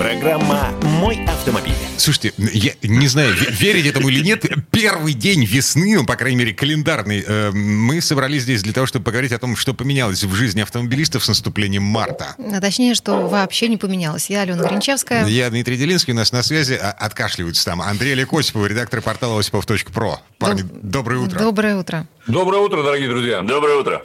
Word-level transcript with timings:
Программа 0.00 0.70
«Мой 0.82 1.22
автомобиль». 1.26 1.74
Слушайте, 1.98 2.32
я 2.38 2.72
не 2.82 3.06
знаю, 3.06 3.34
ве- 3.34 3.50
верить 3.52 3.84
этому 3.84 4.08
или 4.08 4.24
нет, 4.24 4.46
первый 4.70 5.12
день 5.12 5.44
весны, 5.44 5.94
ну, 5.94 6.06
по 6.06 6.16
крайней 6.16 6.38
мере, 6.38 6.54
календарный, 6.54 7.22
э, 7.26 7.50
мы 7.50 8.00
собрались 8.00 8.44
здесь 8.44 8.62
для 8.62 8.72
того, 8.72 8.86
чтобы 8.86 9.04
поговорить 9.04 9.32
о 9.32 9.38
том, 9.38 9.56
что 9.56 9.74
поменялось 9.74 10.24
в 10.24 10.34
жизни 10.34 10.62
автомобилистов 10.62 11.22
с 11.22 11.28
наступлением 11.28 11.82
марта. 11.82 12.34
А 12.38 12.60
точнее, 12.62 12.94
что 12.94 13.28
вообще 13.28 13.68
не 13.68 13.76
поменялось. 13.76 14.30
Я 14.30 14.40
Алена 14.40 14.66
Гринчевская. 14.66 15.26
Я 15.26 15.50
Дмитрий 15.50 15.76
Делинский, 15.76 16.14
у 16.14 16.16
нас 16.16 16.32
на 16.32 16.42
связи, 16.42 16.78
а, 16.80 16.92
откашливаются 16.92 17.66
там, 17.66 17.82
Андрей 17.82 18.14
Олег 18.14 18.32
Осипов, 18.32 18.66
редактор 18.66 19.02
портала 19.02 19.38
осипов.про. 19.38 20.22
Парни, 20.38 20.62
Доб- 20.62 20.78
доброе 20.82 21.18
утро. 21.20 21.38
Доброе 21.40 21.76
утро. 21.76 22.06
Доброе 22.26 22.62
утро, 22.62 22.82
дорогие 22.82 23.10
друзья. 23.10 23.42
Доброе 23.42 23.76
утро. 23.76 24.00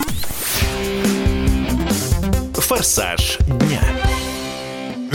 «Форсаж 2.54 3.38
дня». 3.40 3.80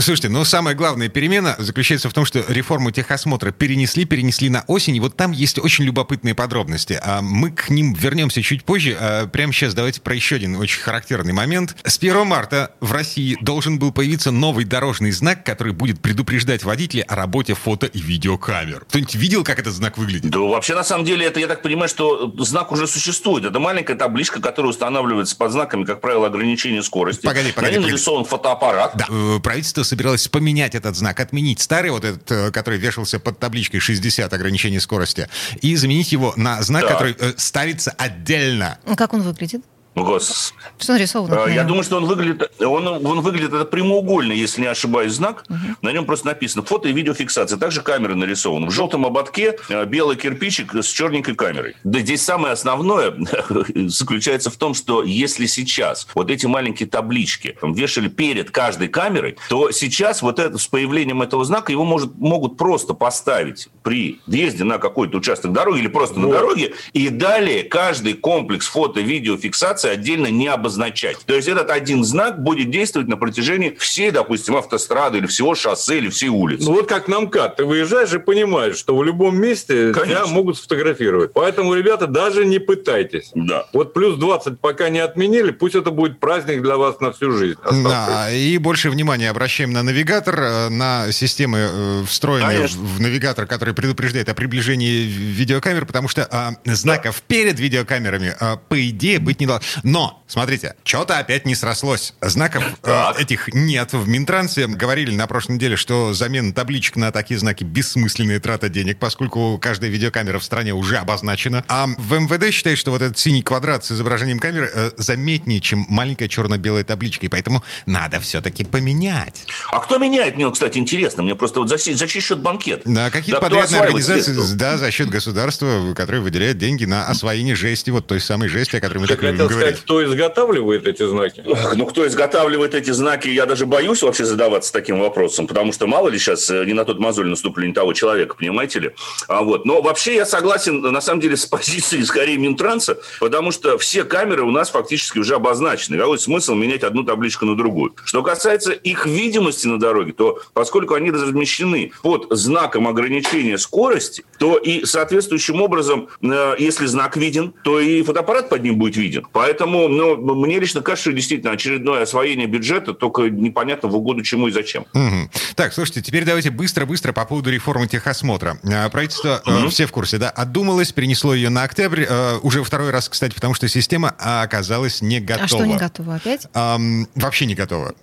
Слушайте, 0.01 0.29
ну 0.29 0.43
самая 0.45 0.73
главная 0.73 1.09
перемена 1.09 1.55
заключается 1.59 2.09
в 2.09 2.13
том, 2.13 2.25
что 2.25 2.43
реформу 2.47 2.89
техосмотра 2.89 3.51
перенесли, 3.51 4.05
перенесли 4.05 4.49
на 4.49 4.63
осень, 4.65 4.95
и 4.95 4.99
вот 4.99 5.15
там 5.15 5.31
есть 5.31 5.59
очень 5.59 5.83
любопытные 5.83 6.33
подробности. 6.33 6.99
А 7.03 7.21
мы 7.21 7.51
к 7.51 7.69
ним 7.69 7.93
вернемся 7.93 8.41
чуть 8.41 8.63
позже. 8.63 8.97
А 8.99 9.27
прямо 9.27 9.53
сейчас 9.53 9.75
давайте 9.75 10.01
про 10.01 10.15
еще 10.15 10.37
один 10.37 10.55
очень 10.55 10.81
характерный 10.81 11.33
момент. 11.33 11.75
С 11.83 11.97
1 11.99 12.25
марта 12.25 12.71
в 12.79 12.91
России 12.91 13.37
должен 13.41 13.77
был 13.77 13.91
появиться 13.91 14.31
новый 14.31 14.65
дорожный 14.65 15.11
знак, 15.11 15.45
который 15.45 15.73
будет 15.73 16.01
предупреждать 16.01 16.63
водителей 16.63 17.03
о 17.03 17.15
работе 17.15 17.53
фото 17.53 17.85
и 17.85 17.99
видеокамер. 17.99 18.85
Кто-нибудь 18.89 19.13
видел, 19.13 19.43
как 19.43 19.59
этот 19.59 19.73
знак 19.73 19.99
выглядит? 19.99 20.31
Да 20.31 20.39
вообще, 20.39 20.73
на 20.73 20.83
самом 20.83 21.05
деле, 21.05 21.27
это, 21.27 21.39
я 21.39 21.47
так 21.47 21.61
понимаю, 21.61 21.89
что 21.89 22.33
знак 22.39 22.71
уже 22.71 22.87
существует. 22.87 23.45
Это 23.45 23.59
маленькая 23.59 23.95
табличка, 23.95 24.41
которая 24.41 24.71
устанавливается 24.71 25.35
под 25.35 25.51
знаками, 25.51 25.83
как 25.83 26.01
правило, 26.01 26.25
ограничения 26.25 26.81
скорости. 26.81 27.21
Погоди, 27.25 27.51
погоди, 27.51 27.67
На 27.67 27.69
ней 27.69 27.75
погоди. 27.77 27.91
нарисован 27.91 28.25
фотоаппарат. 28.25 28.93
Да. 28.97 29.05
Э, 29.09 29.39
Правительство 29.43 29.83
собиралось 29.91 30.27
поменять 30.29 30.73
этот 30.73 30.95
знак, 30.95 31.19
отменить 31.19 31.59
старый, 31.59 31.91
вот 31.91 32.05
этот, 32.05 32.31
э, 32.31 32.51
который 32.51 32.79
вешался 32.79 33.19
под 33.19 33.39
табличкой 33.39 33.81
60 33.81 34.31
ограничений 34.33 34.79
скорости, 34.79 35.27
и 35.61 35.75
заменить 35.75 36.13
его 36.13 36.33
на 36.37 36.61
знак, 36.61 36.83
Так. 36.83 36.91
который 36.93 37.15
э, 37.19 37.33
ставится 37.35 37.91
отдельно. 37.91 38.77
Как 38.95 39.13
он 39.13 39.21
выглядит? 39.21 39.61
Ну, 39.93 40.05
гос- 40.05 40.53
Что 40.79 40.93
нарисовано? 40.93 41.45
На 41.45 41.51
Я 41.51 41.63
думаю, 41.65 41.83
что 41.83 41.97
он 41.97 42.05
выглядит, 42.05 42.49
он, 42.61 42.87
он 42.87 43.19
выглядит 43.19 43.53
это 43.53 43.65
прямоугольный, 43.65 44.37
если 44.37 44.61
не 44.61 44.67
ошибаюсь, 44.67 45.13
знак. 45.13 45.43
На 45.81 45.91
нем 45.91 46.05
просто 46.05 46.27
написано 46.27 46.63
фото 46.63 46.87
и 46.87 46.93
видеофиксация. 46.93 47.57
Также 47.57 47.81
камера 47.81 48.15
нарисована. 48.15 48.67
В 48.67 48.71
желтом 48.71 49.05
ободке 49.05 49.57
э, 49.67 49.85
белый 49.85 50.15
кирпичик 50.15 50.73
с 50.73 50.87
черненькой 50.87 51.35
камерой. 51.35 51.75
Да 51.83 51.99
здесь 51.99 52.21
самое 52.21 52.53
основное 52.53 53.13
заключается 53.75 54.49
в 54.49 54.55
том, 54.55 54.73
что 54.75 55.03
если 55.03 55.45
сейчас 55.45 56.07
вот 56.15 56.31
эти 56.31 56.45
маленькие 56.45 56.87
таблички 56.87 57.57
вешали 57.61 58.07
перед 58.07 58.49
каждой 58.49 58.87
камерой, 58.87 59.37
то 59.49 59.71
сейчас 59.71 60.21
вот 60.21 60.39
это, 60.39 60.57
с 60.57 60.67
появлением 60.67 61.21
этого 61.21 61.43
знака 61.43 61.73
его 61.73 61.83
может, 61.83 62.15
могут 62.15 62.57
просто 62.57 62.93
поставить 62.93 63.67
при 63.83 64.21
въезде 64.25 64.63
на 64.63 64.77
какой-то 64.77 65.17
участок 65.17 65.51
дороги 65.51 65.79
или 65.79 65.87
просто 65.87 66.17
на 66.17 66.29
дороге, 66.31 66.75
и 66.93 67.09
далее 67.09 67.63
каждый 67.63 68.13
комплекс 68.13 68.67
фото-видеофиксации 68.67 69.80
отдельно 69.89 70.27
не 70.27 70.47
обозначать. 70.47 71.17
То 71.25 71.35
есть 71.35 71.47
этот 71.47 71.69
один 71.69 72.03
знак 72.03 72.41
будет 72.43 72.69
действовать 72.71 73.07
на 73.07 73.17
протяжении 73.17 73.75
всей, 73.77 74.11
допустим, 74.11 74.55
автострады 74.55 75.19
или 75.19 75.27
всего 75.27 75.55
шоссе 75.55 75.97
или 75.97 76.09
всей 76.09 76.29
улицы. 76.29 76.65
Ну 76.65 76.73
вот 76.73 76.87
как 76.87 77.07
на 77.07 77.21
МКАД. 77.21 77.57
Ты 77.57 77.65
выезжаешь 77.65 78.13
и 78.13 78.19
понимаешь, 78.19 78.77
что 78.77 78.95
в 78.95 79.03
любом 79.03 79.39
месте 79.39 79.91
Конечно. 79.93 80.03
тебя 80.03 80.25
могут 80.27 80.57
сфотографировать. 80.57 81.33
Поэтому, 81.33 81.73
ребята, 81.73 82.07
даже 82.07 82.45
не 82.45 82.59
пытайтесь. 82.59 83.31
Да. 83.35 83.65
Вот 83.73 83.93
плюс 83.93 84.17
20 84.17 84.59
пока 84.59 84.89
не 84.89 84.99
отменили, 84.99 85.51
пусть 85.51 85.75
это 85.75 85.91
будет 85.91 86.19
праздник 86.19 86.61
для 86.61 86.77
вас 86.77 86.99
на 86.99 87.11
всю 87.11 87.31
жизнь. 87.31 87.57
Да, 87.83 88.31
и 88.31 88.57
больше 88.57 88.89
внимания 88.89 89.29
обращаем 89.29 89.71
на 89.71 89.83
навигатор, 89.83 90.39
э, 90.39 90.69
на 90.69 91.11
системы, 91.11 91.69
э, 91.71 92.03
встроенные 92.07 92.57
Конечно. 92.57 92.81
в 92.81 92.99
навигатор, 92.99 93.45
который 93.45 93.73
предупреждает 93.73 94.29
о 94.29 94.33
приближении 94.33 95.03
видеокамер, 95.03 95.85
потому 95.85 96.07
что 96.07 96.27
а, 96.29 96.53
знаков 96.65 97.21
перед 97.27 97.59
видеокамерами, 97.59 98.35
а, 98.39 98.57
по 98.57 98.89
идее, 98.89 99.19
быть 99.19 99.39
не 99.39 99.45
должно. 99.45 99.65
Но, 99.83 100.23
смотрите, 100.27 100.75
что-то 100.83 101.17
опять 101.19 101.45
не 101.45 101.55
срослось. 101.55 102.13
Знаков 102.21 102.63
э, 102.63 102.75
Так. 102.81 103.19
этих 103.19 103.53
нет. 103.53 103.93
В 103.93 104.07
Минтрансе 104.07 104.67
говорили 104.67 105.13
на 105.15 105.27
прошлой 105.27 105.53
неделе, 105.53 105.75
что 105.75 106.13
замена 106.13 106.53
табличек 106.53 106.95
на 106.95 107.11
такие 107.11 107.39
знаки 107.39 107.63
бессмысленная 107.63 108.39
трата 108.39 108.69
денег, 108.69 108.99
поскольку 108.99 109.57
каждая 109.61 109.89
видеокамера 109.89 110.39
в 110.39 110.43
стране 110.43 110.73
уже 110.73 110.97
обозначена. 110.97 111.63
А 111.67 111.87
в 111.87 112.13
МВД 112.19 112.51
считают, 112.53 112.79
что 112.79 112.91
вот 112.91 113.01
этот 113.01 113.17
синий 113.17 113.41
квадрат 113.41 113.85
с 113.85 113.91
изображением 113.91 114.39
камеры 114.39 114.69
э, 114.73 114.91
заметнее, 114.97 115.59
чем 115.61 115.85
маленькая 115.89 116.27
черно-белая 116.27 116.83
табличка, 116.83 117.25
и 117.25 117.29
поэтому 117.29 117.63
надо 117.85 118.19
все-таки 118.19 118.63
поменять. 118.63 119.45
А 119.71 119.79
кто 119.79 119.97
меняет? 119.97 120.35
Мне, 120.35 120.49
кстати, 120.51 120.77
интересно. 120.77 121.23
Мне 121.23 121.35
просто 121.35 121.59
вот 121.59 121.69
за, 121.69 121.77
за 121.77 122.07
чей 122.07 122.21
счет 122.21 122.39
банкет? 122.39 122.81
Да, 122.85 123.09
какие-то 123.09 123.41
Да 123.41 123.47
подрядные 123.47 123.81
организации, 123.81 124.33
средства? 124.33 124.55
да, 124.57 124.77
за 124.77 124.91
счет 124.91 125.09
государства, 125.09 125.93
которые 125.95 126.21
выделяют 126.21 126.57
деньги 126.57 126.85
на 126.85 127.05
освоение 127.07 127.55
жести, 127.55 127.89
вот 127.89 128.07
той 128.07 128.19
самой 128.19 128.49
жести, 128.49 128.75
о 128.75 128.79
которой 128.81 128.99
мы 128.99 129.07
так 129.07 129.21
любим 129.21 129.33
хотел 129.37 129.49
говорить. 129.61 129.81
кто 129.81 130.03
изготавливает 130.03 130.87
эти 130.87 131.07
знаки? 131.07 131.43
Ну, 131.75 131.85
кто 131.85 132.07
изготавливает 132.07 132.75
эти 132.75 132.91
знаки, 132.91 133.27
я 133.27 133.45
даже 133.45 133.65
боюсь 133.65 134.01
вообще 134.03 134.25
задаваться 134.25 134.71
таким 134.73 134.99
вопросом, 134.99 135.47
потому 135.47 135.71
что 135.73 135.87
мало 135.87 136.09
ли 136.09 136.19
сейчас 136.19 136.49
э, 136.49 136.65
не 136.65 136.73
на 136.73 136.85
тот 136.85 136.99
мозоль 136.99 137.27
наступили 137.27 137.67
не 137.67 137.73
того 137.73 137.93
человека, 137.93 138.35
понимаете 138.35 138.79
ли? 138.79 138.91
А 139.27 139.41
вот. 139.41 139.65
Но 139.65 139.81
вообще 139.81 140.15
я 140.15 140.25
согласен, 140.25 140.81
на 140.81 141.01
самом 141.01 141.21
деле, 141.21 141.37
с 141.37 141.45
позицией 141.51 142.03
скорее 142.03 142.37
Минтранса, 142.37 142.97
потому 143.19 143.51
что 143.51 143.77
все 143.77 144.03
камеры 144.03 144.43
у 144.43 144.51
нас 144.51 144.69
фактически 144.69 145.19
уже 145.19 145.35
обозначены. 145.35 145.97
Какой 145.97 146.19
смысл 146.19 146.55
менять 146.55 146.83
одну 146.83 147.03
табличку 147.03 147.45
на 147.45 147.55
другую? 147.55 147.95
Что 148.03 148.23
касается 148.23 148.71
их 148.71 149.05
видимости 149.05 149.67
на 149.67 149.79
дороге, 149.79 150.13
то 150.13 150.39
поскольку 150.53 150.95
они 150.95 151.11
размещены 151.11 151.91
под 152.01 152.27
знаком 152.31 152.87
ограничения 152.87 153.57
скорости, 153.57 154.23
то 154.37 154.57
и 154.57 154.85
соответствующим 154.85 155.61
образом, 155.61 156.09
э, 156.21 156.55
если 156.59 156.85
знак 156.85 157.17
виден, 157.17 157.53
то 157.63 157.79
и 157.79 158.01
фотоаппарат 158.03 158.49
под 158.49 158.63
ним 158.63 158.77
будет 158.77 158.97
виден. 158.97 159.27
Поэтому 159.31 159.50
ну, 159.87 160.35
мне 160.35 160.59
лично 160.59 160.81
кажется, 160.81 161.09
что 161.09 161.13
действительно 161.13 161.51
очередное 161.53 162.03
освоение 162.03 162.47
бюджета, 162.47 162.93
только 162.93 163.23
непонятно 163.23 163.89
в 163.89 163.95
угоду 163.95 164.23
чему 164.23 164.47
и 164.47 164.51
зачем. 164.51 164.85
Мгм. 164.93 165.29
Так, 165.55 165.73
слушайте, 165.73 166.01
теперь 166.01 166.25
давайте 166.25 166.49
быстро-быстро 166.49 167.13
по 167.13 167.25
поводу 167.25 167.51
реформы 167.51 167.87
техосмотра. 167.87 168.57
А, 168.63 168.89
Правительство, 168.89 169.41
э, 169.45 169.67
все 169.69 169.85
в 169.85 169.91
курсе, 169.91 170.17
да, 170.17 170.29
отдумалось, 170.29 170.91
перенесло 170.91 171.33
ее 171.33 171.49
на 171.49 171.63
октябрь, 171.63 172.05
э, 172.07 172.37
уже 172.41 172.63
второй 172.63 172.91
раз, 172.91 173.09
кстати, 173.09 173.33
потому 173.33 173.53
что 173.53 173.67
система 173.67 174.09
оказалась 174.17 175.01
не 175.01 175.19
готова. 175.19 175.45
А 175.45 175.47
что 175.47 175.65
не 175.65 175.77
готово 175.77 176.15
опять? 176.15 176.47
Ам, 176.53 177.07
вообще 177.15 177.45
не 177.45 177.55
готова. 177.55 177.93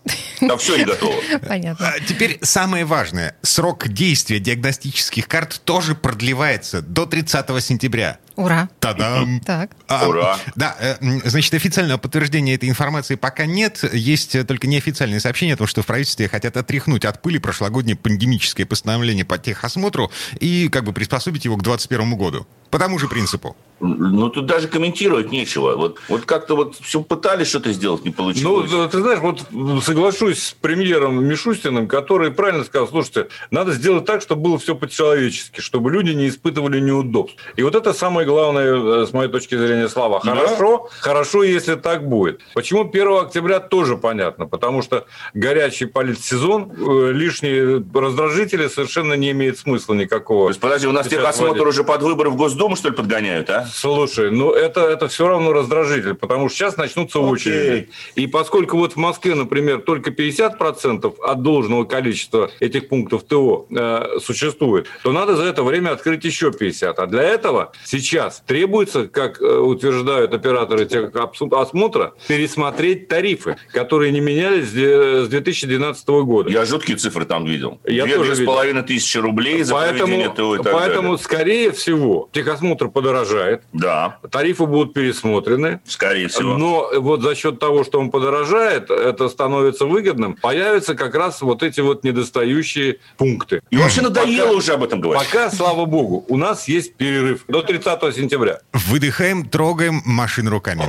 Да 0.41 0.57
все 0.57 0.77
не 0.77 0.85
готово. 0.85 1.15
Понятно. 1.47 1.89
А 1.89 2.01
Теперь 2.01 2.39
самое 2.43 2.85
важное. 2.85 3.37
Срок 3.43 3.89
действия 3.89 4.39
диагностических 4.39 5.29
карт 5.29 5.61
тоже 5.65 5.95
продлевается 5.95 6.81
до 6.81 7.07
30 7.07 7.61
сентября. 7.61 8.19
Ура. 8.37 8.69
Та-дам! 8.79 9.41
Так. 9.41 9.73
А, 9.89 10.09
Ура. 10.09 10.39
Да, 10.55 10.77
э, 10.79 10.97
значит, 11.39 11.55
официального 11.55 11.99
подтверждения 11.99 12.55
этой 12.55 12.69
информации 12.69 13.15
пока 13.15 13.47
нет. 13.47 13.85
Есть 13.93 14.35
э, 14.35 14.43
только 14.43 14.67
неофициальные 14.67 15.21
сообщения 15.21 15.55
о 15.55 15.57
том, 15.57 15.69
что 15.69 15.83
в 15.83 15.87
правительстве 15.87 16.29
хотят 16.29 16.57
отряхнуть 16.57 17.05
от 17.05 17.23
пыли 17.23 17.39
прошлогоднее 17.39 17.95
пандемическое 17.95 18.67
постановление 18.67 19.25
по 19.25 19.39
техосмотру 19.39 20.11
и 20.41 20.69
как 20.69 20.83
бы 20.83 20.93
приспособить 20.93 21.45
его 21.45 21.57
к 21.57 21.63
2021 21.63 22.17
году. 22.17 22.47
По 22.71 22.79
тому 22.79 22.99
же 22.99 23.09
принципу. 23.09 23.57
Ну, 23.81 24.29
тут 24.29 24.47
даже 24.47 24.67
комментировать 24.67 25.31
нечего. 25.31 25.77
Вот, 25.77 26.01
вот 26.09 26.25
как-то 26.25 26.57
вот 26.57 26.75
все 26.81 27.01
пытались 27.01 27.47
что-то 27.47 27.73
сделать, 27.73 28.05
не 28.05 28.11
Ну, 28.11 28.17
получилось. 28.17 28.71
да, 28.73 28.89
ты 28.89 28.99
знаешь, 29.01 29.21
вот 29.21 29.45
соглашусь 29.85 30.43
с 30.43 30.53
премьером 30.53 31.25
Мишустиным, 31.25 31.87
который 31.87 32.33
правильно 32.33 32.65
сказал, 32.65 32.89
слушайте, 32.89 33.29
надо 33.53 33.71
сделать 33.71 34.05
так, 34.05 34.21
чтобы 34.21 34.43
было 34.43 34.59
все 34.59 34.75
по-человечески, 34.75 35.61
чтобы 35.61 35.93
люди 35.93 36.11
не 36.11 36.29
испытывали 36.29 36.81
неудобств. 36.81 37.37
И 37.55 37.63
вот 37.63 37.77
это 37.77 37.93
самое 37.93 38.27
главное, 38.27 39.03
э, 39.03 39.07
с 39.07 39.13
моей 39.13 39.31
точки 39.31 39.57
зрения, 39.57 39.89
слова. 39.89 40.21
Да. 40.25 40.35
Хорошо, 40.35 40.89
хорошо, 40.99 41.45
если 41.45 41.77
так 41.77 42.09
будет. 42.09 42.41
Почему 42.55 42.85
1 42.85 43.27
октября 43.27 43.61
тоже 43.61 43.97
понятно, 43.97 44.47
потому 44.47 44.83
что 44.83 45.07
горячий 45.35 45.87
политсезон, 45.87 46.73
э, 46.73 47.13
лишние 47.13 47.85
раздражители 47.95 48.67
совершенно 48.67 49.15
не 49.15 49.31
имеет 49.31 49.57
смысла 49.57 49.95
никакого. 49.95 50.47
То 50.47 50.51
есть, 50.51 50.61
подожди, 50.61 50.89
у 50.89 50.93
нас 50.93 51.07
техосмотр 51.07 51.59
вводить. 51.61 51.67
уже 51.69 51.85
под 51.85 52.03
выборы 52.03 52.31
в 52.31 52.35
Госдуму, 52.37 52.58
что 52.77 52.89
ли, 52.89 52.95
подгоняют, 52.95 53.51
а? 53.51 53.67
Слушай, 53.73 54.31
ну 54.31 54.51
это, 54.53 54.81
это 54.81 55.09
все 55.09 55.29
равно 55.29 55.53
раздражитель, 55.53 56.15
потому 56.15 56.49
что 56.49 56.59
сейчас 56.59 56.77
начнутся 56.77 57.19
Окей. 57.19 57.31
очереди. 57.31 57.89
И 58.17 58.27
поскольку 58.27 58.77
вот 58.77 58.95
в 58.95 58.97
Москве, 58.97 59.35
например, 59.35 59.81
только 59.81 60.11
50% 60.11 61.15
от 61.21 61.43
должного 61.43 61.85
количества 61.85 62.51
этих 62.61 62.89
пунктов 62.89 63.23
ТО 63.25 63.67
э, 63.71 64.19
существует, 64.23 64.87
то 65.03 65.13
надо 65.13 65.37
за 65.37 65.45
это 65.45 65.63
время 65.63 65.91
открыть 65.91 66.25
еще 66.25 66.53
50. 66.53 66.99
А 66.99 67.07
для 67.07 67.23
этого 67.23 67.73
сейчас 67.85 68.43
требуется, 68.47 69.07
как 69.07 69.41
э, 69.41 69.45
утверждают 69.45 70.35
операторы 70.35 70.87
техосмотра, 70.87 72.15
пересмотреть 72.27 73.09
тарифы, 73.09 73.57
которые 73.73 74.13
не 74.13 74.21
менялись 74.21 74.69
с 74.69 75.29
2012 75.29 76.09
года. 76.09 76.51
Я 76.51 76.65
жуткие 76.65 76.97
цифры 76.97 77.25
там 77.25 77.45
видел. 77.45 77.81
Я 77.87 78.05
Две, 78.05 78.17
тоже 78.17 78.35
две 78.35 78.45
с 78.45 78.47
половиной 78.47 78.83
тысячи 78.83 79.19
рублей 79.19 79.63
за 79.63 79.75
Поэтому, 79.75 80.07
проведение 80.07 80.35
ТО 80.35 80.55
и 80.57 80.63
так 80.63 80.73
поэтому 80.73 81.03
далее. 81.03 81.19
скорее 81.19 81.73
всего, 81.73 82.29
техосмотр 82.49 82.89
подорожает, 82.89 83.63
Да, 83.73 84.19
тарифы 84.31 84.65
будут 84.67 84.95
пересмотрены, 84.95 85.81
скорее 85.87 86.29
всего. 86.29 86.57
но 86.57 86.89
вот 86.97 87.21
за 87.23 87.35
счет 87.35 87.59
того, 87.59 87.85
что 87.85 88.01
он 88.01 88.11
подорожает, 88.11 88.91
это 88.91 89.29
становится 89.29 89.85
выгодным, 89.85 90.35
появятся 90.35 90.95
как 90.95 91.15
раз 91.15 91.43
вот 91.43 91.63
эти 91.63 91.81
вот 91.81 92.05
недостающие 92.05 92.99
пункты. 93.17 93.61
И 93.71 93.77
вообще 93.77 94.01
надоело 94.01 94.47
Пока- 94.47 94.57
уже 94.57 94.73
об 94.75 94.85
этом 94.85 95.01
говорить. 95.01 95.27
Пока, 95.31 95.51
слава 95.51 95.85
богу, 95.85 96.25
у 96.29 96.37
нас 96.37 96.69
есть 96.69 96.95
перерыв 96.95 97.45
до 97.49 97.63
30 97.63 98.13
сентября. 98.13 98.61
Выдыхаем, 98.73 99.45
трогаем 99.49 100.01
машину 100.05 100.51
руками. 100.51 100.85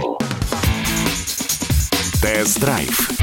Тест-драйв. 2.21 3.19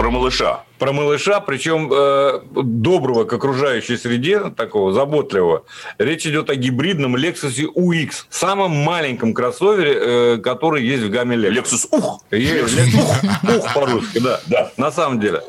Про 0.00 0.10
малыша. 0.10 0.64
Про 0.78 0.92
малыша, 0.92 1.40
причем 1.40 1.90
э, 1.92 2.40
доброго 2.54 3.24
к 3.24 3.34
окружающей 3.34 3.98
среде, 3.98 4.48
такого 4.56 4.94
заботливого. 4.94 5.64
Речь 5.98 6.26
идет 6.26 6.48
о 6.48 6.54
гибридном 6.54 7.16
Lexus 7.16 7.62
UX, 7.76 8.24
самом 8.30 8.70
маленьком 8.70 9.34
кроссовере, 9.34 9.92
э, 9.94 10.36
который 10.38 10.82
есть 10.86 11.02
в 11.02 11.10
гамме 11.10 11.36
Lexus. 11.36 11.50
Лексус 11.50 11.88
Ух! 11.90 12.24
Lexus 12.30 13.58
Ух 13.58 13.74
по-русски, 13.74 14.20
да. 14.20 14.40
Да. 14.46 14.72
На 14.78 14.90
самом 14.90 15.20
деле. 15.20 15.42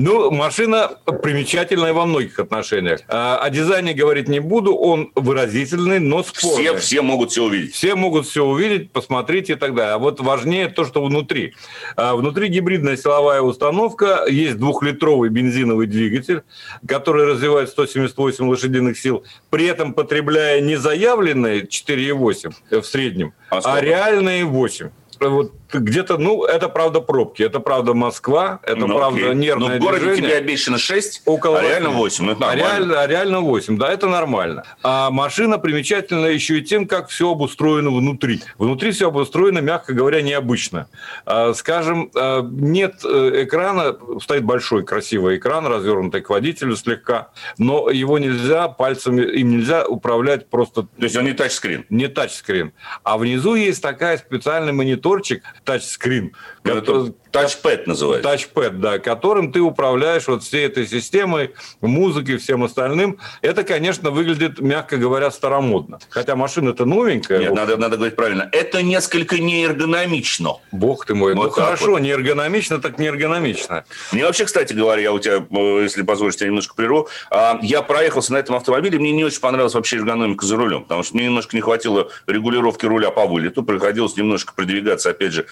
Ну, 0.00 0.30
машина 0.30 0.92
примечательная 1.22 1.92
во 1.92 2.06
многих 2.06 2.38
отношениях. 2.38 3.00
А, 3.08 3.36
О 3.38 3.50
дизайне 3.50 3.94
говорить 3.94 4.28
не 4.28 4.38
буду, 4.38 4.72
он 4.72 5.10
выразительный, 5.16 5.98
но 5.98 6.22
спорный. 6.22 6.62
Все, 6.62 6.76
все 6.76 7.02
могут 7.02 7.32
все 7.32 7.42
увидеть. 7.42 7.74
Все 7.74 7.96
могут 7.96 8.28
все 8.28 8.44
увидеть, 8.44 8.92
посмотреть 8.92 9.50
и 9.50 9.56
так 9.56 9.74
далее. 9.74 9.94
А 9.94 9.98
вот 9.98 10.20
важнее 10.20 10.68
то, 10.68 10.84
что 10.84 11.04
внутри. 11.04 11.54
А 11.96 12.14
Внутри 12.14 12.46
гибридная 12.46 12.96
силовая 12.96 13.40
установка, 13.40 14.24
есть 14.28 14.56
двухлитровый 14.56 15.30
бензиновый 15.30 15.88
двигатель, 15.88 16.42
который 16.86 17.26
развивает 17.26 17.68
178 17.68 18.48
лошадиных 18.48 18.96
сил, 18.96 19.24
при 19.50 19.66
этом 19.66 19.94
потребляя 19.94 20.60
не 20.60 20.76
заявленные 20.76 21.62
4,8 21.62 22.80
в 22.82 22.84
среднем, 22.84 23.32
А 23.50 23.60
а, 23.64 23.80
реальные 23.80 24.44
8. 24.44 24.90
Вот 25.18 25.57
где-то, 25.72 26.18
ну, 26.18 26.44
это 26.44 26.68
правда 26.68 27.00
пробки, 27.00 27.42
это 27.42 27.60
правда 27.60 27.94
Москва, 27.94 28.60
это 28.62 28.86
Ну, 28.86 28.96
правда 28.96 29.18
окей. 29.26 29.34
нервное 29.34 29.68
Но 29.68 29.76
в 29.76 29.78
городе 29.78 30.04
движение. 30.06 30.30
тебе 30.30 30.38
обещано 30.38 30.78
6, 30.78 31.22
Около 31.26 31.58
а 31.58 31.62
реально 31.62 31.90
восьми. 31.90 32.00
8. 32.00 32.24
Ну, 32.26 32.32
это 32.32 32.44
А 32.44 32.46
нормально. 32.48 32.64
реально, 32.76 33.00
а 33.02 33.06
реально 33.06 33.40
8, 33.40 33.78
да, 33.78 33.92
это 33.92 34.08
нормально. 34.08 34.64
А 34.82 35.10
машина 35.10 35.58
примечательна 35.58 36.26
еще 36.26 36.58
и 36.58 36.62
тем, 36.62 36.86
как 36.86 37.08
все 37.08 37.30
обустроено 37.30 37.90
внутри. 37.90 38.40
Внутри 38.58 38.92
все 38.92 39.08
обустроено, 39.08 39.58
мягко 39.58 39.92
говоря, 39.92 40.22
необычно. 40.22 40.88
А, 41.26 41.52
Скажем, 41.54 42.10
а, 42.14 42.42
нет 42.42 43.00
э, 43.04 43.44
экрана, 43.44 43.96
стоит 44.22 44.44
большой 44.44 44.84
красивый 44.84 45.36
экран, 45.36 45.66
развернутый 45.66 46.20
к 46.22 46.30
водителю 46.30 46.76
слегка, 46.76 47.28
но 47.58 47.90
его 47.90 48.18
нельзя 48.18 48.68
пальцами, 48.68 49.22
им 49.22 49.50
нельзя 49.50 49.84
управлять 49.86 50.48
просто 50.48 50.82
То 50.82 50.88
есть 51.04 51.16
он 51.16 51.24
не 51.24 51.32
тачскрин. 51.32 51.84
не 51.90 52.08
тачскрин. 52.08 52.72
А 53.02 53.18
внизу 53.18 53.54
есть 53.54 53.82
такая 53.82 54.16
специальный 54.18 54.72
мониторчик, 54.72 55.42
тачскрин, 55.72 56.32
Ну, 56.64 56.74
который- 56.74 57.08
Это 57.08 57.14
тачпэд 57.30 57.86
называется. 57.86 58.28
Тачпэд, 58.30 58.80
да, 58.80 58.98
которым 58.98 59.52
ты 59.52 59.60
управляешь 59.60 60.26
вот 60.28 60.42
всей 60.42 60.64
этой 60.66 60.86
системой, 60.86 61.52
музыкой, 61.82 62.38
всем 62.38 62.64
остальным. 62.64 63.18
Это, 63.42 63.64
конечно, 63.64 64.10
выглядит, 64.10 64.60
мягко 64.60 64.96
говоря, 64.96 65.30
старомодно. 65.30 65.98
Хотя 66.08 66.36
машина-то 66.36 66.86
новенькая. 66.86 67.38
Нет, 67.40 67.50
Вот, 67.50 67.56
надо, 67.56 67.76
надо 67.76 67.96
говорить 67.96 68.16
правильно. 68.16 68.48
Это 68.52 68.82
несколько 68.82 69.38
неэргономично. 69.38 70.54
Бог 70.72 71.04
ты 71.06 71.14
мой. 71.14 71.34
Вот 71.34 71.44
ну 71.44 71.50
хорошо, 71.50 71.92
вот. 71.92 71.98
не 72.00 72.10
эргономично, 72.10 72.78
так 72.80 72.98
не 72.98 73.06
эргономично. 73.06 73.84
Мне 74.12 74.24
вообще, 74.24 74.44
кстати 74.46 74.72
говоря, 74.72 75.02
я 75.02 75.12
у 75.12 75.18
тебя, 75.18 75.44
э, 75.50 75.82
если 75.82 76.02
позволишь, 76.02 76.36
тебя 76.36 76.48
немножко 76.48 76.74
прерву. 76.74 77.08
А, 77.30 77.58
Я 77.62 77.82
проехался 77.82 78.32
на 78.32 78.38
этом 78.38 78.56
автомобиле, 78.56 78.98
мне 78.98 79.12
не 79.12 79.24
очень 79.24 79.40
понравилась 79.40 79.74
вообще 79.74 79.96
эргономика 79.96 80.46
за 80.46 80.56
рулем, 80.56 80.82
потому 80.84 81.02
что 81.02 81.14
мне 81.16 81.26
немножко 81.26 81.54
не 81.56 81.60
хватило 81.60 82.08
регулировки 82.26 82.86
руля 82.86 83.10
по 83.10 83.26
вылету, 83.26 83.62
приходилось 83.62 84.16
немножко 84.16 84.52
продвигаться, 84.54 85.10
опять 85.10 85.32
же, 85.32 85.46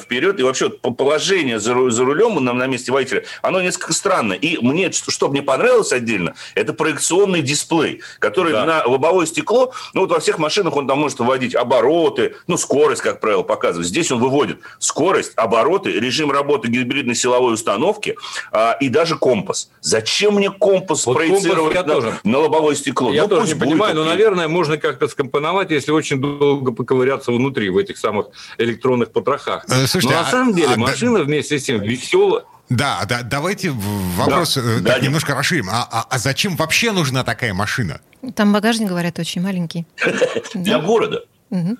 вперед. 0.00 0.40
И 0.40 0.42
вообще 0.42 0.70
положение 0.70 1.58
за 1.58 1.72
ру- 1.72 1.90
за 1.90 2.04
рулем 2.04 2.42
на, 2.44 2.52
на 2.52 2.66
месте 2.66 2.92
водителя, 2.92 3.24
оно 3.42 3.60
несколько 3.60 3.92
странное. 3.92 4.36
И 4.36 4.58
мне, 4.64 4.90
что, 4.92 5.10
что 5.10 5.28
мне 5.28 5.42
понравилось 5.42 5.92
отдельно, 5.92 6.34
это 6.54 6.72
проекционный 6.72 7.42
дисплей, 7.42 8.00
который 8.18 8.52
Да. 8.52 8.64
на 8.64 8.84
лобовое 8.86 9.26
стекло, 9.26 9.72
ну 9.94 10.02
вот 10.02 10.10
во 10.10 10.20
всех 10.20 10.38
машинах 10.38 10.76
он 10.76 10.86
там 10.86 10.98
может 10.98 11.18
вводить 11.20 11.54
обороты, 11.54 12.36
ну 12.46 12.56
скорость, 12.56 13.02
как 13.02 13.20
правило, 13.20 13.42
показывает. 13.42 13.86
Здесь 13.88 14.10
он 14.10 14.18
выводит 14.20 14.58
скорость, 14.78 15.32
обороты, 15.36 15.92
режим 15.92 16.30
работы 16.30 16.68
гибридной 16.68 17.14
силовой 17.14 17.54
установки 17.54 18.16
а, 18.52 18.76
и 18.80 18.88
даже 18.88 19.16
компас. 19.16 19.70
Зачем 19.80 20.34
мне 20.34 20.50
компас 20.50 21.06
Вот 21.06 21.14
проецировать 21.16 21.74
компас 21.74 21.74
я 21.74 21.82
на, 21.82 21.94
тоже. 21.94 22.20
на 22.24 22.38
лобовое 22.38 22.74
стекло? 22.74 23.12
Я 23.12 23.22
Ну, 23.22 23.28
тоже 23.28 23.48
не 23.48 23.54
будет, 23.54 23.68
понимаю, 23.68 23.94
но, 23.94 24.04
наверное, 24.04 24.48
можно 24.48 24.76
как-то 24.78 25.08
скомпоновать, 25.08 25.70
если 25.70 25.90
очень 25.92 26.20
долго 26.20 26.72
поковыряться 26.72 27.32
внутри, 27.32 27.70
в 27.70 27.76
этих 27.78 27.98
самых 27.98 28.26
электронных 28.58 29.12
потрохах. 29.12 29.35
Э, 29.68 29.86
слушайте, 29.86 30.14
но 30.14 30.22
на 30.22 30.28
а- 30.28 30.30
самом 30.30 30.54
деле 30.54 30.68
а 30.68 30.74
да- 30.74 30.80
машина 30.80 31.20
вместе 31.20 31.58
с 31.58 31.64
тем 31.64 31.80
веселая. 31.80 32.44
Да, 32.68 33.04
да, 33.08 33.22
давайте 33.22 33.70
вопрос 33.70 34.56
э, 34.56 34.80
Да, 34.80 34.90
так 34.90 34.96
Дим. 35.00 35.04
немножко 35.08 35.34
расширим. 35.34 35.68
А, 35.70 35.86
а- 35.90 36.06
а 36.10 36.18
зачем 36.18 36.56
вообще 36.56 36.92
нужна 36.92 37.22
такая 37.22 37.54
машина? 37.54 38.00
Там 38.34 38.52
багажник, 38.52 38.88
говорят, 38.88 39.18
очень 39.18 39.40
маленький. 39.42 39.86
Для 40.54 40.78
города. 40.80 41.22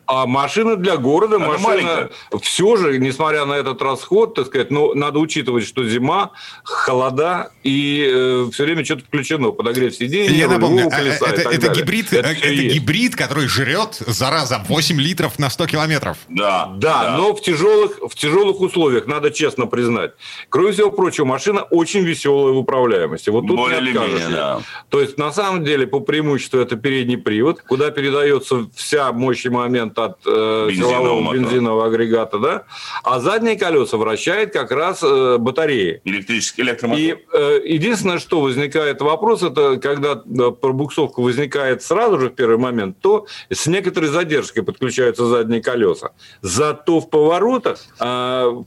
А 0.07 0.27
машина 0.27 0.77
для 0.77 0.97
города, 0.97 1.37
Она 1.37 1.49
машина 1.49 1.69
маленькая. 1.69 2.11
все 2.43 2.77
же, 2.77 2.99
несмотря 2.99 3.45
на 3.47 3.55
этот 3.55 3.83
расход, 3.83 4.35
так 4.35 4.47
сказать, 4.47 4.71
ну, 4.71 4.95
надо 4.95 5.19
учитывать, 5.19 5.67
что 5.67 5.85
зима, 5.85 6.31
холода, 6.65 7.51
и 7.63 8.47
все 8.53 8.65
время 8.65 8.85
что-то 8.85 9.05
включено, 9.05 9.51
подогрев 9.51 9.95
сиденья, 9.95 10.31
Я 10.31 10.49
напомню, 10.49 10.89
колеса 10.91 11.27
и 11.27 11.31
это, 11.31 11.43
так 11.43 11.53
это 11.53 11.67
далее. 11.69 11.83
гибрид, 11.83 12.13
Это 12.13 12.29
э, 12.29 12.33
это 12.33 12.75
гибрид, 12.75 13.17
который 13.17 13.49
жрет, 13.49 13.95
зараза, 14.07 14.63
8 14.69 15.01
литров 15.01 15.39
на 15.39 15.51
100 15.51 15.67
километров. 15.67 16.19
Да, 16.29 16.73
Да, 16.77 17.17
но 17.17 17.35
в 17.35 17.43
тяжелых, 17.43 17.99
в 18.09 18.15
тяжелых 18.15 18.61
условиях, 18.61 19.07
надо 19.07 19.31
честно 19.31 19.67
признать. 19.67 20.13
Кроме 20.49 20.73
всего 20.73 20.91
прочего, 20.91 21.25
машина 21.25 21.63
очень 21.63 22.05
веселая 22.05 22.53
в 22.53 22.59
управляемости. 22.59 23.31
Вот 23.31 23.47
тут 23.47 23.57
Более 23.57 23.81
не 23.81 23.93
менее, 23.93 24.29
да. 24.29 24.61
То 24.89 25.01
есть, 25.01 25.19
на 25.19 25.33
самом 25.33 25.65
деле, 25.65 25.87
по 25.87 26.01
преимуществу 26.01 26.61
это 26.61 26.77
передний 26.77 27.19
привод, 27.19 27.63
куда 27.63 27.91
передается 27.91 28.69
вся 28.75 29.13
мощь 29.13 29.47
момент 29.57 29.99
от 29.99 30.19
э, 30.27 30.69
силового 30.73 31.21
мотора. 31.21 31.39
бензинового 31.39 31.87
агрегата, 31.87 32.39
да? 32.39 32.65
А 33.03 33.21
задние 33.21 33.57
колеса 33.57 33.97
вращает 33.97 34.53
как 34.53 34.71
раз 34.71 35.03
э, 35.03 35.39
батареи. 35.39 36.01
Электрический 36.05 36.63
электромотор. 36.63 37.03
И 37.03 37.17
э, 37.33 37.61
единственное, 37.65 38.19
что 38.19 38.41
возникает 38.41 39.01
вопрос, 39.01 39.43
это 39.43 39.79
когда 39.79 40.13
э, 40.13 40.51
пробуксовка 40.51 41.21
возникает 41.21 41.83
сразу 41.83 42.19
же 42.19 42.29
в 42.29 42.35
первый 42.35 42.59
момент, 42.59 42.99
то 43.01 43.27
с 43.51 43.67
некоторой 43.67 44.09
задержкой 44.11 44.63
подключаются 44.63 45.27
задние 45.27 45.63
колеса. 45.63 46.11
Зато 46.43 47.01
в 47.01 47.11
поворотах 47.11 47.79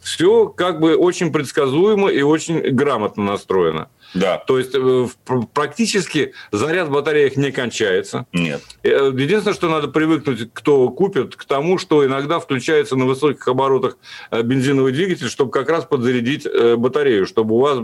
все 0.04 0.48
как 0.48 0.80
бы 0.80 0.96
очень 0.96 1.32
предсказуемо 1.32 2.10
и 2.10 2.22
очень 2.22 2.60
грамотно 2.76 3.24
настроено. 3.24 3.90
Да. 4.14 4.38
То 4.38 4.58
есть 4.58 4.72
э, 4.74 5.08
практически 5.54 6.34
заряд 6.52 6.88
в 6.88 6.92
батареях 6.92 7.38
не 7.38 7.52
кончается. 7.52 8.26
Нет. 8.34 8.62
Э, 8.84 9.12
Единственное, 9.14 9.54
что 9.54 9.70
надо 9.70 9.88
привыкнуть, 9.88 10.50
кто 10.54 10.90
купит, 10.90 11.36
к 11.36 11.46
тому, 11.46 11.78
что 11.78 12.06
иногда 12.06 12.40
включается 12.40 12.96
на 12.96 13.06
высоких 13.06 13.48
оборотах 13.48 13.98
э, 14.32 14.42
бензиновый 14.42 14.94
двигатель, 14.94 15.30
чтобы 15.30 15.52
как 15.52 15.70
раз 15.70 15.86
подзарядить 15.86 16.48
батарею, 16.78 17.26
чтобы 17.26 17.56
у 17.56 17.60
вас 17.60 17.80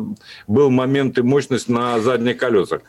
был 0.48 0.70
момент 0.70 1.18
и 1.18 1.22
мощность 1.22 1.70
на 1.70 2.00
задних 2.00 2.38
колесах. 2.38 2.82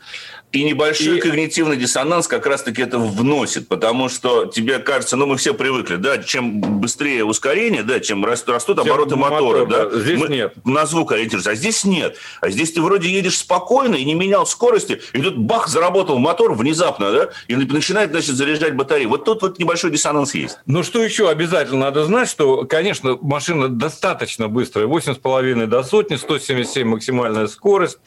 И 0.53 0.65
небольшой 0.65 1.19
И- 1.19 1.21
когнитивный 1.21 1.77
диссонанс 1.77 2.29
как 2.29 2.47
раз-таки 2.47 2.83
это 2.83 2.99
вносит, 2.99 3.69
потому 3.69 4.09
что 4.09 4.47
тебе 4.47 4.79
кажется, 4.79 5.17
ну 5.17 5.27
мы 5.27 5.37
все 5.37 5.55
привыкли, 5.55 5.97
да, 5.97 6.19
чем 6.19 6.61
быстрее 6.61 7.25
ускорение, 7.25 7.83
да, 7.83 8.01
чем 8.01 8.25
растут, 8.25 8.79
обороты 8.79 9.17
мотора, 9.17 9.65
мотор, 9.65 9.69
да. 9.69 9.91
да. 9.91 10.01
Здесь 10.01 10.21
мы 10.21 10.29
нет. 10.29 10.55
На 10.65 10.87
звук 10.87 11.13
ориентируемся, 11.13 11.51
а 11.51 11.55
здесь 11.55 11.85
нет. 11.85 12.17
А 12.41 12.49
здесь 12.51 12.73
ты 12.73 12.81
вроде 12.81 13.09
едешь 13.11 13.39
спокойно 13.39 13.97
и 13.97 14.05
не 14.05 14.15
менял 14.15 14.47
скорости, 14.47 15.01
и 15.13 15.21
тут 15.21 15.37
бах, 15.37 15.69
заработал 15.69 16.19
мотор 16.19 16.53
внезапно, 16.55 17.13
да, 17.13 17.29
и 17.49 17.57
начинает, 17.57 18.11
значит, 18.11 18.37
заряжать 18.37 18.75
батарею. 18.75 19.11
Вот 19.11 19.25
тут 19.25 19.43
вот 19.43 19.59
небольшой 19.59 19.91
диссонанс 19.91 20.35
есть. 20.35 20.59
Ну, 20.67 20.83
что 20.83 21.03
еще 21.03 21.29
обязательно 21.29 21.81
надо 21.81 22.05
знать, 22.05 22.29
что, 22.29 22.65
конечно, 22.65 23.19
машина 23.21 23.69
достаточно 23.69 24.49
быстрая, 24.49 24.87
8,5 24.87 25.67
до 25.67 25.83
сотни, 25.83 26.17
177 26.17 26.87
максимальная 26.87 27.47
скорость. 27.47 27.99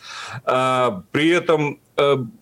А, 0.46 1.04
при 1.12 1.30
этом 1.30 1.80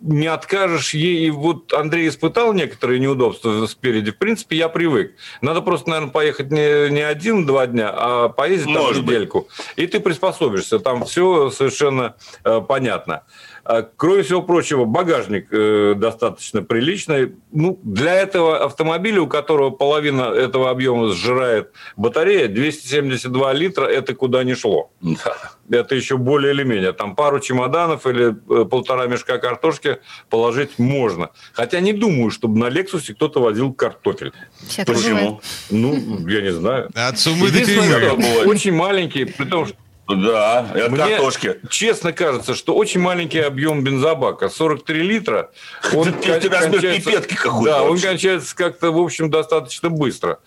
не 0.02 0.28
откажешь 0.28 0.94
ей. 0.94 1.28
И 1.28 1.32
вот 1.32 1.74
Андрей 1.74 2.08
испытал 2.10 2.54
некоторые 2.54 3.00
неудобства 3.00 3.66
спереди. 3.68 4.12
В 4.12 4.18
принципе, 4.18 4.58
я 4.58 4.70
привык. 4.70 5.14
Надо 5.42 5.62
просто, 5.62 5.90
наверное, 5.90 6.12
поехать 6.12 6.52
не, 6.52 6.90
не 6.90 7.02
один-два 7.02 7.68
дня, 7.68 7.90
а 7.94 8.30
поездить 8.30 8.74
там 8.74 8.84
Может 8.84 9.04
быть. 9.06 9.16
недельку. 9.16 9.48
И 9.76 9.88
ты 9.88 10.00
приспособишься. 10.00 10.80
Там 10.80 11.06
все 11.06 11.50
совершенно 11.50 12.16
э, 12.44 12.62
понятно. 12.62 13.24
А, 13.70 13.82
кроме 13.98 14.24
всего 14.24 14.42
прочего, 14.42 14.86
багажник 14.86 15.50
э, 15.52 15.94
достаточно 15.98 16.64
приличный. 16.64 17.34
Ну, 17.52 17.78
для 17.84 18.14
этого 18.14 18.64
автомобиля, 18.64 19.24
у 19.24 19.28
которого 19.28 19.72
половина 19.72 20.22
этого 20.22 20.70
объема 20.70 21.10
сжирает 21.10 21.74
батарея, 21.98 22.48
272 22.48 23.52
литра– 23.52 23.84
это 23.86 24.16
куда 24.16 24.46
ни 24.46 24.54
шло. 24.54 24.90
Это 25.70 25.96
еще 25.96 26.16
более 26.16 26.54
или 26.54 26.64
менее. 26.64 26.94
Там 26.94 27.14
пару 27.14 27.42
чемоданов 27.42 28.08
или 28.08 28.30
э, 28.30 28.64
полтора 28.64 29.08
мешка 29.08 29.38
картошки 29.38 29.98
положить 30.30 30.80
можно. 30.80 31.32
Хотя 31.52 31.82
не 31.82 31.92
думаю, 31.92 32.32
чтобы 32.32 32.58
на 32.58 32.70
Лексусе 32.70 33.16
кто-то 33.16 33.42
возил 33.42 33.74
картофель. 33.74 34.32
Всякое 34.66 34.96
Почему? 34.96 35.16
бывает. 35.16 35.44
Ну, 35.72 36.30
я 36.30 36.42
не 36.42 36.54
знаю. 36.54 36.90
От 36.96 37.20
суммы 37.20 37.52
до 37.52 37.60
очень 38.48 38.72
маленький, 38.72 39.26
при 39.26 39.44
том, 39.44 39.66
что 39.66 39.76
Да, 40.08 40.66
и 40.76 40.80
от 40.80 40.92
мне 40.92 41.00
картошки. 41.00 41.60
честно 41.70 42.14
кажется, 42.14 42.56
что 42.56 42.76
очень 42.76 43.02
маленький 43.02 43.40
объем 43.40 43.84
бензобака, 43.84 44.50
43 44.50 45.02
литра. 45.02 45.50
Он 45.94 46.06
кон- 46.14 46.14
размер 46.24 46.50
кончается- 46.50 47.10
пипетки 47.12 47.36
какой-то 47.36 47.66
Да, 47.72 47.84
он 47.84 48.00
кончается 48.00 48.56
как-то, 48.56 48.92
в 48.92 48.98
общем, 49.00 49.30
достаточно 49.30 49.90
быстро. 49.90 50.40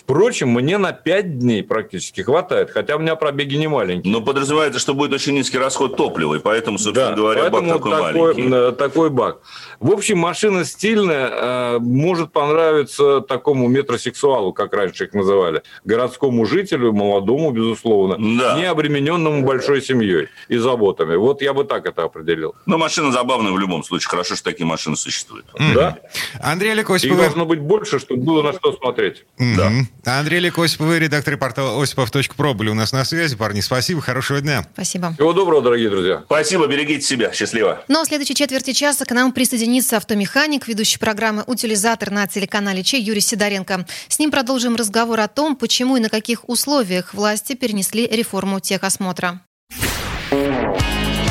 Впрочем, 0.00 0.50
мне 0.50 0.76
на 0.76 0.92
5 0.92 1.38
дней 1.38 1.62
практически 1.62 2.20
хватает, 2.20 2.70
хотя 2.70 2.96
у 2.96 2.98
меня 2.98 3.16
пробеги 3.16 3.56
не 3.56 3.66
маленькие. 3.66 4.12
Но 4.12 4.20
подразумевается, 4.20 4.78
что 4.78 4.92
будет 4.92 5.12
очень 5.14 5.32
низкий 5.34 5.56
расход 5.58 5.96
топлива, 5.96 6.34
и 6.34 6.38
поэтому, 6.38 6.76
собственно 6.78 7.10
Да, 7.10 7.16
говоря, 7.16 7.42
бак 7.44 7.52
поэтому 7.52 7.72
такой, 7.72 7.90
такой, 7.92 8.12
маленький. 8.34 8.54
э, 8.54 8.72
такой 8.72 9.10
бак. 9.10 9.38
В 9.80 9.90
общем, 9.90 10.18
машина 10.18 10.64
стильная, 10.66 11.30
э, 11.30 11.78
может 11.78 12.30
понравиться 12.32 13.20
такому 13.22 13.68
метросексуалу, 13.68 14.52
как 14.52 14.74
раньше 14.74 15.04
их 15.04 15.14
называли, 15.14 15.62
городскому 15.84 16.44
жителю, 16.44 16.92
молодому, 16.92 17.50
безусловно, 17.52 18.16
Да. 18.38 18.58
не 18.58 18.64
обремененному 18.66 19.42
большой 19.46 19.80
семьей 19.80 20.28
и 20.48 20.58
заботами. 20.58 21.16
Вот 21.16 21.40
я 21.40 21.54
бы 21.54 21.64
так 21.64 21.86
это 21.86 22.02
определил. 22.04 22.54
Но 22.66 22.76
машина 22.76 23.12
забавная 23.12 23.52
в 23.52 23.58
любом 23.58 23.82
случае. 23.82 24.08
Хорошо, 24.10 24.34
что 24.34 24.44
такие 24.44 24.66
машины 24.66 24.96
существуют. 24.96 25.46
Да? 25.74 25.98
Андрей 26.42 26.72
Олег 26.72 26.90
Их 26.90 26.96
Осипов. 26.96 27.18
должно 27.18 27.46
быть 27.46 27.60
больше, 27.60 27.98
чтобы 27.98 28.22
было 28.22 28.42
на 28.42 28.52
что 28.52 28.72
смотреть. 28.72 29.24
Мгм. 29.38 29.85
Андрей 30.04 30.38
Олег 30.38 30.58
Осипов, 30.58 30.96
редактор 30.98 31.36
портала 31.36 31.82
осипов.про 31.82 32.54
были 32.54 32.68
у 32.68 32.74
нас 32.74 32.92
на 32.92 33.04
связи. 33.04 33.36
Парни, 33.36 33.60
спасибо, 33.60 34.00
хорошего 34.00 34.40
дня. 34.40 34.66
Спасибо. 34.72 35.12
Всего 35.14 35.32
доброго, 35.32 35.62
дорогие 35.62 35.90
друзья. 35.90 36.22
Спасибо, 36.26 36.66
берегите 36.66 37.06
себя. 37.06 37.32
Счастливо. 37.32 37.84
Но 37.88 38.04
в 38.04 38.06
следующей 38.06 38.34
четверти 38.34 38.72
часа 38.72 39.04
к 39.04 39.12
нам 39.12 39.32
присоединится 39.32 39.96
автомеханик, 39.96 40.68
ведущий 40.68 40.98
программы 40.98 41.44
«Утилизатор» 41.46 42.10
на 42.10 42.26
телеканале 42.26 42.82
Че 42.82 42.98
Юрий 42.98 43.20
Сидоренко. 43.20 43.86
С 44.08 44.18
ним 44.18 44.30
продолжим 44.30 44.76
разговор 44.76 45.20
о 45.20 45.28
том, 45.28 45.56
почему 45.56 45.96
и 45.96 46.00
на 46.00 46.08
каких 46.08 46.48
условиях 46.48 47.14
власти 47.14 47.54
перенесли 47.54 48.06
реформу 48.06 48.60
техосмотра. 48.60 49.40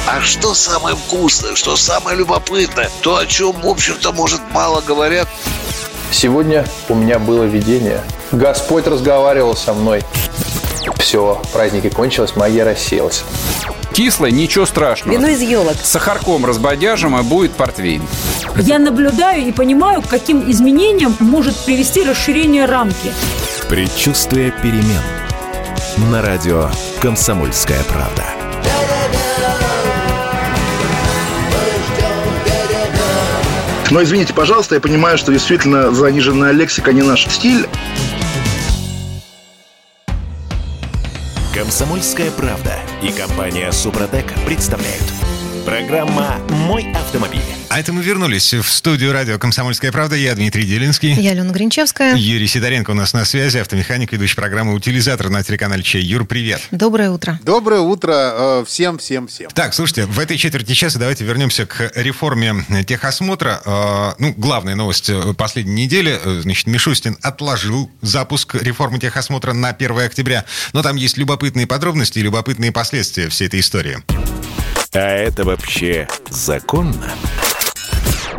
А 0.07 0.21
что 0.21 0.53
самое 0.53 0.95
вкусное, 0.95 1.55
что 1.55 1.75
самое 1.75 2.17
любопытное, 2.17 2.91
то, 3.01 3.17
о 3.17 3.25
чем, 3.25 3.53
в 3.53 3.67
общем-то, 3.67 4.11
может, 4.11 4.39
мало 4.51 4.81
говорят, 4.81 5.27
Сегодня 6.11 6.65
у 6.89 6.95
меня 6.95 7.19
было 7.19 7.43
видение. 7.43 8.01
Господь 8.31 8.87
разговаривал 8.87 9.55
со 9.55 9.73
мной. 9.73 10.03
Все, 10.97 11.41
праздники 11.53 11.89
кончились, 11.89 12.35
магия 12.35 12.63
рассеялась. 12.63 13.23
Кислое, 13.93 14.31
ничего 14.31 14.65
страшного. 14.65 15.15
Вино 15.15 15.27
из 15.29 15.41
елок. 15.41 15.75
С 15.81 15.89
сахарком 15.89 16.45
разбодяжим, 16.45 17.17
и 17.17 17.23
будет 17.23 17.53
портвейн. 17.53 18.01
Я 18.57 18.77
наблюдаю 18.77 19.47
и 19.47 19.51
понимаю, 19.51 20.01
к 20.01 20.07
каким 20.07 20.49
изменениям 20.51 21.15
может 21.19 21.55
привести 21.65 22.03
расширение 22.03 22.65
рамки. 22.65 23.13
Предчувствие 23.69 24.51
перемен. 24.51 25.01
На 26.11 26.21
радио 26.21 26.69
«Комсомольская 26.99 27.83
правда». 27.83 28.44
Но 33.91 34.01
извините, 34.01 34.33
пожалуйста, 34.33 34.75
я 34.75 34.81
понимаю, 34.81 35.17
что 35.17 35.31
действительно 35.31 35.91
заниженная 35.91 36.51
лексика 36.51 36.91
не 36.91 37.01
наш 37.01 37.27
стиль. 37.27 37.67
«Комсомольская 41.53 42.31
правда» 42.31 42.75
и 43.01 43.11
компания 43.11 43.71
«Супротек» 43.71 44.25
представляют. 44.45 45.24
Программа 45.65 46.37
«Мой 46.49 46.91
автомобиль». 46.93 47.41
А 47.69 47.79
это 47.79 47.91
мы 47.91 48.03
вернулись 48.03 48.53
в 48.53 48.63
студию 48.69 49.11
радио 49.11 49.39
«Комсомольская 49.39 49.91
правда». 49.91 50.15
Я 50.15 50.35
Дмитрий 50.35 50.63
Делинский. 50.63 51.13
Я 51.13 51.31
Алена 51.31 51.51
Гринчевская. 51.51 52.15
Юрий 52.15 52.47
Сидоренко 52.47 52.91
у 52.91 52.93
нас 52.93 53.13
на 53.13 53.25
связи, 53.25 53.57
автомеханик, 53.57 54.11
ведущий 54.13 54.35
программы 54.35 54.73
«Утилизатор» 54.75 55.29
на 55.29 55.43
телеканале 55.43 55.81
Чей. 55.81 56.03
Юр, 56.03 56.25
привет. 56.25 56.61
Доброе 56.71 57.09
утро. 57.09 57.39
Доброе 57.43 57.81
утро 57.81 58.13
э, 58.13 58.63
всем, 58.67 58.99
всем, 58.99 59.27
всем. 59.27 59.49
Так, 59.51 59.73
слушайте, 59.73 60.05
в 60.05 60.19
этой 60.19 60.37
четверти 60.37 60.73
часа 60.73 60.99
давайте 60.99 61.25
вернемся 61.25 61.65
к 61.65 61.91
реформе 61.95 62.63
техосмотра. 62.87 63.59
Э, 63.65 64.11
Ну, 64.19 64.33
главная 64.37 64.75
новость 64.75 65.09
э, 65.09 65.33
последней 65.33 65.85
недели. 65.85 66.17
э, 66.23 66.41
Значит, 66.43 66.67
Мишустин 66.67 67.17
отложил 67.23 67.89
запуск 68.01 68.55
реформы 68.55 68.99
техосмотра 68.99 69.53
на 69.53 69.69
1 69.69 69.99
октября. 69.99 70.45
Но 70.73 70.83
там 70.83 70.95
есть 70.95 71.17
любопытные 71.17 71.65
подробности 71.65 72.19
и 72.19 72.21
любопытные 72.21 72.71
последствия 72.71 73.29
всей 73.29 73.47
этой 73.47 73.59
истории. 73.61 73.97
А 74.97 75.09
это 75.11 75.43
вообще 75.43 76.07
законно? 76.29 77.11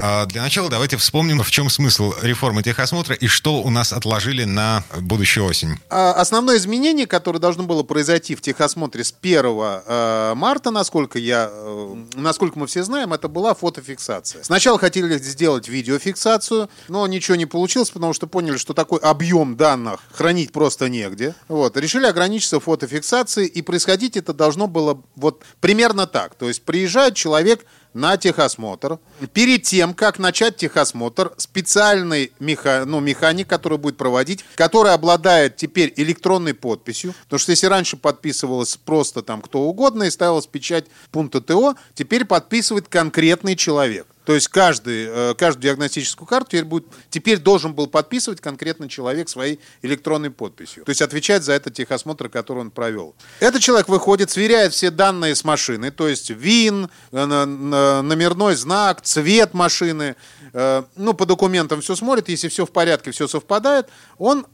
А 0.08 0.24
Для 0.26 0.42
начала 0.42 0.70
давайте 0.70 0.96
вспомним, 0.96 1.42
в 1.42 1.50
чем 1.50 1.68
смысл 1.68 2.14
реформы 2.22 2.62
техосмотра 2.62 3.16
и 3.16 3.26
что 3.26 3.60
у 3.60 3.70
нас 3.70 3.92
отложили 3.92 4.44
на 4.44 4.84
будущую 5.00 5.44
осень. 5.44 5.80
А, 5.90 6.12
Основное 6.12 6.58
изменение, 6.58 7.08
которое 7.08 7.40
должно 7.40 7.64
было 7.64 7.82
произойти 7.82 8.36
в 8.36 8.40
техосмотре 8.40 9.02
с 9.02 9.12
1 9.20 9.44
э, 9.44 10.34
марта, 10.36 10.70
насколько, 10.70 11.18
я, 11.18 11.50
э, 11.50 11.96
насколько 12.14 12.56
мы 12.56 12.68
все 12.68 12.84
знаем, 12.84 13.14
это 13.14 13.26
была 13.26 13.52
фотофиксация. 13.54 14.44
Сначала 14.44 14.78
хотели 14.78 15.18
сделать 15.18 15.66
видеофиксацию, 15.66 16.70
но 16.86 17.04
ничего 17.08 17.34
не 17.34 17.46
получилось, 17.46 17.90
потому 17.90 18.12
что 18.12 18.28
поняли, 18.28 18.58
что 18.58 18.74
такой 18.74 19.00
объем 19.00 19.56
данных 19.56 19.98
хранить 20.12 20.52
просто 20.52 20.88
негде. 20.88 21.34
Вот. 21.48 21.76
Решили 21.76 22.06
ограничиться 22.06 22.60
фотофиксацией, 22.60 23.48
и 23.48 23.60
происходить 23.60 24.16
это 24.16 24.32
должно 24.32 24.68
было 24.68 25.02
вот 25.16 25.42
примерно 25.60 26.06
так. 26.06 26.36
То 26.36 26.46
есть 26.46 26.62
приезжает 26.62 27.16
человек 27.16 27.66
на 27.96 28.16
техосмотр. 28.18 28.98
Перед 29.32 29.62
тем, 29.62 29.94
как 29.94 30.18
начать 30.18 30.56
техосмотр, 30.56 31.32
специальный 31.38 32.32
меха... 32.38 32.84
ну, 32.86 33.00
механик, 33.00 33.48
который 33.48 33.78
будет 33.78 33.96
проводить, 33.96 34.44
который 34.54 34.92
обладает 34.92 35.56
теперь 35.56 35.92
электронной 35.96 36.54
подписью, 36.54 37.14
потому 37.24 37.38
что 37.38 37.50
если 37.52 37.66
раньше 37.66 37.96
подписывалось 37.96 38.76
просто 38.76 39.22
там 39.22 39.40
кто 39.40 39.62
угодно 39.62 40.04
и 40.04 40.10
ставилась 40.10 40.46
печать 40.46 40.84
пункта 41.10 41.40
ТО, 41.40 41.74
теперь 41.94 42.26
подписывает 42.26 42.86
конкретный 42.88 43.56
человек. 43.56 44.06
То 44.26 44.34
есть 44.34 44.48
каждый, 44.48 45.06
э, 45.08 45.34
каждую 45.38 45.62
диагностическую 45.62 46.26
карту 46.26 46.50
теперь, 46.50 46.64
будет, 46.64 46.86
теперь 47.10 47.38
должен 47.38 47.74
был 47.74 47.86
подписывать 47.86 48.40
конкретно 48.40 48.88
человек 48.88 49.28
своей 49.28 49.60
электронной 49.82 50.30
подписью. 50.30 50.84
То 50.84 50.90
есть 50.90 51.00
отвечать 51.00 51.44
за 51.44 51.52
этот 51.52 51.74
техосмотр, 51.74 52.28
который 52.28 52.58
он 52.58 52.72
провел. 52.72 53.14
Этот 53.38 53.62
человек 53.62 53.88
выходит, 53.88 54.28
сверяет 54.30 54.72
все 54.72 54.90
данные 54.90 55.36
с 55.36 55.44
машины, 55.44 55.92
то 55.92 56.08
есть 56.08 56.30
ВИН, 56.30 56.90
э, 57.12 57.24
номерной 57.24 58.56
знак, 58.56 59.00
цвет 59.02 59.54
машины. 59.54 60.16
э, 60.52 60.82
Ну, 60.96 61.14
по 61.14 61.24
документам 61.24 61.80
все 61.80 61.94
смотрит, 61.94 62.28
если 62.28 62.48
все 62.48 62.66
в 62.66 62.72
порядке, 62.72 63.12
все 63.12 63.28
совпадает, 63.28 63.86
он 64.18 64.44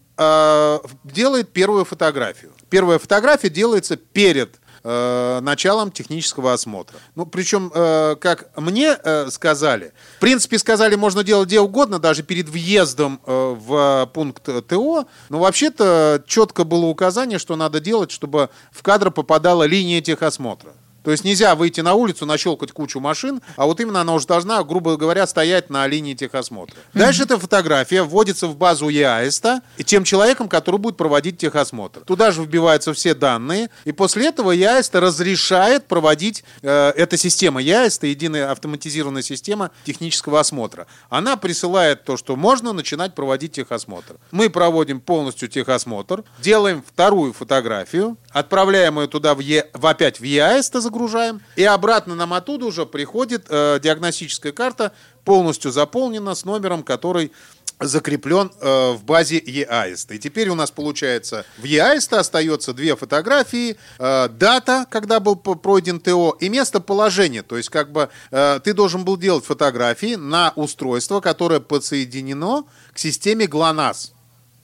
делает 1.04 1.52
первую 1.52 1.86
фотографию. 1.86 2.52
Первая 2.68 2.98
фотография 2.98 3.48
делается 3.48 3.96
перед 3.96 4.60
э, 4.84 5.40
началом 5.42 5.90
технического 5.90 6.52
осмотра. 6.52 6.98
Ну, 7.14 7.26
причем, 7.26 7.70
э, 7.74 8.16
как 8.20 8.50
мне 8.56 8.96
э, 9.02 9.30
сказали, 9.30 9.92
в 10.16 10.20
принципе, 10.20 10.58
сказали, 10.58 10.94
можно 10.96 11.24
делать 11.24 11.48
где 11.48 11.60
угодно, 11.60 11.98
даже 11.98 12.22
перед 12.22 12.48
въездом 12.48 13.20
э, 13.26 13.56
в 13.58 14.10
пункт 14.12 14.48
ТО, 14.68 15.06
но 15.28 15.38
вообще-то 15.38 16.22
четко 16.26 16.64
было 16.64 16.86
указание, 16.86 17.38
что 17.38 17.56
надо 17.56 17.80
делать, 17.80 18.10
чтобы 18.10 18.50
в 18.70 18.82
кадр 18.82 19.10
попадала 19.10 19.64
линия 19.64 20.00
техосмотра. 20.00 20.72
То 21.04 21.10
есть 21.10 21.24
нельзя 21.24 21.54
выйти 21.54 21.80
на 21.80 21.94
улицу, 21.94 22.26
нащелкать 22.26 22.72
кучу 22.72 23.00
машин, 23.00 23.40
а 23.56 23.66
вот 23.66 23.80
именно 23.80 24.00
она 24.00 24.14
уже 24.14 24.26
должна, 24.26 24.62
грубо 24.64 24.96
говоря, 24.96 25.26
стоять 25.26 25.70
на 25.70 25.86
линии 25.86 26.14
техосмотра. 26.14 26.76
Дальше 26.94 27.24
эта 27.24 27.38
фотография 27.38 28.02
вводится 28.02 28.46
в 28.46 28.56
базу 28.56 28.88
ЕАЭСТа 28.88 29.62
тем 29.84 30.04
человеком, 30.04 30.48
который 30.48 30.78
будет 30.78 30.96
проводить 30.96 31.36
техосмотр. 31.38 32.00
Туда 32.00 32.30
же 32.30 32.42
вбиваются 32.42 32.94
все 32.94 33.14
данные, 33.14 33.68
и 33.84 33.92
после 33.92 34.28
этого 34.28 34.52
ЕАЭСТа 34.52 35.00
разрешает 35.00 35.86
проводить, 35.86 36.44
э, 36.62 36.92
эта 36.96 37.16
система 37.16 37.60
ЕАЭСТа, 37.60 38.06
единая 38.06 38.50
автоматизированная 38.50 39.22
система 39.22 39.70
технического 39.84 40.40
осмотра. 40.40 40.86
Она 41.10 41.36
присылает 41.36 42.04
то, 42.04 42.16
что 42.16 42.36
можно 42.36 42.72
начинать 42.72 43.14
проводить 43.14 43.52
техосмотр. 43.52 44.16
Мы 44.30 44.48
проводим 44.48 45.00
полностью 45.00 45.48
техосмотр, 45.48 46.24
делаем 46.40 46.82
вторую 46.86 47.32
фотографию, 47.32 48.16
отправляем 48.30 48.98
ее 48.98 49.08
туда 49.08 49.34
в, 49.34 49.40
Е- 49.40 49.68
в 49.74 49.86
опять 49.86 50.20
в 50.20 50.24
ЕАЭСТа 50.24 50.80
загружаем, 50.92 51.40
и 51.56 51.64
обратно 51.64 52.14
нам 52.14 52.34
оттуда 52.34 52.66
уже 52.66 52.84
приходит 52.86 53.46
э, 53.48 53.80
диагностическая 53.82 54.52
карта, 54.52 54.92
полностью 55.24 55.72
заполнена 55.72 56.34
с 56.34 56.44
номером, 56.44 56.82
который 56.82 57.32
закреплен 57.80 58.52
э, 58.60 58.92
в 58.92 59.02
базе 59.04 59.38
EAST. 59.40 60.14
И 60.14 60.18
теперь 60.18 60.50
у 60.50 60.54
нас 60.54 60.70
получается 60.70 61.44
в 61.58 61.64
EAST 61.64 62.16
остается 62.16 62.74
две 62.74 62.94
фотографии, 62.94 63.76
э, 63.98 64.28
дата, 64.28 64.86
когда 64.90 65.18
был 65.18 65.36
пройден 65.36 65.98
ТО, 65.98 66.36
и 66.38 66.48
местоположение. 66.48 67.42
То 67.42 67.56
есть 67.56 67.70
как 67.70 67.90
бы 67.90 68.08
э, 68.30 68.60
ты 68.62 68.74
должен 68.74 69.04
был 69.04 69.16
делать 69.16 69.44
фотографии 69.44 70.14
на 70.16 70.52
устройство, 70.56 71.20
которое 71.20 71.60
подсоединено 71.60 72.64
к 72.92 72.98
системе 72.98 73.46
ГЛОНАСС. 73.46 74.12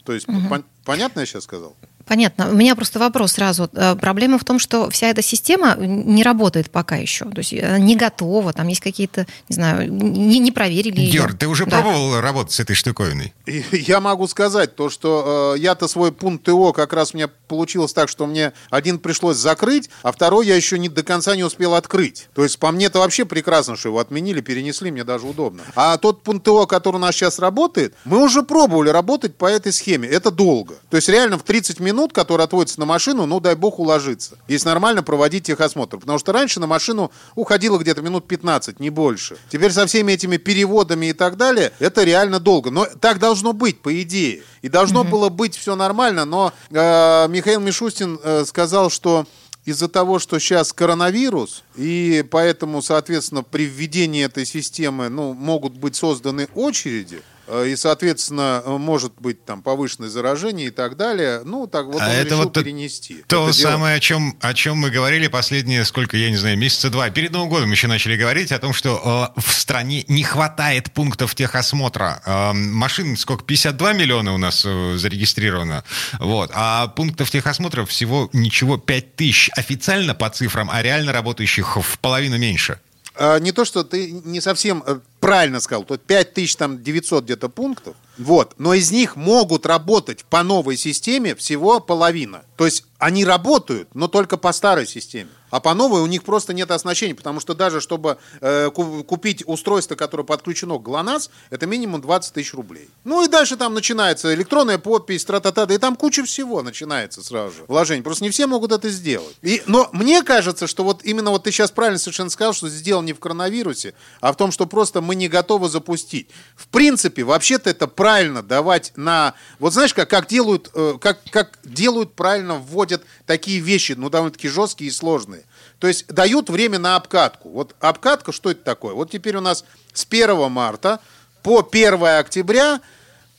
То 0.05 0.13
есть 0.13 0.29
пон- 0.29 0.65
понятно 0.85 1.21
я 1.21 1.27
сейчас 1.27 1.45
сказал? 1.45 1.75
Понятно. 2.09 2.51
У 2.51 2.55
меня 2.55 2.75
просто 2.75 2.99
вопрос 2.99 3.33
сразу. 3.33 3.69
Э, 3.75 3.95
Проблема 3.97 4.39
в 4.39 4.45
том, 4.45 4.59
что 4.59 4.89
вся 4.91 5.09
эта 5.09 5.23
система 5.23 5.77
не 5.79 6.23
работает 6.23 6.71
пока 6.71 6.97
еще. 6.97 7.27
То 7.27 7.39
есть 7.39 7.53
она 7.53 7.79
не 7.79 7.97
готова, 7.97 8.53
там 8.53 8.69
есть 8.69 8.81
какие-то, 8.81 9.27
не 9.49 9.55
знаю, 9.55 9.93
не, 9.93 10.39
не 10.39 10.51
проверили 10.53 11.01
ее. 11.01 11.13
Георг, 11.13 11.39
ты 11.39 11.47
уже 11.47 11.67
Да. 11.67 11.81
пробовал 11.83 12.21
работать 12.21 12.53
с 12.53 12.61
этой 12.61 12.75
штуковиной? 12.75 13.35
И 13.47 13.63
Я 13.73 14.01
могу 14.01 14.27
сказать 14.29 14.75
то, 14.77 14.89
что 14.91 15.55
э, 15.57 15.61
я-то 15.61 15.89
свой 15.89 16.13
пункт 16.13 16.45
ТО 16.45 16.73
как 16.73 16.93
раз 16.93 17.13
у 17.13 17.17
меня 17.17 17.29
получилось 17.49 17.93
так, 17.93 18.09
что 18.09 18.27
мне 18.27 18.53
один 18.71 18.99
пришлось 18.99 19.37
закрыть, 19.37 19.91
а 20.03 20.13
второй 20.13 20.47
я 20.47 20.57
еще 20.57 20.79
не 20.79 20.89
до 20.89 21.03
конца 21.03 21.37
не 21.37 21.45
успел 21.45 21.75
открыть. 21.75 22.29
То 22.35 22.43
есть 22.43 22.59
по 22.59 22.71
мне 22.71 22.87
это 22.87 22.99
вообще 23.01 23.25
прекрасно, 23.25 23.77
что 23.77 23.89
его 23.91 23.99
отменили, 23.99 24.41
перенесли, 24.41 24.91
мне 24.91 25.05
даже 25.05 25.27
удобно. 25.27 25.63
А 25.75 25.97
тот 25.99 26.23
пункт 26.23 26.45
ТО, 26.45 26.67
который 26.67 26.97
у 26.97 27.01
нас 27.01 27.15
сейчас 27.15 27.39
работает, 27.39 27.95
мы 28.05 28.23
уже 28.23 28.43
пробовали 28.43 28.89
работать 28.91 29.35
по 29.37 29.47
этой 29.47 29.73
схеме. 29.73 30.09
Это 30.09 30.31
долго. 30.31 30.75
То 30.91 30.97
есть 30.97 31.09
реально 31.09 31.39
в 31.39 31.43
30 31.43 31.81
минут, 31.81 31.98
которые 32.07 32.45
отводятся 32.45 32.79
на 32.81 32.87
машину, 32.87 33.27
ну 33.27 33.41
дай 33.41 33.55
бог 33.55 33.79
уложиться. 33.79 34.37
Если 34.47 34.69
нормально 34.69 35.03
проводить 35.03 35.45
техосмотр. 35.45 35.99
Потому 35.99 36.19
что 36.19 36.33
раньше 36.33 36.61
на 36.61 36.67
машину 36.67 37.11
уходило 37.35 37.79
где-то 37.79 38.03
минут 38.03 38.29
15, 38.29 38.81
не 38.81 38.91
больше. 38.91 39.37
Теперь 39.51 39.73
со 39.73 39.87
всеми 39.87 40.13
этими 40.13 40.37
переводами 40.37 41.07
и 41.07 41.13
так 41.13 41.37
далее, 41.37 41.73
это 41.79 42.05
реально 42.05 42.41
долго. 42.41 42.71
Но 42.71 42.87
так 42.87 43.19
должно 43.19 43.53
быть, 43.53 43.81
по 43.81 44.03
идее. 44.03 44.43
И 44.63 44.69
должно 44.69 45.05
было 45.05 45.29
быть 45.29 45.57
все 45.57 45.77
нормально, 45.77 46.25
но 46.25 46.53
э, 46.71 47.29
Михаил 47.29 47.61
Мишустин 47.61 48.19
э, 48.23 48.45
сказал, 48.47 48.91
что 48.91 49.27
из-за 49.65 49.89
того, 49.89 50.19
что 50.19 50.39
сейчас 50.39 50.73
коронавирус, 50.73 51.63
и 51.77 52.25
поэтому, 52.31 52.81
соответственно, 52.81 53.43
при 53.43 53.67
введении 53.67 54.25
этой 54.25 54.47
системы 54.47 55.11
ну, 55.11 55.35
могут 55.35 55.75
быть 55.75 55.95
созданы 55.95 56.49
очереди, 56.55 57.23
и, 57.51 57.77
соответственно, 57.77 58.63
э, 58.65 58.77
может 58.77 59.15
быть 59.21 59.45
там 59.45 59.63
повышенное 59.63 60.11
заражение 60.11 60.69
и 60.69 60.71
так 60.71 60.97
далее, 60.97 61.43
ну, 61.45 61.67
так 61.67 61.87
вот 61.87 62.01
А 62.01 62.05
он 62.05 62.11
это 62.11 62.25
решил 62.25 62.43
вот 62.45 62.55
перенести. 62.55 63.25
То 63.27 63.49
это 63.49 63.57
дело. 63.57 63.71
самое, 63.71 63.97
о 63.97 64.01
чем, 64.01 64.37
о 64.41 64.53
чем 64.53 64.77
мы 64.77 64.91
говорили 64.91 65.29
последние, 65.29 65.85
сколько, 65.85 66.17
я 66.17 66.31
не 66.31 66.37
знаю, 66.37 66.59
месяца 66.59 66.91
два. 66.91 67.09
Перед 67.11 67.33
Новым 67.33 67.49
годом 67.49 67.71
еще 67.71 67.87
начали 67.87 68.17
говорить 68.17 68.53
о 68.53 68.59
том, 68.59 68.73
что 68.75 69.33
э, 69.37 69.41
в 69.41 69.53
стране 69.53 70.05
не 70.09 70.23
хватает 70.25 70.93
пунктов 70.93 71.35
техосмотра. 71.35 72.21
Э, 72.27 72.53
машин 72.53 73.17
сколько, 73.17 73.45
52 73.45 73.93
миллиона 73.95 74.35
у 74.35 74.39
нас 74.39 74.65
э, 74.67 74.97
зарегистрировано. 74.97 75.85
Вот. 76.19 76.51
А 76.53 76.89
пунктов 76.89 77.31
техосмотра 77.31 77.87
всего 77.87 78.29
ничего 78.33 78.77
5 78.77 79.17
тысяч 79.17 79.51
официально 79.57 80.15
по 80.15 80.29
цифрам, 80.29 80.69
а 80.71 80.83
реально 80.83 81.13
работающих 81.13 81.77
в 81.77 81.99
половину 81.99 82.37
меньше. 82.37 82.79
А, 83.19 83.39
не 83.39 83.53
то, 83.53 83.65
что 83.65 83.83
ты 83.83 84.13
не 84.13 84.41
совсем 84.41 84.85
э, 84.87 85.01
правильно 85.29 85.61
сказал, 85.61 85.85
то 85.85 85.99
5900 85.99 87.25
где-то 87.25 87.49
пунктов, 87.49 87.97
вот, 88.17 88.55
но 88.59 88.75
из 88.75 88.91
них 88.91 89.17
могут 89.17 89.67
работать 89.67 90.25
по 90.25 90.43
новой 90.43 90.77
системе 90.77 91.35
всего 91.35 91.81
половина. 91.81 92.43
То 92.59 92.65
есть 92.65 92.85
они 92.99 93.25
работают, 93.25 93.95
но 93.95 94.09
только 94.09 94.37
по 94.37 94.53
старой 94.53 94.85
системе. 94.85 95.31
А 95.51 95.61
по 95.61 95.73
новой 95.73 96.03
у 96.03 96.07
них 96.07 96.25
просто 96.25 96.53
нет 96.53 96.71
оснащения, 96.71 97.15
потому 97.15 97.41
что 97.41 97.55
даже 97.55 97.81
чтобы 97.81 98.19
э, 98.41 98.71
ку- 98.71 99.03
купить 99.05 99.43
устройство, 99.47 99.95
которое 99.95 100.25
подключено 100.25 100.77
к 100.79 100.83
ГЛОНАСС, 100.83 101.31
это 101.49 101.67
минимум 101.67 102.03
20 102.03 102.35
тысяч 102.35 102.53
рублей. 102.53 102.91
Ну 103.05 103.25
и 103.25 103.29
дальше 103.29 103.57
там 103.57 103.73
начинается 103.73 104.35
электронная 104.35 104.79
подпись, 104.79 105.25
тра-та-та, 105.25 105.73
и 105.73 105.79
там 105.79 105.97
куча 105.97 106.25
всего 106.25 106.63
начинается 106.63 107.23
сразу 107.23 107.55
же. 107.55 107.65
Вложение. 107.69 108.03
Просто 108.03 108.25
не 108.25 108.31
все 108.31 108.47
могут 108.47 108.73
это 108.73 108.91
сделать. 108.91 109.37
И, 109.41 109.63
но 109.67 109.89
мне 109.93 110.23
кажется, 110.23 110.67
что 110.67 110.85
вот 110.85 111.03
именно 111.05 111.31
вот 111.31 111.45
ты 111.45 111.53
сейчас 111.53 111.71
правильно 111.71 111.99
совершенно 111.99 112.31
сказал, 112.31 112.53
что 112.53 112.69
сделал 112.69 113.03
не 113.03 113.15
в 113.15 113.21
коронавирусе, 113.21 113.95
а 114.21 114.33
в 114.33 114.37
том, 114.37 114.51
что 114.51 114.67
просто 114.67 115.01
мы 115.01 115.15
не 115.15 115.29
готовы 115.29 115.69
запустить. 115.71 116.29
В 116.57 116.67
принципе, 116.69 117.25
вообще-то 117.25 117.71
это 117.71 117.87
правильно 117.87 118.43
давать 118.43 118.93
на... 118.97 119.35
Вот 119.61 119.73
знаешь, 119.73 119.95
как, 119.95 120.11
как 120.11 120.27
делают, 120.27 120.71
э, 120.75 120.95
как, 121.01 121.21
как 121.31 121.59
делают 121.65 122.13
правильно, 122.15 122.48
вводят 122.57 123.03
такие 123.27 123.61
вещи, 123.61 123.93
ну, 123.93 124.09
довольно-таки 124.09 124.49
жесткие 124.49 124.89
и 124.89 124.93
сложные. 124.93 125.45
То 125.79 125.87
есть 125.87 126.07
дают 126.07 126.51
время 126.51 126.79
на 126.79 126.97
обкатку. 126.97 127.51
Вот 127.51 127.75
обкатка, 127.81 128.33
что 128.33 128.51
это 128.51 128.63
такое? 128.63 128.95
Вот 128.95 129.11
теперь 129.11 129.37
у 129.37 129.41
нас 129.41 129.65
с 129.93 130.07
1 130.09 130.51
марта 130.51 131.01
по 131.43 131.67
1 131.71 132.03
октября 132.03 132.81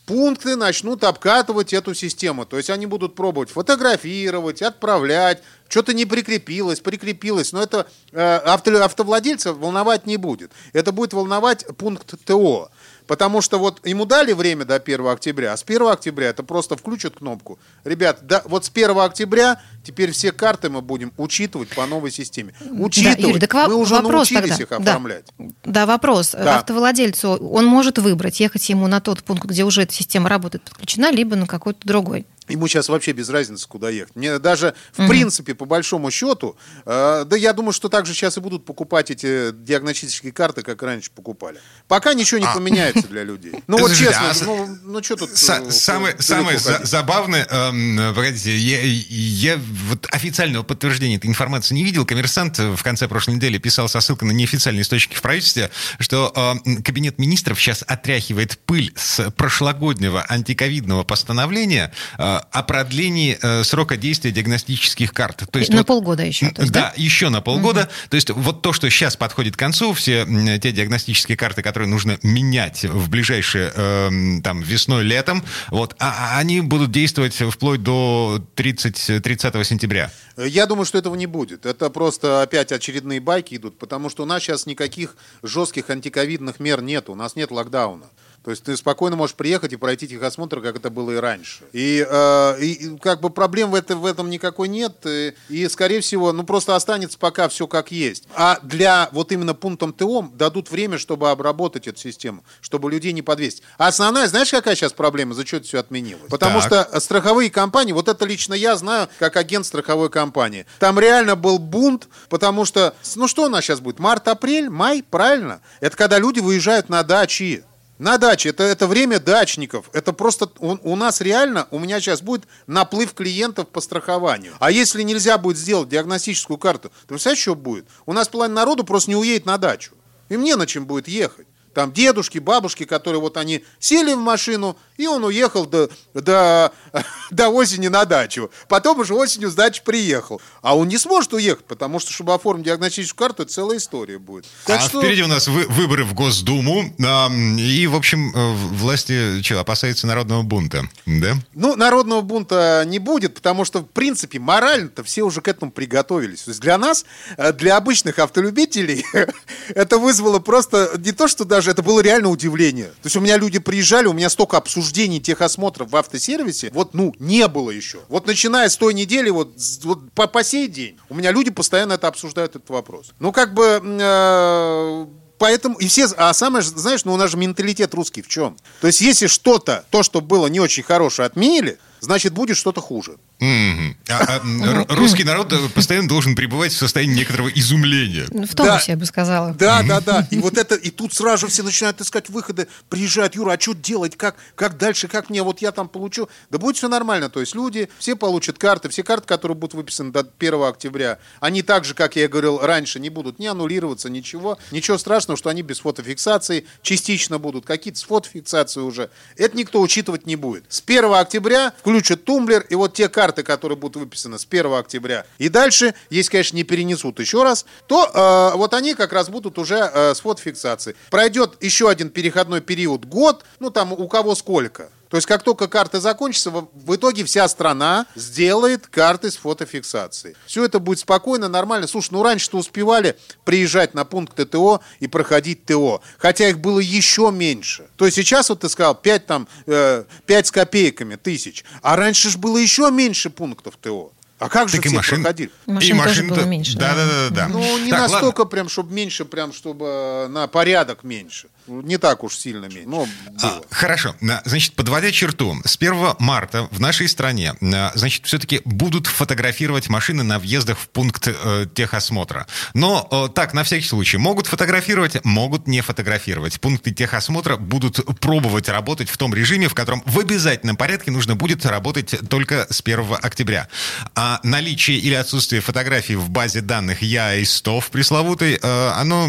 пункты 0.09 0.55
начнут 0.55 1.03
обкатывать 1.03 1.71
эту 1.71 1.93
систему. 1.93 2.43
То 2.45 2.57
есть 2.57 2.71
они 2.71 2.87
будут 2.87 3.13
пробовать 3.13 3.51
фотографировать, 3.51 4.63
отправлять. 4.63 5.43
Что-то 5.67 5.93
не 5.93 6.05
прикрепилось, 6.05 6.79
прикрепилось. 6.79 7.51
Но 7.51 7.61
это 7.61 7.85
э, 8.11 8.37
авто, 8.37 8.83
автовладельца 8.83 9.53
волновать 9.53 10.07
не 10.07 10.17
будет. 10.17 10.51
Это 10.73 10.91
будет 10.91 11.13
волновать 11.13 11.63
пункт 11.77 12.15
ТО. 12.25 12.71
Потому 13.09 13.41
что 13.41 13.57
вот 13.57 13.83
ему 13.87 14.05
дали 14.05 14.33
время 14.33 14.65
до 14.65 14.75
1 14.75 15.07
октября, 15.07 15.53
а 15.53 15.57
с 15.57 15.63
1 15.63 15.87
октября 15.87 16.27
это 16.27 16.43
просто 16.43 16.77
включат 16.77 17.15
кнопку. 17.15 17.57
Ребят, 17.83 18.19
да, 18.21 18.43
вот 18.45 18.65
с 18.65 18.69
1 18.71 18.95
октября 18.99 19.59
теперь 19.83 20.11
все 20.11 20.31
карты 20.31 20.69
мы 20.69 20.83
будем 20.83 21.11
учитывать 21.17 21.69
по 21.69 21.87
новой 21.87 22.11
системе. 22.11 22.53
Учитывать. 22.69 23.19
Юрий, 23.19 23.39
так 23.39 23.67
мы 23.67 23.73
уже 23.77 23.95
вопрос 23.95 24.29
научились 24.29 24.57
тогда. 24.57 24.75
их 24.75 24.83
Да. 24.85 24.91
оформлять. 24.91 25.25
Да, 25.63 25.87
вопрос. 25.87 26.33
Да. 26.33 26.57
Автовладельцу 26.57 27.29
он 27.29 27.65
может 27.65 27.97
выбрать, 27.97 28.39
ехать 28.39 28.69
ему 28.69 28.85
на 28.85 29.01
тот 29.01 29.23
пункт, 29.23 29.45
где 29.45 29.63
уже 29.63 29.81
эта 29.81 29.93
система 29.93 30.29
работает, 30.29 30.63
подключена, 30.65 31.09
либо 31.09 31.35
на 31.35 31.47
какой-то 31.47 31.79
другой. 31.87 32.27
Ему 32.49 32.67
сейчас 32.67 32.89
вообще 32.89 33.11
без 33.11 33.29
разницы, 33.29 33.67
куда 33.67 33.89
ехать. 33.89 34.15
Мне 34.15 34.39
даже, 34.39 34.73
в 34.93 35.07
принципе, 35.07 35.55
по 35.55 35.65
большому 35.65 36.11
счету, 36.11 36.57
э, 36.85 37.23
да 37.25 37.37
я 37.37 37.53
думаю, 37.53 37.73
что 37.73 37.89
также 37.89 38.13
сейчас 38.13 38.37
и 38.37 38.41
будут 38.41 38.65
покупать 38.65 39.11
эти 39.11 39.51
диагностические 39.51 40.31
карты, 40.31 40.61
как 40.61 40.81
раньше 40.81 41.11
покупали. 41.11 41.59
Пока 41.87 42.13
ничего 42.13 42.39
не 42.39 42.47
поменяется 42.53 43.07
для 43.07 43.23
людей. 43.23 43.53
Ну 43.67 43.77
вот 43.77 43.91
Слушайте, 43.91 44.13
честно, 44.13 44.29
а 44.29 44.45
ну, 44.45 44.77
ну 44.83 45.03
что 45.03 45.15
тут... 45.15 45.31
Са- 45.31 45.67
э, 45.67 45.71
самое 45.71 46.15
самое 46.19 46.59
забавное, 46.59 47.45
эм, 47.49 48.13
погодите, 48.15 48.55
я, 48.55 48.81
я 48.81 49.59
вот 49.87 50.07
официального 50.11 50.63
подтверждения 50.63 51.17
этой 51.17 51.27
информации 51.27 51.75
не 51.75 51.83
видел. 51.83 52.05
Коммерсант 52.05 52.57
в 52.59 52.81
конце 52.83 53.07
прошлой 53.07 53.35
недели 53.35 53.57
писал 53.57 53.87
со 53.89 54.01
ссылкой 54.01 54.27
на 54.27 54.31
неофициальные 54.31 54.83
источники 54.83 55.15
в 55.15 55.21
правительстве, 55.21 55.69
что 55.99 56.31
эм, 56.65 56.83
кабинет 56.83 57.19
министров 57.19 57.59
сейчас 57.59 57.83
отряхивает 57.87 58.57
пыль 58.65 58.93
с 58.95 59.29
прошлогоднего 59.31 60.25
антиковидного 60.27 61.03
постановления 61.03 61.91
э, 62.17 62.38
о 62.51 62.63
продлении 62.63 63.37
э, 63.41 63.63
срока 63.63 63.97
действия 63.97 64.31
диагностических 64.31 65.13
карт. 65.13 65.43
То 65.51 65.59
есть 65.59 65.71
на 65.71 65.79
вот- 65.79 65.87
полгода 65.87 66.23
еще. 66.23 66.49
то 66.49 66.61
есть, 66.61 66.73
да, 66.73 66.93
еще 66.95 67.29
на 67.29 67.41
полгода. 67.41 67.89
То 68.09 68.15
есть 68.15 68.29
вот 68.29 68.61
то, 68.61 68.73
что 68.73 68.89
сейчас 68.89 69.15
подходит 69.15 69.55
к 69.55 69.59
концу, 69.59 69.93
все 69.93 70.25
те 70.61 70.71
диагностические 70.71 71.37
карты, 71.37 71.61
которые 71.61 71.89
нужно 71.89 72.17
менять 72.23 72.83
в 72.85 73.09
ближайшие 73.09 73.71
эм, 73.75 74.41
там 74.41 74.61
весной, 74.61 75.03
летом, 75.03 75.43
вот, 75.69 75.95
а, 75.99 76.35
а 76.35 76.39
они 76.39 76.61
будут 76.61 76.91
действовать 76.91 77.35
вплоть 77.35 77.83
до 77.83 78.43
30, 78.55 79.21
30 79.23 79.63
сентября. 79.65 80.11
Я 80.37 80.65
думаю, 80.65 80.85
что 80.85 80.97
этого 80.97 81.15
не 81.15 81.27
будет. 81.27 81.65
Это 81.65 81.89
просто 81.89 82.41
опять 82.41 82.71
очередные 82.71 83.19
байки 83.19 83.55
идут, 83.55 83.77
потому 83.77 84.09
что 84.09 84.23
у 84.23 84.25
нас 84.25 84.41
сейчас 84.41 84.65
никаких 84.65 85.15
жестких 85.43 85.89
антиковидных 85.89 86.59
мер 86.59 86.81
нет. 86.81 87.09
У 87.09 87.15
нас 87.15 87.35
нет 87.35 87.51
локдауна. 87.51 88.05
То 88.43 88.51
есть 88.51 88.63
ты 88.63 88.75
спокойно 88.77 89.15
можешь 89.15 89.35
приехать 89.35 89.73
и 89.73 89.75
пройти 89.75 90.07
техосмотр, 90.07 90.61
как 90.61 90.77
это 90.77 90.89
было 90.89 91.11
и 91.11 91.15
раньше. 91.17 91.63
И, 91.73 92.05
э, 92.09 92.59
и- 92.61 92.97
как 92.99 93.19
бы 93.21 93.29
проблем 93.29 93.71
в, 93.71 93.75
это, 93.75 93.95
в 93.97 94.05
этом 94.05 94.29
никакой 94.29 94.69
нет. 94.69 95.05
И, 95.05 95.33
и, 95.49 95.67
скорее 95.67 95.99
всего, 96.01 96.31
ну 96.31 96.43
просто 96.43 96.75
останется 96.75 97.17
пока 97.17 97.49
все 97.49 97.67
как 97.67 97.91
есть. 97.91 98.27
А 98.35 98.59
для 98.63 99.09
вот 99.11 99.31
именно 99.31 99.53
пунктом 99.53 99.91
ТО 99.93 100.29
дадут 100.33 100.71
время, 100.71 100.97
чтобы 100.97 101.29
обработать 101.31 101.87
эту 101.87 101.99
систему, 101.99 102.43
чтобы 102.61 102.89
людей 102.89 103.11
не 103.11 103.21
подвесить. 103.21 103.61
А 103.77 103.87
основная, 103.87 104.27
знаешь, 104.27 104.49
какая 104.51 104.75
сейчас 104.75 104.93
проблема? 104.93 105.33
За 105.33 105.45
что 105.45 105.57
это 105.57 105.65
все 105.67 105.79
отменилось? 105.79 106.29
Потому 106.29 106.61
Так. 106.61 106.87
что 106.89 106.99
страховые 107.01 107.49
компании, 107.51 107.91
вот 107.93 108.07
это 108.07 108.25
лично 108.25 108.53
я 108.53 108.75
знаю, 108.77 109.09
как 109.19 109.35
агент 109.35 109.65
страховой 109.65 110.09
компании. 110.09 110.65
Там 110.79 110.97
реально 110.99 111.35
был 111.35 111.59
бунт, 111.59 112.07
потому 112.29 112.63
что, 112.65 112.95
ну 113.15 113.27
что 113.27 113.45
у 113.45 113.49
нас 113.49 113.65
сейчас 113.65 113.79
будет? 113.81 113.99
Март, 113.99 114.27
апрель, 114.27 114.69
май, 114.69 115.03
правильно? 115.07 115.61
Это 115.81 115.97
когда 115.97 116.19
люди 116.19 116.39
выезжают 116.39 116.89
на 116.89 117.03
дачи. 117.03 117.63
На 117.99 118.17
даче, 118.17 118.49
это, 118.49 118.63
это 118.63 118.87
время 118.87 119.19
дачников. 119.19 119.89
Это 119.91 120.13
просто 120.13 120.49
у, 120.59 120.77
у 120.81 120.95
нас 120.95 121.19
реально, 121.19 121.67
у 121.69 121.79
меня 121.79 121.99
сейчас 121.99 122.21
будет 122.21 122.45
наплыв 122.65 123.13
клиентов 123.13 123.67
по 123.67 123.81
страхованию. 123.81 124.53
А 124.59 124.71
если 124.71 125.03
нельзя 125.03 125.37
будет 125.37 125.57
сделать 125.57 125.89
диагностическую 125.89 126.57
карту, 126.57 126.91
ты 127.01 127.07
представляешь, 127.09 127.41
что 127.41 127.55
будет? 127.55 127.85
У 128.05 128.13
нас 128.13 128.29
половина 128.29 128.55
народу 128.55 128.85
просто 128.85 129.11
не 129.11 129.17
уедет 129.17 129.45
на 129.45 129.57
дачу. 129.57 129.91
Им 130.29 130.43
не 130.43 130.55
на 130.55 130.65
чем 130.65 130.85
будет 130.85 131.09
ехать. 131.09 131.45
Там 131.73 131.91
дедушки, 131.91 132.39
бабушки, 132.39 132.85
которые 132.85 133.19
вот 133.19 133.35
они 133.35 133.65
сели 133.79 134.13
в 134.13 134.19
машину 134.19 134.77
И 134.99 135.07
он 135.07 135.23
уехал 135.23 135.65
до, 135.65 135.89
до, 136.13 136.73
до 137.31 137.47
осени 137.47 137.87
на 137.87 138.03
дачу. 138.03 138.51
Потом 138.67 138.99
уже 138.99 139.13
осенью 139.13 139.49
с 139.49 139.55
дачи 139.55 139.81
приехал. 139.81 140.41
А 140.61 140.75
он 140.75 140.89
не 140.89 140.97
сможет 140.97 141.31
уехать, 141.31 141.63
потому 141.63 141.99
что, 141.99 142.11
чтобы 142.11 142.33
оформить 142.33 142.65
диагностическую 142.65 143.17
карту, 143.17 143.43
это 143.43 143.53
целая 143.53 143.77
история 143.77 144.19
будет. 144.19 144.45
Так 144.65 144.81
а 144.81 144.83
что... 144.83 145.01
впереди 145.01 145.23
у 145.23 145.27
нас 145.27 145.47
вы- 145.47 145.67
выборы 145.67 146.03
в 146.03 146.13
Госдуму. 146.13 146.93
а, 147.01 147.29
и, 147.31 147.87
в 147.87 147.95
общем, 147.95 148.33
э, 148.35 148.53
власти 148.73 149.41
что, 149.41 149.61
опасаются 149.61 150.05
народного 150.05 150.43
бунта, 150.43 150.83
да? 151.05 151.35
Ну, 151.53 151.77
народного 151.77 152.19
бунта 152.19 152.83
не 152.85 152.99
будет, 152.99 153.35
потому 153.35 153.63
что, 153.63 153.79
в 153.79 153.85
принципе, 153.85 154.37
морально-то 154.37 155.05
все 155.05 155.23
уже 155.23 155.39
к 155.39 155.47
этому 155.47 155.71
приготовились. 155.71 156.41
То 156.41 156.51
есть 156.51 156.59
для 156.59 156.77
нас, 156.77 157.05
э, 157.37 157.53
для 157.53 157.77
обычных 157.77 158.19
автолюбителей, 158.19 159.05
это 159.69 159.97
вызвало 159.97 160.39
просто 160.39 160.91
не 160.97 161.13
то, 161.13 161.29
что 161.29 161.45
даже 161.45 161.71
это 161.71 161.83
было 161.83 162.01
реально 162.01 162.27
удивление. 162.27 162.87
То 162.87 163.05
есть 163.05 163.15
у 163.15 163.21
меня 163.21 163.37
люди 163.37 163.59
приезжали, 163.59 164.07
у 164.07 164.13
меня 164.13 164.29
столько 164.29 164.57
обсуждений 164.57 164.88
техосмотров 164.91 165.91
в 165.91 165.95
автосервисе, 165.95 166.71
вот, 166.73 166.93
ну, 166.93 167.13
не 167.19 167.47
было 167.47 167.71
еще. 167.71 167.99
Вот 168.09 168.27
начиная 168.27 168.69
с 168.69 168.77
той 168.77 168.93
недели, 168.93 169.29
вот, 169.29 169.53
вот 169.83 170.11
по, 170.13 170.27
по 170.27 170.43
сей 170.43 170.67
день, 170.67 170.97
у 171.09 171.15
меня 171.15 171.31
люди 171.31 171.51
постоянно 171.51 171.93
это 171.93 172.07
обсуждают, 172.07 172.55
этот 172.55 172.69
вопрос. 172.69 173.11
Ну, 173.19 173.31
как 173.31 173.53
бы... 173.53 173.81
э, 173.83 175.05
Поэтому, 175.39 175.77
и 175.77 175.87
все, 175.87 176.05
а 176.17 176.33
самое, 176.33 176.61
знаешь, 176.61 177.05
ну 177.05 177.13
у 177.13 177.15
нас 177.15 177.31
же 177.31 177.37
менталитет 177.37 177.93
русский 177.93 178.21
в 178.21 178.27
чем? 178.27 178.57
То 178.81 178.87
есть, 178.87 178.99
если 178.99 179.27
что-то, 179.27 179.85
то, 179.89 180.03
что 180.03 180.19
было 180.19 180.47
не 180.47 180.59
очень 180.59 180.83
хорошее, 180.83 181.27
отменили, 181.27 181.79
значит, 182.01 182.33
будет 182.33 182.57
что-то 182.57 182.81
хуже. 182.81 183.17
А- 183.41 184.41
а, 184.41 184.95
русский 184.95 185.23
народ 185.23 185.53
э, 185.53 185.69
постоянно 185.69 186.07
должен 186.07 186.35
пребывать 186.35 186.73
в 186.73 186.77
состоянии 186.77 187.15
некоторого 187.15 187.47
изумления. 187.49 188.25
Ну, 188.31 188.45
В 188.45 188.53
тонусе, 188.55 188.91
я 188.91 188.97
бы 188.97 189.05
сказала. 189.05 189.53
Да, 189.53 189.81
да, 189.83 190.01
да. 190.01 190.27
И 190.29 190.37
вот 190.39 190.57
это, 190.57 190.75
и 190.75 190.89
тут 190.89 191.13
сразу 191.13 191.47
же 191.47 191.51
все 191.51 191.63
начинают 191.63 192.01
искать 192.01 192.29
выходы, 192.29 192.67
приезжают, 192.89 193.35
Юра, 193.35 193.53
а 193.53 193.59
что 193.59 193.73
делать, 193.73 194.17
как, 194.17 194.35
как 194.55 194.77
дальше, 194.77 195.07
как 195.07 195.29
мне, 195.29 195.41
вот 195.43 195.61
я 195.61 195.71
там 195.71 195.87
получу. 195.87 196.27
Да 196.49 196.57
будет 196.57 196.75
все 196.77 196.89
нормально, 196.89 197.29
то 197.29 197.39
есть 197.39 197.55
люди, 197.55 197.87
все 197.97 198.15
получат 198.15 198.57
карты, 198.57 198.89
все 198.89 199.03
карты, 199.03 199.27
которые 199.27 199.55
будут 199.55 199.73
выписаны 199.73 200.11
до 200.11 200.27
1 200.37 200.63
октября, 200.63 201.19
они 201.39 201.61
так 201.61 201.85
же, 201.85 201.93
как 201.93 202.15
я 202.17 202.25
и 202.25 202.27
говорил 202.27 202.59
раньше, 202.59 202.99
не 202.99 203.09
будут 203.09 203.39
ни 203.39 203.45
аннулироваться, 203.45 204.09
ничего. 204.09 204.57
Ничего 204.71 204.97
страшного, 204.97 205.37
что 205.37 205.49
они 205.49 205.61
без 205.61 205.79
фотофиксации 205.79 206.65
частично 206.81 207.37
будут, 207.39 207.65
какие-то 207.65 207.99
с 207.99 208.03
фотофиксацией 208.03 208.85
уже. 208.85 209.09
Это 209.37 209.55
никто 209.55 209.79
учитывать 209.81 210.25
не 210.25 210.35
будет. 210.35 210.65
С 210.67 210.83
1 210.85 211.13
октября 211.13 211.73
включат 211.79 212.25
тумблер, 212.25 212.65
и 212.69 212.75
вот 212.75 212.93
те 212.95 213.07
карты, 213.07 213.28
которые 213.43 213.77
будут 213.77 214.03
выписаны 214.03 214.39
с 214.39 214.47
1 214.49 214.73
октября 214.73 215.25
и 215.37 215.49
дальше, 215.49 215.93
если, 216.09 216.31
конечно, 216.31 216.55
не 216.55 216.63
перенесут 216.63 217.19
еще 217.19 217.43
раз, 217.43 217.65
то 217.87 218.05
э, 218.05 218.57
вот 218.57 218.73
они 218.73 218.93
как 218.93 219.13
раз 219.13 219.29
будут 219.29 219.57
уже 219.57 219.77
э, 219.77 220.13
с 220.13 220.19
фотофиксацией. 220.19 220.95
Пройдет 221.09 221.61
еще 221.61 221.89
один 221.89 222.09
переходной 222.09 222.61
период, 222.61 223.05
год, 223.05 223.43
ну 223.59 223.69
там 223.69 223.93
у 223.93 224.07
кого 224.07 224.35
сколько. 224.35 224.89
То 225.09 225.17
есть, 225.17 225.27
как 225.27 225.43
только 225.43 225.67
карты 225.67 225.99
закончатся, 225.99 226.51
в 226.51 226.95
итоге 226.95 227.25
вся 227.25 227.47
страна 227.47 228.05
сделает 228.15 228.87
карты 228.87 229.31
с 229.31 229.37
фотофиксацией. 229.37 230.35
Все 230.45 230.63
это 230.63 230.79
будет 230.79 230.99
спокойно, 230.99 231.47
нормально. 231.47 231.87
Слушай, 231.87 232.09
ну 232.11 232.23
раньше-то 232.23 232.57
успевали 232.57 233.17
приезжать 233.43 233.95
на 233.95 234.05
пункт 234.05 234.37
ТО 234.49 234.81
и 234.99 235.07
проходить 235.07 235.65
ТО, 235.65 236.01
хотя 236.17 236.49
их 236.49 236.59
было 236.59 236.79
еще 236.79 237.31
меньше. 237.31 237.87
То 237.95 238.05
есть 238.05 238.17
сейчас, 238.17 238.49
вот 238.49 238.61
ты 238.61 238.69
сказал, 238.69 238.95
5, 238.95 239.25
там, 239.25 239.47
э, 239.65 240.03
5 240.27 240.47
с 240.47 240.51
копейками 240.51 241.15
тысяч, 241.15 241.65
а 241.81 241.95
раньше 241.95 242.29
же 242.29 242.37
было 242.37 242.57
еще 242.57 242.91
меньше 242.91 243.29
пунктов 243.31 243.77
ТО. 243.77 244.11
А 244.39 244.47
как 244.49 244.69
же 244.69 244.77
Так 244.77 244.85
и 244.85 244.89
все 244.89 244.97
машин- 244.97 245.21
проходили? 245.21 245.51
Машин 245.65 245.95
и 245.95 245.99
тоже 245.99 246.09
машин-то- 246.09 246.35
было 246.35 246.45
меньше, 246.45 246.77
Да, 246.77 246.95
да, 246.95 247.05
да, 247.05 247.29
да. 247.29 247.47
Ну, 247.49 247.59
не 247.79 247.89
Так, 247.91 247.99
ладно. 248.01 248.13
настолько 248.15 248.45
прям, 248.45 248.69
чтобы 248.69 248.93
меньше, 248.93 249.25
прям, 249.25 249.51
чтобы 249.53 250.27
на 250.29 250.47
порядок 250.47 251.03
меньше. 251.03 251.47
Не 251.67 251.97
так 251.97 252.23
уж 252.23 252.35
сильно 252.35 252.65
меньше. 252.65 252.87
Но 252.87 253.07
А, 253.43 253.47
было. 253.55 253.65
Хорошо. 253.69 254.15
На- 254.21 254.41
Значит, 254.45 254.73
подводя 254.73 255.11
черту, 255.11 255.55
с 255.65 255.75
1 255.77 256.15
марта 256.19 256.67
в 256.71 256.79
нашей 256.79 257.07
стране, 257.09 257.53
а, 257.61 257.91
значит, 257.95 258.25
все-таки 258.25 258.61
будут 258.65 259.05
фотографировать 259.07 259.87
машины 259.89 260.23
на 260.23 260.39
въездах 260.39 260.79
в 260.79 260.87
пункт 260.89 261.27
э, 261.27 261.65
техосмотра. 261.75 262.47
Но 262.73 263.07
э, 263.11 263.27
так, 263.35 263.53
на 263.53 263.63
всякий 263.63 263.85
случай, 263.87 264.17
могут 264.17 264.47
фотографировать, 264.47 265.23
могут 265.25 265.67
не 265.67 265.81
фотографировать. 265.81 266.59
Пункты 266.59 266.91
техосмотра 266.91 267.57
будут 267.57 267.99
пробовать 268.19 268.69
работать 268.69 269.09
в 269.09 269.17
том 269.17 269.33
режиме, 269.33 269.67
в 269.67 269.73
котором 269.75 270.01
в 270.05 270.17
обязательном 270.19 270.75
порядке 270.77 271.11
нужно 271.11 271.35
будет 271.35 271.65
работать 271.65 272.15
только 272.29 272.65
с 272.69 272.81
1 272.81 273.17
октября. 273.21 273.67
А 274.15 274.28
наличие 274.43 274.97
или 274.97 275.13
отсутствие 275.13 275.61
фотографий 275.61 276.15
в 276.15 276.29
базе 276.29 276.61
данных 276.61 277.01
ЯИСТОВ 277.01 277.89
пресловутой, 277.89 278.59
э, 278.61 278.87
оно 278.95 279.27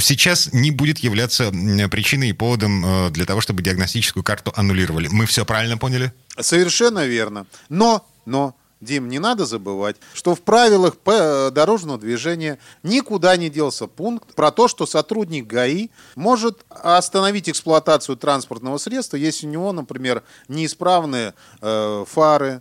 сейчас 0.00 0.50
не 0.52 0.70
будет 0.70 0.98
являться 0.98 1.50
причиной 1.90 2.30
и 2.30 2.32
поводом 2.32 2.84
э, 2.84 3.10
для 3.10 3.24
того, 3.26 3.40
чтобы 3.40 3.62
диагностическую 3.62 4.22
карту 4.24 4.52
аннулировали. 4.56 5.08
Мы 5.08 5.26
все 5.26 5.44
правильно 5.44 5.76
поняли? 5.78 6.12
Совершенно 6.40 7.04
верно. 7.06 7.46
Но, 7.68 8.06
но, 8.26 8.54
Дим, 8.80 9.08
не 9.08 9.18
надо 9.18 9.44
забывать, 9.44 9.96
что 10.14 10.34
в 10.36 10.40
правилах 10.42 10.96
п- 10.96 11.50
дорожного 11.50 11.98
движения 11.98 12.58
никуда 12.84 13.36
не 13.36 13.50
делся 13.50 13.86
пункт 13.88 14.34
про 14.34 14.52
то, 14.52 14.68
что 14.68 14.86
сотрудник 14.86 15.46
ГАИ 15.48 15.88
может 16.14 16.64
остановить 16.70 17.48
эксплуатацию 17.48 18.16
транспортного 18.16 18.78
средства, 18.78 19.16
если 19.16 19.46
у 19.46 19.50
него, 19.50 19.72
например, 19.72 20.22
неисправные 20.46 21.34
э, 21.60 22.04
фары, 22.08 22.48
э, 22.48 22.60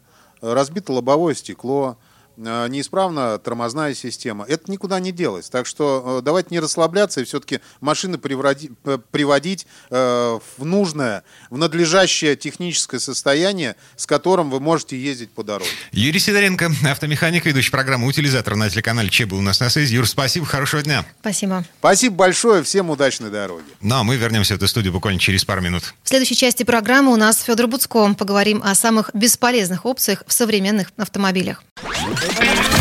разбито 0.53 0.93
лобовое 0.93 1.33
стекло, 1.33 1.97
неисправна 2.38 3.38
тормозная 3.39 3.93
система. 3.93 4.45
Это 4.45 4.71
никуда 4.71 5.00
не 5.00 5.12
делось. 5.12 5.50
Так 5.50 5.65
что 5.65 6.19
э, 6.19 6.21
давайте 6.23 6.50
не 6.52 6.60
расслабляться 6.60 7.21
и 7.21 7.23
все-таки 7.23 7.60
машины 7.82 8.15
приводи- 8.15 8.71
приводить 9.12 9.65
э, 9.89 10.39
в 10.58 10.65
нужное, 10.65 11.23
в 11.50 11.58
надлежащее 11.58 12.36
техническое 12.36 13.00
состояние, 13.00 13.76
с 13.95 14.06
которым 14.06 14.50
вы 14.50 14.60
можете 14.60 15.00
ездить 15.00 15.32
по 15.32 15.43
дороге. 15.43 15.69
Юрий 15.91 16.19
Сидоренко, 16.19 16.71
автомеханик, 16.89 17.45
ведущий 17.45 17.71
программы 17.71 18.08
«Утилизатор» 18.08 18.56
на 18.56 18.69
телеканале 18.69 19.10
Че 19.10 19.26
был 19.26 19.39
у 19.39 19.41
нас 19.41 19.60
на 19.60 19.69
связи. 19.69 19.95
Юр, 19.95 20.08
спасибо, 20.08 20.45
хорошего 20.45 20.84
дня. 20.84 21.06
Спасибо. 21.21 21.65
Спасибо 21.80 22.15
большое, 22.15 22.63
всем 22.63 22.89
удачной 22.89 23.32
дороги. 23.32 23.65
Ну, 23.82 23.95
а 23.95 24.04
мы 24.04 24.15
вернемся 24.15 24.54
в 24.54 24.58
эту 24.58 24.67
студию 24.67 24.93
буквально 24.93 25.19
через 25.19 25.43
пару 25.43 25.62
минут. 25.62 25.93
В 26.04 26.10
следующей 26.10 26.36
части 26.36 26.63
программы 26.63 27.12
у 27.12 27.17
нас 27.17 27.41
Федор 27.41 27.67
Буцко. 27.67 28.13
Поговорим 28.13 28.62
о 28.63 28.76
самых 28.76 29.10
бесполезных 29.13 29.86
опциях 29.86 30.23
в 30.28 30.34
современных 30.34 30.91
автомобилях. 30.97 31.63
Eu 32.07 32.15
também... 32.15 32.76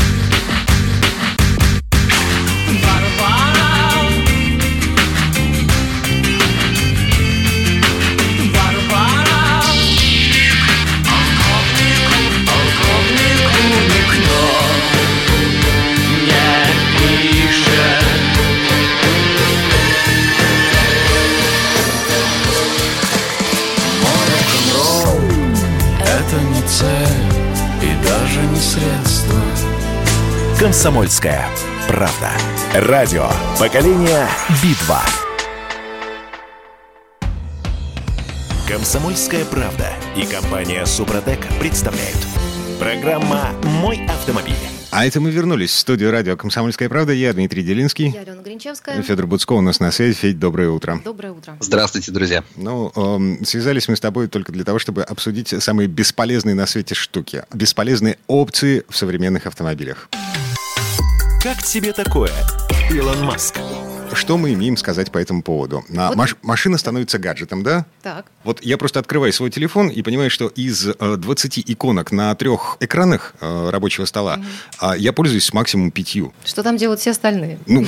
не 28.57 28.63
средство. 28.63 29.39
Комсомольская 30.59 31.47
правда. 31.89 32.31
Радио. 32.73 33.29
Поколение 33.59 34.27
Битва. 34.63 35.03
Комсомольская 38.67 39.45
правда 39.45 39.89
и 40.17 40.25
компания 40.25 40.87
Супротек 40.87 41.47
представляют. 41.61 42.19
Программа 42.81 43.51
«Мой 43.63 44.01
автомобиль». 44.07 44.76
А 44.97 45.05
это 45.05 45.21
мы 45.21 45.31
вернулись 45.31 45.73
в 45.73 45.79
студию 45.79 46.11
радио 46.11 46.39
«Комсомольская 46.39 46.89
правда». 46.89 47.13
Я 47.13 47.35
Дмитрий 47.35 47.63
Делинский. 47.63 48.09
Я 48.09 48.23
Алена 48.23 48.41
Гринчевская. 48.41 49.03
Федор 49.03 49.27
Буцко 49.27 49.53
у 49.53 49.61
нас 49.61 49.79
на 49.79 49.91
связи. 49.91 50.15
Федь, 50.15 50.39
доброе 50.39 50.71
утро. 50.71 51.03
Доброе 51.05 51.33
утро. 51.35 51.55
Здравствуйте, 51.61 52.13
друзья. 52.13 52.43
Ну, 52.57 52.91
эм, 52.97 53.45
связались 53.45 53.89
мы 53.89 53.97
с 53.97 54.01
тобой 54.01 54.29
только 54.29 54.53
для 54.53 54.65
того, 54.65 54.79
чтобы 54.79 55.03
обсудить 55.03 55.49
самые 55.63 55.87
бесполезные 55.87 56.55
на 56.55 56.65
свете 56.65 56.95
штуки. 56.95 57.43
Бесполезные 57.53 58.17
опции 58.27 58.85
в 58.89 58.97
современных 58.97 59.47
автомобилях. 59.47 60.09
Как 61.43 61.63
тебе 61.63 61.93
такое, 61.93 62.33
Илон 62.91 63.23
Маск? 63.23 63.57
Что 64.17 64.37
мы 64.39 64.53
имеем 64.55 64.77
сказать 64.77 65.13
по 65.13 65.19
этому 65.19 65.43
поводу? 65.43 65.85
А, 65.97 66.09
Вот- 66.09 66.17
маш- 66.17 66.37
машина 66.43 66.79
становится 66.79 67.19
гаджетом, 67.19 67.63
да? 67.63 67.87
Так. 68.03 68.27
Вот 68.45 68.63
я 68.63 68.79
просто 68.79 68.99
открываю 69.01 69.33
свой 69.33 69.51
телефон 69.51 69.89
и 69.89 70.03
понимаю, 70.03 70.31
что 70.31 70.49
из 70.49 70.87
э, 70.89 71.17
20 71.17 71.59
иконок 71.71 72.13
на 72.13 72.35
трех 72.35 72.77
экранах 72.81 73.35
э, 73.41 73.71
рабочего 73.71 74.05
стола 74.07 74.41
а, 74.79 74.97
я 74.97 75.13
пользуюсь 75.13 75.53
максимум 75.53 75.91
пятью. 75.91 76.33
Что 76.45 76.63
там 76.63 76.77
делают 76.77 77.01
все 77.01 77.11
остальные? 77.11 77.59
Ну, 77.67 77.85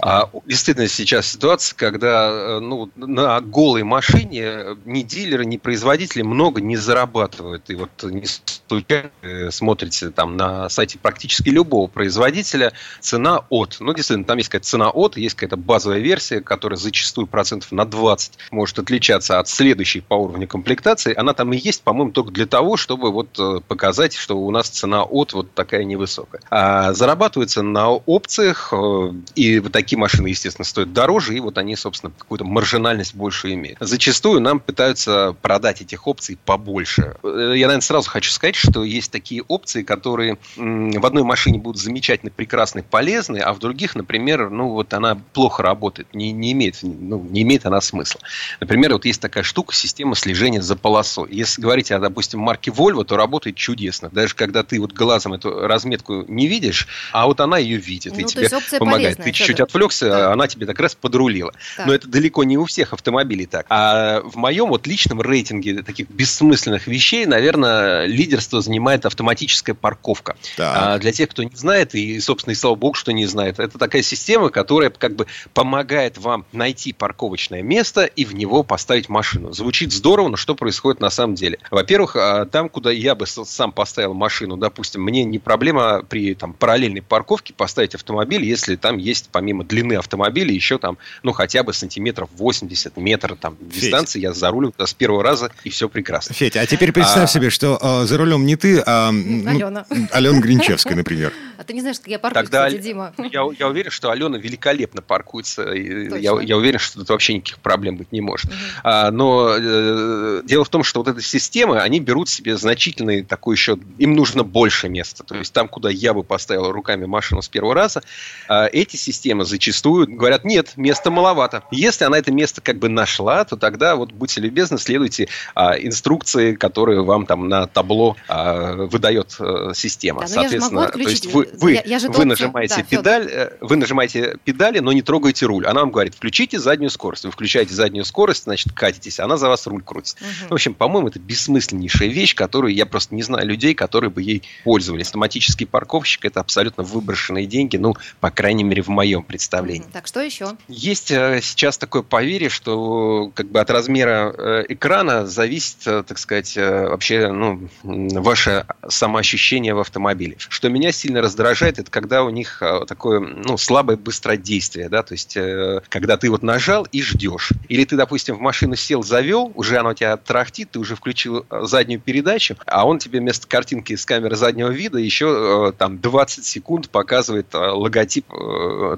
А 0.00 0.28
действительно 0.46 0.88
сейчас 0.88 1.28
ситуация, 1.28 1.76
когда 1.76 2.28
э, 2.30 2.58
ну, 2.60 2.90
на 2.96 3.40
голой 3.40 3.84
машине 3.84 4.76
ни 4.84 5.02
дилеры, 5.02 5.44
ни 5.46 5.56
производители 5.56 6.22
много 6.22 6.60
не 6.60 6.76
зарабатывают. 6.76 7.70
И 7.70 7.74
вот 7.74 7.90
не 8.02 8.24
случайно 8.68 9.10
смотрите 9.50 10.10
там 10.10 10.36
на 10.36 10.68
сайте 10.68 10.98
практически 10.98 11.48
любого 11.48 11.86
производителя, 11.86 12.72
цена 13.00 13.44
от. 13.50 13.76
Ну, 13.80 13.94
действительно, 13.94 14.24
там 14.24 14.38
есть 14.38 14.48
какая-то 14.50 14.66
цена 14.68 14.90
от, 14.90 15.16
есть 15.16 15.34
какая-то 15.44 15.56
базовая 15.56 15.98
версия, 15.98 16.40
которая 16.40 16.78
зачастую 16.78 17.26
процентов 17.26 17.70
на 17.72 17.84
20 17.84 18.38
может 18.50 18.78
отличаться 18.78 19.38
от 19.38 19.48
следующей 19.48 20.00
по 20.00 20.14
уровню 20.14 20.48
комплектации. 20.48 21.14
Она 21.14 21.34
там 21.34 21.52
и 21.52 21.58
есть, 21.58 21.82
по-моему, 21.82 22.12
только 22.12 22.32
для 22.32 22.46
того, 22.46 22.76
чтобы 22.76 23.12
вот 23.12 23.38
э, 23.38 23.60
показать, 23.66 24.14
что 24.14 24.38
у 24.38 24.50
нас 24.50 24.68
цена 24.68 25.02
от 25.02 25.34
вот 25.34 25.52
такая 25.52 25.84
невысокая. 25.84 26.40
А 26.50 26.94
зарабатывается 26.94 27.62
на 27.62 27.90
опциях, 27.90 28.72
э, 28.72 29.12
и 29.34 29.58
вот 29.58 29.72
такие 29.72 29.98
машины, 29.98 30.28
естественно, 30.28 30.64
стоят 30.64 30.92
дороже, 30.92 31.34
и 31.34 31.40
вот 31.40 31.58
они, 31.58 31.76
собственно, 31.76 32.12
какую-то 32.16 32.44
маржинальность 32.44 33.14
больше 33.14 33.52
имеют. 33.52 33.78
Зачастую 33.80 34.40
нам 34.40 34.60
пытаются 34.60 35.36
продать 35.42 35.82
этих 35.82 36.06
опций 36.06 36.38
побольше. 36.42 37.16
Э, 37.22 37.52
я, 37.54 37.66
наверное, 37.66 37.80
сразу 37.80 38.08
хочу 38.08 38.30
сказать, 38.30 38.56
что 38.56 38.82
есть 38.82 39.12
такие 39.12 39.42
опции, 39.42 39.82
которые 39.82 40.38
в 40.56 41.06
одной 41.06 41.22
машине 41.22 41.58
будут 41.58 41.80
замечательно, 41.80 42.32
прекрасны, 42.34 42.82
полезны, 42.82 43.38
а 43.38 43.52
в 43.52 43.58
других, 43.58 43.94
например, 43.94 44.48
ну 44.48 44.70
вот 44.70 44.94
она 44.94 45.18
плохо 45.34 45.62
работает, 45.62 46.14
не, 46.14 46.32
не, 46.32 46.52
имеет, 46.52 46.78
ну, 46.82 47.20
не 47.20 47.42
имеет 47.42 47.66
она 47.66 47.80
смысла. 47.82 48.20
Например, 48.60 48.92
вот 48.92 49.04
есть 49.04 49.20
такая 49.20 49.44
штука, 49.44 49.74
система 49.74 50.14
слежения 50.14 50.62
за 50.62 50.76
полосой. 50.76 51.28
Если 51.30 51.60
говорить 51.60 51.90
о, 51.90 51.98
допустим, 51.98 52.40
марке 52.40 52.70
Volvo, 52.70 53.04
то 53.04 53.16
работает 53.16 53.56
чудесно. 53.56 54.08
Даже 54.10 54.34
когда 54.34 54.62
ты 54.62 54.80
вот 54.80 54.92
глазом 54.92 55.34
эту 55.34 55.66
разметку 55.66 56.24
не 56.28 56.46
видишь, 56.46 56.88
а 57.12 57.26
вот 57.26 57.40
она 57.40 57.58
ее 57.58 57.76
видит 57.76 58.14
ну, 58.14 58.20
и 58.20 58.24
тебе 58.24 58.48
помогает. 58.78 59.16
Полезная, 59.16 59.24
ты 59.24 59.32
чуть-чуть 59.32 59.60
отвлекся, 59.60 60.08
да. 60.08 60.32
она 60.32 60.46
тебе 60.46 60.66
как 60.66 60.80
раз 60.80 60.94
подрулила. 60.94 61.52
Да. 61.76 61.86
Но 61.86 61.94
это 61.94 62.08
далеко 62.08 62.44
не 62.44 62.56
у 62.56 62.64
всех 62.64 62.92
автомобилей 62.92 63.46
так. 63.46 63.66
А 63.68 64.20
в 64.20 64.36
моем 64.36 64.68
вот 64.68 64.86
личном 64.86 65.20
рейтинге 65.20 65.82
таких 65.82 66.08
бессмысленных 66.08 66.86
вещей, 66.86 67.26
наверное, 67.26 68.06
лидерство 68.06 68.60
занимает 68.60 69.04
автоматическая 69.04 69.74
парковка. 69.74 70.36
А 70.58 70.98
для 70.98 71.12
тех, 71.12 71.28
кто 71.28 71.42
не 71.42 71.54
знает, 71.54 71.94
и, 71.94 72.20
собственно, 72.20 72.52
и 72.52 72.54
слава 72.54 72.76
богу, 72.76 72.94
что 72.94 73.12
не 73.12 73.26
знает, 73.26 73.58
это 73.58 73.78
такая 73.78 74.02
система, 74.02 74.50
которая 74.50 74.90
как 74.90 75.13
бы 75.14 75.26
помогает 75.52 76.18
вам 76.18 76.44
найти 76.52 76.92
парковочное 76.92 77.62
место 77.62 78.04
и 78.04 78.24
в 78.24 78.34
него 78.34 78.62
поставить 78.62 79.08
машину. 79.08 79.52
Звучит 79.52 79.92
здорово, 79.92 80.28
но 80.28 80.36
что 80.36 80.54
происходит 80.54 81.00
на 81.00 81.10
самом 81.10 81.34
деле? 81.34 81.58
Во-первых, 81.70 82.16
а, 82.16 82.46
там, 82.46 82.68
куда 82.68 82.90
я 82.90 83.14
бы 83.14 83.26
сам 83.26 83.72
поставил 83.72 84.14
машину, 84.14 84.56
допустим, 84.56 85.02
мне 85.02 85.24
не 85.24 85.38
проблема 85.38 86.02
при 86.02 86.34
там, 86.34 86.52
параллельной 86.52 87.02
парковке 87.02 87.54
поставить 87.54 87.94
автомобиль, 87.94 88.44
если 88.44 88.76
там 88.76 88.98
есть 88.98 89.28
помимо 89.32 89.64
длины 89.64 89.94
автомобиля 89.94 90.52
еще 90.52 90.78
там, 90.78 90.98
ну, 91.22 91.32
хотя 91.32 91.62
бы 91.62 91.72
сантиметров 91.72 92.28
80, 92.36 92.96
метр 92.96 93.36
там 93.36 93.56
дистанции, 93.60 94.20
я 94.20 94.32
за 94.32 94.50
рулем 94.50 94.72
с 94.78 94.94
первого 94.94 95.22
раза, 95.22 95.50
и 95.64 95.70
все 95.70 95.88
прекрасно. 95.88 96.34
Федя, 96.34 96.60
а 96.60 96.66
теперь 96.66 96.92
представь 96.92 97.24
а... 97.24 97.26
себе, 97.26 97.50
что 97.50 97.78
э, 97.80 98.06
за 98.06 98.16
рулем 98.16 98.46
не 98.46 98.56
ты, 98.56 98.82
а 98.84 99.10
ну, 99.12 99.48
Алена. 99.48 99.86
Алена 100.10 100.40
Гринчевская, 100.40 100.96
например. 100.96 101.32
А 101.56 101.64
ты 101.64 101.72
не 101.72 101.80
знаешь, 101.80 101.98
как 101.98 102.08
я 102.08 102.18
паркуюсь, 102.18 102.44
Тогда 102.44 102.66
кстати, 102.66 102.82
Дима. 102.82 103.14
Я, 103.18 103.42
я 103.58 103.68
уверен, 103.68 103.90
что 103.90 104.10
Алена 104.10 104.38
великолепно 104.38 105.02
паркуется. 105.04 105.62
Я, 105.72 106.40
я 106.40 106.56
уверен, 106.56 106.78
что 106.78 107.00
тут 107.00 107.08
вообще 107.10 107.34
никаких 107.34 107.58
проблем 107.58 107.96
быть 107.96 108.12
не 108.12 108.20
может. 108.20 108.46
Угу. 108.46 108.54
А, 108.84 109.10
но 109.10 109.54
э, 109.56 110.42
дело 110.44 110.64
в 110.64 110.68
том, 110.68 110.84
что 110.84 111.00
вот 111.00 111.08
эта 111.08 111.22
система, 111.22 111.80
они 111.80 112.00
берут 112.00 112.28
себе 112.28 112.56
значительный 112.56 113.22
такой 113.22 113.56
еще... 113.56 113.78
Им 113.98 114.14
нужно 114.14 114.42
больше 114.42 114.88
места. 114.88 115.24
То 115.24 115.36
есть 115.36 115.52
там, 115.52 115.68
куда 115.68 115.90
я 115.90 116.14
бы 116.14 116.22
поставил 116.22 116.70
руками 116.70 117.04
машину 117.06 117.42
с 117.42 117.48
первого 117.48 117.74
раза, 117.74 118.02
э, 118.48 118.68
эти 118.68 118.96
системы 118.96 119.44
зачастую 119.44 120.06
говорят, 120.08 120.44
нет, 120.44 120.72
места 120.76 121.10
маловато. 121.10 121.62
Если 121.70 122.04
она 122.04 122.18
это 122.18 122.32
место 122.32 122.60
как 122.60 122.78
бы 122.78 122.88
нашла, 122.88 123.44
то 123.44 123.56
тогда 123.56 123.96
вот 123.96 124.12
будьте 124.12 124.40
любезны, 124.40 124.78
следуйте 124.78 125.28
э, 125.54 125.60
инструкции, 125.80 126.54
которые 126.54 127.02
вам 127.02 127.26
там 127.26 127.48
на 127.48 127.66
табло 127.66 128.16
э, 128.28 128.86
выдает 128.90 129.36
э, 129.38 129.72
система. 129.74 130.22
Да, 130.22 130.26
Соответственно, 130.26 130.88
то 130.88 130.98
есть 130.98 131.26
вы, 131.26 131.48
вы, 131.60 131.72
я, 131.72 131.98
я 131.98 131.98
вы 132.08 132.24
нажимаете 132.24 132.76
да, 132.76 132.82
педаль, 132.82 133.28
э, 133.30 133.50
вы 133.60 133.76
нажимаете 133.76 134.38
педали, 134.44 134.78
но 134.78 134.92
не 134.94 135.02
трогаете 135.02 135.46
руль. 135.46 135.66
Она 135.66 135.80
вам 135.80 135.90
говорит, 135.90 136.14
включите 136.14 136.58
заднюю 136.58 136.90
скорость. 136.90 137.24
Вы 137.24 137.30
включаете 137.30 137.74
заднюю 137.74 138.04
скорость, 138.04 138.44
значит, 138.44 138.72
катитесь, 138.72 139.20
она 139.20 139.36
за 139.36 139.48
вас 139.48 139.66
руль 139.66 139.82
крутит. 139.82 140.16
Угу. 140.20 140.48
В 140.50 140.54
общем, 140.54 140.74
по-моему, 140.74 141.08
это 141.08 141.18
бессмысленнейшая 141.18 142.08
вещь, 142.08 142.34
которую 142.34 142.74
я 142.74 142.86
просто 142.86 143.14
не 143.14 143.22
знаю 143.22 143.46
людей, 143.46 143.74
которые 143.74 144.10
бы 144.10 144.22
ей 144.22 144.42
пользовались. 144.64 145.08
Автоматический 145.08 145.66
парковщик– 145.66 146.24
это 146.26 146.40
абсолютно 146.40 146.82
выброшенные 146.84 147.46
деньги, 147.46 147.76
ну, 147.76 147.94
по 148.20 148.30
крайней 148.30 148.64
мере, 148.64 148.82
в 148.82 148.88
моем 148.88 149.22
представлении. 149.22 149.86
Так, 149.92 150.06
что 150.06 150.20
еще? 150.20 150.56
Есть 150.68 151.10
э, 151.10 151.40
сейчас 151.42 151.78
такое 151.78 152.02
поверье, 152.02 152.48
что 152.48 153.30
как 153.34 153.50
бы 153.50 153.60
от 153.60 153.70
размера 153.70 154.34
э, 154.36 154.64
экрана 154.68 155.26
зависит, 155.26 155.78
так 155.84 156.18
сказать, 156.18 156.56
вообще, 156.56 157.30
ну, 157.30 157.68
ваше 157.82 158.66
самоощущение 158.88 159.74
в 159.74 159.80
автомобиле. 159.80 160.36
Что 160.38 160.68
меня 160.68 160.92
сильно 160.92 161.20
раздражает, 161.20 161.78
это 161.78 161.90
когда 161.90 162.22
у 162.24 162.30
них 162.30 162.62
такое 162.86 163.20
ну, 163.20 163.56
слабое 163.56 163.96
быстродействие, 163.96 164.83
да, 164.88 165.02
то 165.02 165.12
есть 165.12 165.36
э, 165.36 165.80
когда 165.88 166.16
ты 166.16 166.30
вот 166.30 166.42
нажал 166.42 166.86
и 166.90 167.02
ждешь. 167.02 167.52
Или 167.68 167.84
ты, 167.84 167.96
допустим, 167.96 168.36
в 168.36 168.40
машину 168.40 168.76
сел, 168.76 169.02
завел, 169.02 169.52
уже 169.54 169.78
она 169.78 169.90
у 169.90 169.94
тебя 169.94 170.16
трахтит, 170.16 170.72
ты 170.72 170.78
уже 170.78 170.96
включил 170.96 171.46
э, 171.48 171.62
заднюю 171.64 172.00
передачу, 172.00 172.56
а 172.66 172.86
он 172.86 172.98
тебе 172.98 173.20
вместо 173.20 173.46
картинки 173.46 173.96
с 173.96 174.04
камеры 174.04 174.36
заднего 174.36 174.68
вида 174.68 174.98
еще 174.98 175.70
э, 175.70 175.72
там 175.76 175.98
20 175.98 176.44
секунд 176.44 176.90
показывает 176.90 177.46
логотип 177.54 178.26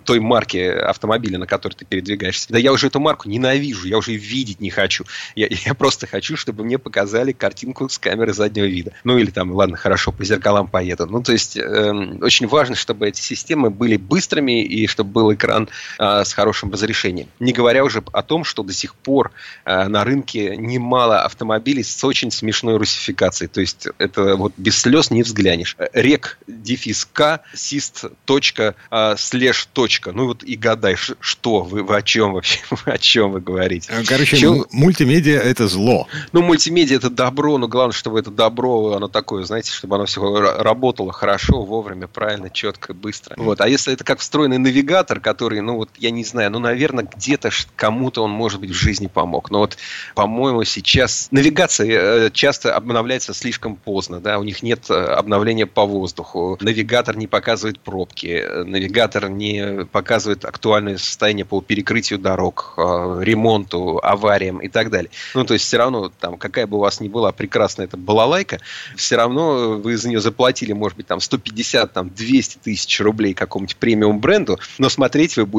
той 0.05 0.20
марки 0.20 0.59
автомобиля, 0.59 1.38
на 1.38 1.46
которой 1.46 1.75
ты 1.75 1.85
передвигаешься. 1.85 2.49
Да 2.51 2.59
я 2.59 2.72
уже 2.72 2.88
эту 2.88 3.01
марку 3.01 3.29
ненавижу, 3.29 3.87
я 3.87 3.99
уже 3.99 4.14
видеть 4.14 4.61
не 4.61 4.70
хочу. 4.70 5.05
Я, 5.35 5.49
я 5.51 5.75
просто 5.75 6.07
хочу, 6.07 6.37
чтобы 6.37 6.64
мне 6.64 6.79
показали 6.79 7.33
картинку 7.33 7.88
с 7.88 7.99
камеры 7.99 8.33
заднего 8.33 8.64
вида. 8.64 8.92
Ну 9.05 9.18
или 9.18 9.31
там, 9.31 9.53
ладно, 9.53 9.77
хорошо, 9.77 10.12
по 10.12 10.25
зеркалам 10.25 10.68
поеду. 10.68 11.07
Ну 11.07 11.22
то 11.22 11.33
есть 11.33 11.57
э, 11.57 11.92
очень 12.20 12.46
важно, 12.46 12.75
чтобы 12.75 13.09
эти 13.09 13.20
системы 13.20 13.70
были 13.70 13.96
быстрыми 13.96 14.64
и 14.64 14.87
чтобы 14.87 15.11
был 15.11 15.35
экран 15.35 15.68
э, 15.99 16.25
с 16.25 16.33
хорошим 16.33 16.73
разрешением. 16.73 17.29
Не 17.41 17.53
говоря 17.53 17.85
уже 17.85 18.03
о 18.12 18.23
том, 18.23 18.45
что 18.45 18.62
до 18.62 18.73
сих 18.73 18.95
пор 18.95 19.33
э, 19.65 19.89
на 19.89 20.05
рынке 20.05 20.57
немало 20.57 21.23
автомобилей 21.23 21.83
с 21.83 22.03
очень 22.05 22.31
смешной 22.31 22.77
русификацией. 22.77 23.49
То 23.49 23.61
есть 23.61 23.89
это 23.99 24.37
вот 24.37 24.53
без 24.57 24.81
слез 24.81 25.11
не 25.11 25.23
взглянешь. 25.23 25.77
Рек, 25.93 26.39
дефис 26.47 27.09
К, 27.12 27.41
сист, 27.55 28.05
точка, 28.25 28.75
э, 28.91 29.15
слэш, 29.17 29.69
точка. 29.73 30.12
Ну 30.12 30.27
вот 30.27 30.43
и 30.43 30.57
гадай, 30.57 30.97
что 30.97 31.62
вы, 31.62 31.83
вы 31.83 31.97
о 31.97 32.03
чем 32.03 32.35
вообще, 32.35 32.61
о 32.85 32.99
чем 32.99 33.33
вы 33.33 33.41
говорите. 33.41 33.93
Короче, 34.07 34.37
Чем... 34.37 34.67
мультимедиа 34.71 35.39
это 35.39 35.69
зло. 35.69 36.09
Ну, 36.33 36.43
мультимедиа 36.43 36.97
это 36.97 37.11
добро, 37.11 37.59
но 37.59 37.69
главное, 37.69 37.93
чтобы 37.93 38.19
это 38.19 38.31
добро, 38.31 38.95
оно 38.95 39.09
такое, 39.09 39.45
знаете, 39.45 39.71
чтобы 39.73 39.97
оно 39.97 40.07
все 40.07 40.21
работало 40.62 41.12
хорошо, 41.12 41.62
вовремя, 41.62 42.07
правильно, 42.07 42.51
четко, 42.51 42.95
быстро. 42.95 43.35
Вот. 43.37 43.61
А 43.61 43.69
если 43.69 43.93
это 43.93 44.05
как 44.05 44.21
встроенный 44.21 44.59
навигатор, 44.59 45.21
который, 45.21 45.61
ну 45.66 45.76
вот, 45.76 45.90
я 45.98 46.11
не 46.11 46.24
знаю, 46.24 46.50
ну, 46.50 46.59
наверное, 46.59 47.05
где-то 47.05 47.50
кому-то 47.74 48.22
он, 48.22 48.31
может 48.31 48.61
быть, 48.61 48.70
в 48.70 48.74
жизни 48.74 49.09
помог. 49.09 49.50
Но 49.50 49.59
вот, 49.59 49.76
по-моему, 50.14 50.64
сейчас 50.64 51.29
навигация 51.31 52.26
э, 52.26 52.31
часто 52.33 52.74
обновляется 52.74 53.35
слишком 53.35 53.76
поздно, 53.76 54.20
да, 54.20 54.38
у 54.38 54.44
них 54.44 54.62
нет 54.62 54.88
э, 54.88 54.94
обновления 54.94 55.66
по 55.66 55.85
воздуху, 55.85 56.57
навигатор 56.61 57.16
не 57.16 57.26
показывает 57.26 57.81
пробки, 57.81 58.44
навигатор 58.64 59.29
не 59.29 59.85
показывает 59.85 60.44
актуальное 60.44 60.98
состояние 60.98 61.44
по 61.44 61.61
перекрытию 61.61 62.18
дорог, 62.18 62.74
э, 62.76 63.20
ремонту, 63.22 63.98
авариям 64.02 64.59
и 64.59 64.68
так 64.68 64.90
далее. 64.90 65.11
Ну, 65.35 65.44
то 65.44 65.55
есть 65.55 65.66
все 65.66 65.79
равно, 65.79 66.11
там, 66.20 66.38
какая 66.38 66.66
бы 66.66 66.76
у 66.76 66.81
вас 66.81 67.00
ни 67.00 67.09
была 67.09 67.33
прекрасная 67.33 67.87
эта 67.87 67.96
балалайка, 67.96 68.61
все 68.96 69.16
равно 69.16 69.81
вы 69.83 69.96
за 69.96 70.09
нее 70.09 70.20
заплатили, 70.20 70.72
может 70.72 70.96
быть, 70.96 71.09
там, 71.09 71.20
150, 71.20 71.92
там, 71.92 72.11
200 72.11 72.59
тысяч 72.59 73.00
рублей 73.00 73.35
какому-нибудь 73.35 73.76
премиум 73.76 74.20
бренду, 74.20 74.61
но 74.79 74.88
смотреть 74.88 75.37
вы 75.37 75.44
будете 75.44 75.56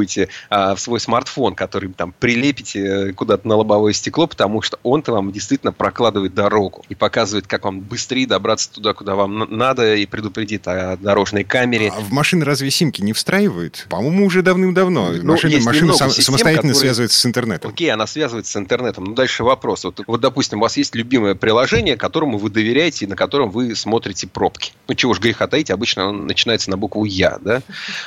а, 0.49 0.75
в 0.75 0.79
свой 0.79 0.99
смартфон, 0.99 1.55
который 1.55 1.91
там 1.93 2.13
прилепите 2.17 2.79
э, 2.79 3.13
куда-то 3.13 3.47
на 3.47 3.55
лобовое 3.55 3.93
стекло, 3.93 4.27
потому 4.27 4.61
что 4.61 4.79
он-то 4.83 5.13
вам 5.13 5.31
действительно 5.31 5.71
прокладывает 5.71 6.33
дорогу 6.33 6.83
и 6.89 6.95
показывает, 6.95 7.47
как 7.47 7.65
вам 7.65 7.79
быстрее 7.79 8.27
добраться 8.27 8.71
туда, 8.71 8.93
куда 8.93 9.15
вам 9.15 9.37
надо, 9.49 9.95
и 9.95 10.05
предупредит 10.05 10.67
о 10.67 10.97
дорожной 10.97 11.43
камере. 11.43 11.93
А 11.95 11.99
в 11.99 12.11
машины 12.11 12.43
разве 12.43 12.71
симки 12.71 13.01
не 13.01 13.13
встраивают? 13.13 13.85
По-моему, 13.89 14.25
уже 14.25 14.41
давным-давно. 14.41 15.11
Ну, 15.11 15.33
машина 15.33 15.59
машина 15.63 15.93
сам, 15.93 16.09
систем, 16.09 16.25
самостоятельно 16.25 16.73
которые... 16.73 16.89
связывается 16.89 17.19
с 17.19 17.25
интернетом. 17.25 17.71
Окей, 17.71 17.91
она 17.91 18.07
связывается 18.07 18.51
с 18.51 18.57
интернетом. 18.57 19.05
Ну, 19.05 19.13
дальше 19.13 19.43
вопрос. 19.43 19.83
Вот, 19.83 20.01
вот, 20.07 20.21
допустим, 20.21 20.59
у 20.59 20.61
вас 20.61 20.77
есть 20.77 20.95
любимое 20.95 21.35
приложение, 21.35 21.97
которому 21.97 22.37
вы 22.37 22.49
доверяете 22.49 23.05
и 23.05 23.07
на 23.07 23.15
котором 23.15 23.51
вы 23.51 23.75
смотрите 23.75 24.27
пробки. 24.27 24.73
Ну, 24.87 24.95
чего 24.95 25.13
ж 25.13 25.19
греха 25.19 25.47
таить, 25.47 25.71
обычно 25.71 26.11
начинает 26.11 26.47
начинается 26.47 26.71
на 26.71 26.77
букву 26.77 27.05
Я, 27.05 27.37
да? 27.41 27.61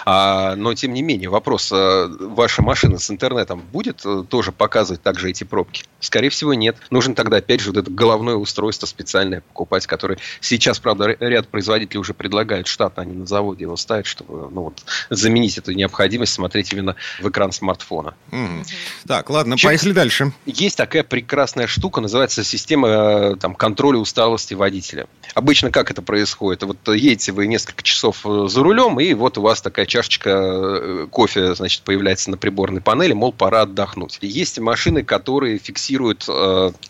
А, 0.04 0.56
но, 0.56 0.74
тем 0.74 0.94
не 0.94 1.02
менее, 1.02 1.28
вопрос, 1.28 1.70
а, 1.72 1.76
ваша 2.20 2.62
машина 2.62 2.98
с 2.98 3.10
интернетом 3.10 3.62
будет 3.72 4.00
э, 4.04 4.24
тоже 4.28 4.52
показывать 4.52 5.02
также 5.02 5.30
эти 5.30 5.44
пробки? 5.44 5.84
Скорее 6.00 6.30
всего, 6.30 6.54
нет. 6.54 6.76
Нужно 6.90 7.14
тогда, 7.14 7.38
опять 7.38 7.60
же, 7.60 7.70
вот 7.70 7.78
это 7.78 7.90
головное 7.90 8.34
устройство 8.34 8.86
специальное 8.86 9.40
покупать, 9.40 9.86
которое 9.86 10.18
сейчас, 10.40 10.78
правда, 10.78 11.16
ряд 11.20 11.48
производителей 11.48 11.98
уже 12.00 12.14
предлагают 12.14 12.66
штатно, 12.66 13.02
они 13.02 13.14
на 13.14 13.26
заводе 13.26 13.64
его 13.64 13.76
ставят, 13.76 14.06
чтобы 14.06 14.50
ну, 14.50 14.62
вот, 14.62 14.84
заменить 15.10 15.58
эту 15.58 15.72
необходимость 15.72 16.32
смотреть 16.32 16.72
именно 16.72 16.96
в 17.20 17.28
экран 17.28 17.52
смартфона. 17.52 18.14
Mm. 18.30 18.66
Так, 19.06 19.30
ладно, 19.30 19.56
Чем... 19.56 19.68
поехали 19.68 19.92
дальше. 19.92 20.32
Есть 20.46 20.76
такая 20.76 21.02
прекрасная 21.02 21.66
штука, 21.66 22.00
называется 22.00 22.44
система 22.44 22.88
э, 22.88 23.36
там, 23.36 23.54
контроля 23.54 23.98
усталости 23.98 24.54
водителя. 24.54 25.06
Обычно 25.34 25.70
как 25.70 25.90
это 25.90 26.02
происходит? 26.02 26.62
Вот 26.62 26.76
едете 26.88 27.32
вы 27.32 27.46
несколько 27.46 27.82
часов 27.82 28.24
э, 28.24 28.46
за 28.48 28.62
рулем, 28.62 28.98
и 29.00 29.12
вот 29.14 29.38
у 29.38 29.42
вас 29.42 29.60
такая 29.62 29.86
чашечка 29.86 30.30
э, 30.30 31.06
кофе, 31.10 31.54
значит, 31.60 31.82
появляется 31.82 32.30
на 32.30 32.36
приборной 32.36 32.80
панели, 32.80 33.12
мол, 33.12 33.32
пора 33.32 33.62
отдохнуть. 33.62 34.18
Есть 34.20 34.58
машины, 34.58 35.04
которые 35.04 35.58
фиксируют, 35.58 36.26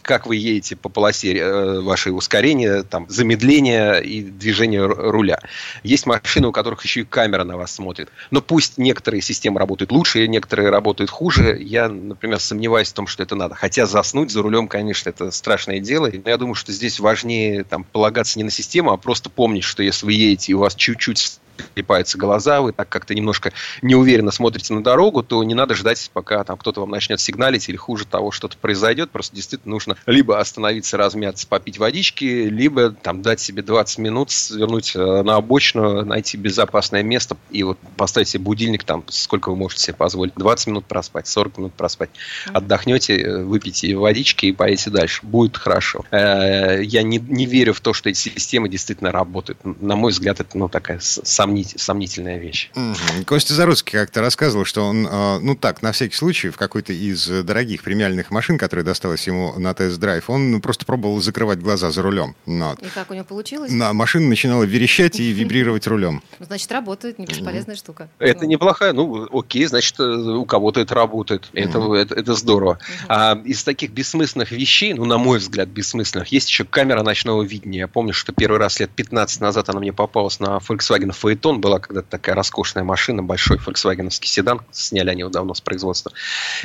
как 0.02 0.26
вы 0.26 0.36
едете 0.36 0.76
по 0.76 0.88
полосе, 0.88 1.80
ваши 1.80 2.12
ускорения, 2.12 2.82
там, 2.82 3.06
замедление 3.08 4.02
и 4.02 4.22
движение 4.22 4.86
руля. 4.86 5.40
Есть 5.82 6.06
машины, 6.06 6.48
у 6.48 6.52
которых 6.52 6.82
еще 6.84 7.00
и 7.00 7.04
камера 7.04 7.44
на 7.44 7.56
вас 7.56 7.74
смотрит. 7.74 8.08
Но 8.30 8.40
пусть 8.40 8.78
некоторые 8.78 9.20
системы 9.20 9.58
работают 9.58 9.92
лучше, 9.92 10.26
некоторые 10.28 10.70
работают 10.70 11.10
хуже. 11.10 11.58
Я, 11.60 11.88
например, 11.88 12.38
сомневаюсь 12.38 12.90
в 12.90 12.94
том, 12.94 13.06
что 13.06 13.22
это 13.22 13.34
надо. 13.34 13.54
Хотя 13.56 13.86
заснуть 13.86 14.30
за 14.30 14.42
рулем, 14.42 14.68
конечно, 14.68 15.08
это 15.08 15.30
страшное 15.32 15.80
дело. 15.80 16.10
Но 16.12 16.30
я 16.30 16.36
думаю, 16.36 16.54
что 16.54 16.72
здесь 16.72 17.00
важнее 17.00 17.64
там, 17.64 17.84
полагаться 17.84 18.38
не 18.38 18.44
на 18.44 18.50
систему, 18.50 18.92
а 18.92 18.96
просто 18.96 19.30
помнить, 19.30 19.64
что 19.64 19.82
если 19.82 20.06
вы 20.06 20.12
едете 20.12 20.52
и 20.52 20.54
у 20.54 20.60
вас 20.60 20.74
чуть-чуть 20.76 21.39
слепаются 21.74 22.18
глаза, 22.18 22.60
вы 22.60 22.72
так 22.72 22.88
как-то 22.88 23.14
немножко 23.14 23.52
неуверенно 23.82 24.30
смотрите 24.30 24.74
на 24.74 24.82
дорогу, 24.82 25.22
то 25.22 25.42
не 25.44 25.54
надо 25.54 25.74
ждать, 25.74 26.10
пока 26.12 26.44
там 26.44 26.56
кто-то 26.56 26.80
вам 26.80 26.90
начнет 26.90 27.20
сигналить 27.20 27.68
или 27.68 27.76
хуже 27.76 28.06
того, 28.06 28.30
что-то 28.30 28.56
произойдет. 28.56 29.10
Просто 29.10 29.34
действительно 29.34 29.72
нужно 29.72 29.96
либо 30.06 30.38
остановиться, 30.38 30.96
размяться, 30.96 31.46
попить 31.46 31.78
водички, 31.78 32.24
либо 32.24 32.90
там 32.90 33.22
дать 33.22 33.40
себе 33.40 33.62
20 33.62 33.98
минут, 33.98 34.30
свернуть 34.30 34.92
э, 34.94 35.22
на 35.22 35.36
обочину, 35.36 36.04
найти 36.04 36.36
безопасное 36.36 37.02
место 37.02 37.36
и 37.50 37.62
вот 37.62 37.78
поставить 37.96 38.28
себе 38.28 38.44
будильник 38.44 38.84
там, 38.84 39.04
сколько 39.08 39.50
вы 39.50 39.56
можете 39.56 39.82
себе 39.82 39.94
позволить. 39.94 40.34
20 40.34 40.66
минут 40.68 40.86
проспать, 40.86 41.26
40 41.26 41.58
минут 41.58 41.74
проспать. 41.74 42.10
Отдохнете, 42.52 43.20
э, 43.20 43.44
выпейте 43.44 43.94
водички 43.94 44.46
и 44.46 44.52
поедете 44.52 44.90
дальше. 44.90 45.20
Будет 45.22 45.56
хорошо. 45.56 46.04
Э, 46.10 46.82
я 46.82 47.02
не, 47.02 47.18
не 47.18 47.46
верю 47.46 47.74
в 47.74 47.80
то, 47.80 47.92
что 47.92 48.08
эти 48.08 48.18
системы 48.18 48.68
действительно 48.68 49.12
работают. 49.12 49.58
На 49.64 49.96
мой 49.96 50.12
взгляд, 50.12 50.40
это 50.40 50.56
ну, 50.56 50.68
такая 50.68 50.98
самая 51.00 51.49
сомнительная 51.76 52.38
вещь. 52.38 52.70
Угу. 52.74 53.24
Костя 53.26 53.54
Заруцкий 53.54 53.98
как-то 53.98 54.20
рассказывал, 54.20 54.64
что 54.64 54.82
он, 54.82 55.06
а, 55.10 55.38
ну 55.40 55.54
так, 55.54 55.82
на 55.82 55.92
всякий 55.92 56.16
случай, 56.16 56.50
в 56.50 56.56
какой-то 56.56 56.92
из 56.92 57.26
дорогих 57.26 57.82
премиальных 57.82 58.30
машин, 58.30 58.58
которая 58.58 58.84
досталась 58.84 59.26
ему 59.26 59.58
на 59.58 59.74
тест-драйв, 59.74 60.28
он 60.30 60.60
просто 60.60 60.86
пробовал 60.86 61.20
закрывать 61.20 61.60
глаза 61.60 61.90
за 61.90 62.02
рулем. 62.02 62.34
Вот. 62.46 62.82
И 62.82 62.88
как 62.88 63.10
у 63.10 63.14
него 63.14 63.24
получилось? 63.24 63.70
На 63.72 63.92
машина 63.92 64.28
начинала 64.28 64.64
верещать 64.64 65.20
и 65.20 65.32
вибрировать 65.32 65.86
рулем. 65.86 66.22
Значит, 66.38 66.70
работает, 66.72 67.18
не 67.18 67.26
бесполезная 67.26 67.76
штука. 67.76 68.08
Это 68.18 68.46
неплохая, 68.46 68.92
ну, 68.92 69.28
окей, 69.38 69.66
значит, 69.66 69.98
э, 70.00 70.04
у 70.04 70.44
кого-то 70.44 70.80
это 70.80 70.94
работает. 70.94 71.48
Это, 71.52 71.94
это, 71.94 72.14
это 72.14 72.34
здорово. 72.34 72.78
А 73.08 73.40
из 73.44 73.64
таких 73.64 73.90
бессмысленных 73.90 74.52
вещей, 74.52 74.94
ну, 74.94 75.04
на 75.04 75.18
мой 75.18 75.38
взгляд, 75.38 75.68
бессмысленных, 75.68 76.28
есть 76.28 76.48
еще 76.48 76.64
камера 76.64 77.02
ночного 77.02 77.42
видения. 77.42 77.80
Я 77.80 77.88
помню, 77.88 78.12
что 78.12 78.32
первый 78.32 78.58
раз 78.58 78.80
лет 78.80 78.90
15 78.90 79.40
назад 79.40 79.68
она 79.68 79.80
мне 79.80 79.92
попалась 79.92 80.40
на 80.40 80.58
Volkswagen 80.58 81.14
Фаэтон 81.40 81.60
была 81.62 81.78
когда-то 81.78 82.06
такая 82.08 82.34
роскошная 82.34 82.84
машина, 82.84 83.22
большой 83.22 83.56
фольксвагеновский 83.56 84.28
седан, 84.28 84.60
сняли 84.72 85.08
они 85.08 85.20
его 85.20 85.30
давно 85.30 85.54
с 85.54 85.60
производства. 85.62 86.12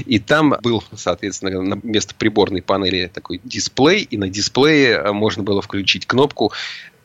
И 0.05 0.19
там 0.19 0.55
был, 0.61 0.83
соответственно, 0.93 1.61
на 1.61 1.79
место 1.81 2.13
приборной 2.13 2.61
панели 2.61 3.09
такой 3.13 3.39
дисплей, 3.45 4.01
и 4.01 4.17
на 4.17 4.27
дисплее 4.27 5.13
можно 5.13 5.43
было 5.43 5.61
включить 5.61 6.05
кнопку 6.05 6.51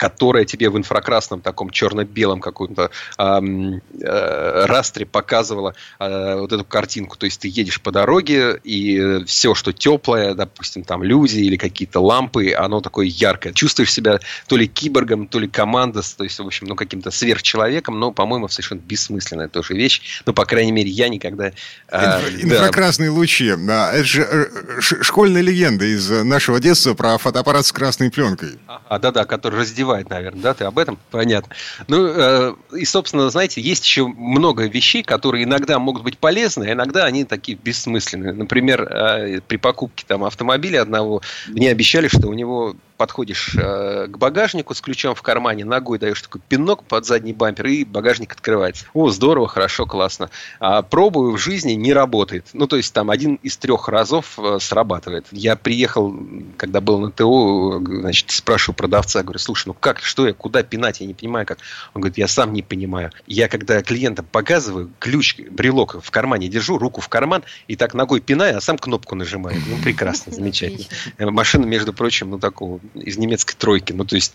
которая 0.01 0.47
тебе 0.47 0.71
в 0.71 0.79
инфракрасном 0.79 1.43
таком 1.43 1.69
черно-белом 1.69 2.41
каком-то 2.41 2.91
э, 3.19 4.65
растре 4.65 5.05
показывала 5.05 5.75
э, 5.99 6.37
вот 6.37 6.51
эту 6.51 6.65
картинку. 6.65 7.19
То 7.19 7.27
есть 7.27 7.39
ты 7.43 7.49
едешь 7.49 7.83
по 7.83 7.93
дороге, 7.93 8.59
и 8.65 9.23
все, 9.27 9.55
что 9.55 9.75
теплое, 9.75 10.33
допустим, 10.33 10.85
там 10.85 11.03
люди 11.03 11.41
или 11.41 11.57
какие-то 11.57 12.01
лампы, 12.01 12.55
оно 12.55 12.81
такое 12.81 13.09
яркое. 13.09 13.53
Чувствуешь 13.53 13.93
себя 13.93 14.21
то 14.47 14.57
ли 14.57 14.67
киборгом, 14.67 15.27
то 15.27 15.39
ли 15.39 15.47
командос, 15.47 16.15
то 16.15 16.25
есть, 16.25 16.39
в 16.39 16.47
общем, 16.47 16.67
ну, 16.67 16.77
каким-то 16.77 17.11
сверхчеловеком, 17.11 18.01
но, 18.01 18.11
по-моему, 18.11 18.49
совершенно 18.49 18.81
бессмысленная 18.81 19.49
тоже 19.49 19.75
вещь. 19.75 20.23
Но, 20.25 20.33
по 20.33 20.47
крайней 20.47 20.73
мере, 20.73 20.89
я 20.89 21.11
никогда... 21.11 21.53
Э, 21.89 22.23
Инфракрасные 22.41 23.11
да. 23.11 23.17
лучи. 23.17 23.55
Да, 23.55 23.93
это 23.93 24.05
же 24.05 24.23
э, 24.23 24.81
школьная 24.81 25.43
легенда 25.43 25.85
из 25.85 26.09
нашего 26.09 26.59
детства 26.59 26.95
про 26.95 27.19
фотоаппарат 27.19 27.67
с 27.67 27.73
красной 27.73 28.11
пленкой. 28.11 28.59
А, 28.89 28.99
да-да, 28.99 29.27
который 29.27 29.61
раздевает 29.61 29.90
подразумевает, 29.91 30.11
наверное, 30.11 30.43
да, 30.43 30.55
ты 30.55 30.65
об 30.65 30.79
этом? 30.79 30.99
Понятно. 31.11 31.55
Ну, 31.89 32.07
э, 32.07 32.55
и, 32.77 32.85
собственно, 32.85 33.29
знаете, 33.31 33.61
есть 33.61 33.85
еще 33.85 34.07
много 34.07 34.67
вещей, 34.67 35.03
которые 35.03 35.45
иногда 35.45 35.79
могут 35.79 36.03
быть 36.03 36.19
полезны, 36.19 36.65
а 36.65 36.73
иногда 36.73 37.05
они 37.05 37.25
такие 37.25 37.59
бессмысленные. 37.59 38.33
Например, 38.33 38.83
э, 38.83 39.41
при 39.47 39.57
покупке 39.57 40.05
там 40.07 40.25
автомобиля 40.25 40.83
одного 40.83 41.23
мне 41.49 41.71
обещали, 41.71 42.09
что 42.09 42.29
у 42.29 42.33
него 42.33 42.77
подходишь 43.01 43.57
э, 43.57 44.09
к 44.09 44.19
багажнику 44.19 44.75
с 44.75 44.83
ключом 44.83 45.15
в 45.15 45.23
кармане, 45.23 45.65
ногой 45.65 45.99
даешь 45.99 46.21
такой 46.21 46.43
пинок 46.47 46.85
под 46.85 47.07
задний 47.07 47.33
бампер, 47.33 47.67
и 47.69 47.85
багажник 47.85 48.31
открывается. 48.35 48.85
О, 48.93 49.09
здорово, 49.09 49.49
хорошо, 49.49 49.87
классно. 49.87 50.29
А 50.59 50.83
пробую 50.83 51.33
в 51.33 51.39
жизни, 51.39 51.73
не 51.73 51.95
работает. 51.95 52.49
Ну, 52.53 52.67
то 52.67 52.77
есть 52.77 52.93
там 52.93 53.09
один 53.09 53.37
из 53.37 53.57
трех 53.57 53.89
разов 53.89 54.39
э, 54.39 54.59
срабатывает. 54.61 55.25
Я 55.31 55.57
приехал, 55.57 56.15
когда 56.59 56.83
был 56.83 56.99
на 56.99 57.11
ТО, 57.11 57.81
значит, 57.83 58.33
спрашиваю 58.33 58.77
продавца, 58.77 59.23
говорю, 59.23 59.39
слушай, 59.39 59.69
ну 59.69 59.73
как, 59.73 60.01
что 60.01 60.27
я, 60.27 60.35
куда 60.35 60.63
пинать, 60.63 61.01
я 61.01 61.07
не 61.07 61.15
понимаю, 61.15 61.47
как. 61.47 61.57
Он 61.95 62.03
говорит, 62.03 62.19
я 62.19 62.29
сам 62.29 62.53
не 62.53 62.61
понимаю. 62.61 63.13
Я 63.27 63.49
когда 63.49 63.81
клиентам 63.81 64.27
показываю, 64.31 64.91
ключ, 64.99 65.39
брелок 65.39 66.03
в 66.03 66.11
кармане 66.11 66.49
держу, 66.49 66.77
руку 66.77 67.01
в 67.01 67.09
карман, 67.09 67.45
и 67.67 67.77
так 67.77 67.95
ногой 67.95 68.21
пинаю, 68.21 68.59
а 68.59 68.61
сам 68.61 68.77
кнопку 68.77 69.15
нажимаю. 69.15 69.57
Ну, 69.67 69.79
прекрасно, 69.83 70.33
замечательно. 70.35 70.85
Машина, 71.19 71.65
между 71.65 71.95
прочим, 71.95 72.29
ну, 72.29 72.39
такого 72.39 72.79
из 72.95 73.19
немецкой 73.19 73.55
тройки. 73.57 73.93
Ну, 73.93 74.05
то 74.05 74.17
есть 74.17 74.35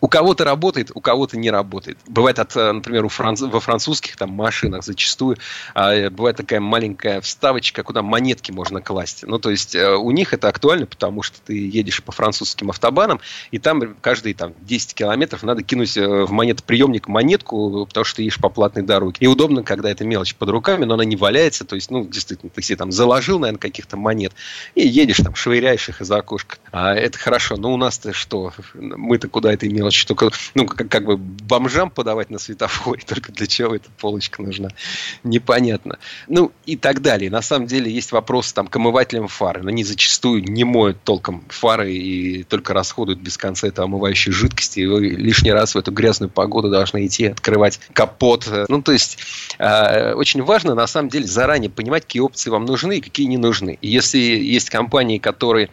у 0.00 0.08
кого-то 0.08 0.44
работает, 0.44 0.90
у 0.94 1.00
кого-то 1.00 1.36
не 1.36 1.50
работает. 1.50 1.98
Бывает, 2.06 2.38
от, 2.38 2.56
э, 2.56 2.72
например, 2.72 3.04
у 3.04 3.08
франц... 3.08 3.40
во 3.40 3.60
французских 3.60 4.16
там 4.16 4.30
машинах 4.30 4.84
зачастую 4.84 5.38
а, 5.74 6.10
бывает 6.10 6.36
такая 6.36 6.60
маленькая 6.60 7.20
вставочка, 7.20 7.82
куда 7.82 8.02
монетки 8.02 8.52
можно 8.52 8.80
класть. 8.80 9.24
Ну, 9.26 9.38
то 9.38 9.50
есть 9.50 9.74
э, 9.74 9.94
у 9.94 10.10
них 10.10 10.32
это 10.32 10.48
актуально, 10.48 10.86
потому 10.86 11.22
что 11.22 11.38
ты 11.44 11.54
едешь 11.54 12.02
по 12.02 12.12
французским 12.12 12.70
автобанам, 12.70 13.20
и 13.50 13.58
там 13.58 13.94
каждые 14.00 14.34
там, 14.34 14.54
10 14.62 14.94
километров 14.94 15.42
надо 15.42 15.62
кинуть 15.62 15.96
э, 15.96 16.06
в 16.06 16.30
монетоприемник 16.30 17.08
монетку, 17.08 17.86
потому 17.86 18.04
что 18.04 18.16
ты 18.16 18.22
едешь 18.22 18.38
по 18.38 18.48
платной 18.48 18.84
дороге. 18.84 19.16
И 19.20 19.26
удобно, 19.26 19.62
когда 19.62 19.90
эта 19.90 20.04
мелочь 20.04 20.34
под 20.34 20.50
руками, 20.50 20.84
но 20.84 20.94
она 20.94 21.04
не 21.04 21.16
валяется. 21.16 21.64
То 21.64 21.74
есть, 21.74 21.90
ну, 21.90 22.04
действительно, 22.04 22.50
ты 22.50 22.62
себе 22.62 22.76
там 22.76 22.92
заложил, 22.92 23.38
наверное, 23.38 23.60
каких-то 23.60 23.96
монет, 23.96 24.32
и 24.74 24.86
едешь 24.86 25.18
там, 25.18 25.34
швыряешь 25.34 25.88
их 25.88 26.00
из 26.00 26.10
окошка. 26.10 26.58
А 26.72 26.94
это 26.94 27.18
хорошо. 27.18 27.56
Но 27.56 27.69
у 27.72 27.76
нас-то 27.76 28.12
что? 28.12 28.52
Мы-то 28.74 29.28
куда 29.28 29.52
этой 29.52 29.68
мелочи? 29.68 30.06
Только, 30.06 30.30
ну, 30.54 30.66
как, 30.66 30.88
как 30.88 31.04
бы 31.04 31.16
бомжам 31.16 31.90
подавать 31.90 32.30
на 32.30 32.38
светофоре, 32.38 33.02
только 33.06 33.32
для 33.32 33.46
чего 33.46 33.74
эта 33.74 33.90
полочка 33.98 34.42
нужна? 34.42 34.70
Непонятно. 35.24 35.98
Ну, 36.28 36.52
и 36.66 36.76
так 36.76 37.02
далее. 37.02 37.30
На 37.30 37.42
самом 37.42 37.66
деле 37.66 37.90
есть 37.90 38.12
вопрос 38.12 38.52
там 38.52 38.66
к 38.66 38.76
омывателям 38.76 39.28
фары. 39.28 39.66
Они 39.66 39.84
зачастую 39.84 40.44
не 40.44 40.64
моют 40.64 41.02
толком 41.02 41.44
фары 41.48 41.92
и 41.92 42.42
только 42.44 42.74
расходуют 42.74 43.20
без 43.20 43.36
конца 43.36 43.68
это 43.68 43.82
омывающей 43.82 44.32
жидкости. 44.32 44.80
И 44.80 44.86
вы 44.86 45.08
лишний 45.08 45.52
раз 45.52 45.74
в 45.74 45.78
эту 45.78 45.92
грязную 45.92 46.30
погоду 46.30 46.70
должны 46.70 47.06
идти 47.06 47.26
открывать 47.26 47.80
капот. 47.92 48.48
Ну, 48.68 48.82
то 48.82 48.92
есть 48.92 49.18
э, 49.58 50.14
очень 50.14 50.42
важно 50.42 50.74
на 50.74 50.86
самом 50.86 51.08
деле 51.08 51.26
заранее 51.26 51.70
понимать, 51.70 52.04
какие 52.04 52.22
опции 52.22 52.50
вам 52.50 52.64
нужны 52.64 52.98
и 52.98 53.00
какие 53.00 53.26
не 53.26 53.38
нужны. 53.38 53.78
И 53.80 53.88
если 53.88 54.18
есть 54.18 54.70
компании, 54.70 55.18
которые 55.18 55.70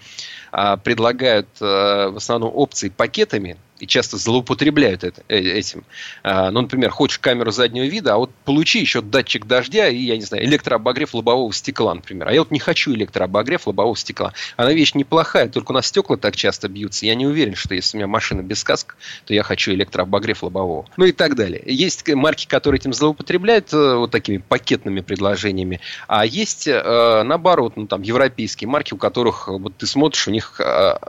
предлагают 0.77 1.47
э, 1.59 1.65
в 2.09 2.17
основном 2.17 2.51
опции 2.55 2.89
пакетами, 2.89 3.57
и 3.79 3.87
часто 3.87 4.17
злоупотребляют 4.17 5.03
это, 5.03 5.21
э, 5.27 5.37
этим. 5.39 5.83
А, 6.23 6.51
ну, 6.51 6.61
например, 6.61 6.89
хочешь 6.89 7.19
камеру 7.19 7.51
заднего 7.51 7.85
вида, 7.85 8.15
а 8.15 8.17
вот 8.17 8.31
получи 8.45 8.79
еще 8.79 9.01
датчик 9.01 9.45
дождя 9.45 9.87
и, 9.87 9.97
я 9.97 10.17
не 10.17 10.23
знаю, 10.23 10.45
электрообогрев 10.45 11.13
лобового 11.13 11.53
стекла, 11.53 11.93
например. 11.93 12.27
А 12.27 12.33
я 12.33 12.39
вот 12.39 12.51
не 12.51 12.59
хочу 12.59 12.93
электрообогрев 12.93 13.67
лобового 13.67 13.95
стекла. 13.95 14.33
Она 14.55 14.73
вещь 14.73 14.93
неплохая, 14.93 15.49
только 15.49 15.71
у 15.71 15.73
нас 15.73 15.87
стекла 15.87 16.17
так 16.17 16.35
часто 16.35 16.67
бьются. 16.67 17.05
Я 17.05 17.15
не 17.15 17.27
уверен, 17.27 17.55
что 17.55 17.75
если 17.75 17.97
у 17.97 17.99
меня 17.99 18.07
машина 18.07 18.41
без 18.41 18.63
каска, 18.63 18.95
то 19.25 19.33
я 19.33 19.43
хочу 19.43 19.71
электрообогрев 19.71 20.43
лобового. 20.43 20.85
Ну 20.97 21.05
и 21.05 21.11
так 21.11 21.35
далее. 21.35 21.61
Есть 21.65 22.07
марки, 22.07 22.47
которые 22.47 22.79
этим 22.79 22.93
злоупотребляют 22.93 23.73
э, 23.73 23.95
вот 23.95 24.11
такими 24.11 24.37
пакетными 24.37 25.01
предложениями, 25.01 25.79
а 26.07 26.25
есть 26.25 26.67
э, 26.67 27.23
наоборот, 27.23 27.73
ну 27.75 27.87
там 27.87 28.01
европейские 28.01 28.67
марки, 28.67 28.93
у 28.93 28.97
которых 28.97 29.47
вот 29.47 29.77
ты 29.77 29.85
смотришь, 29.85 30.27
у 30.27 30.31
них 30.31 30.59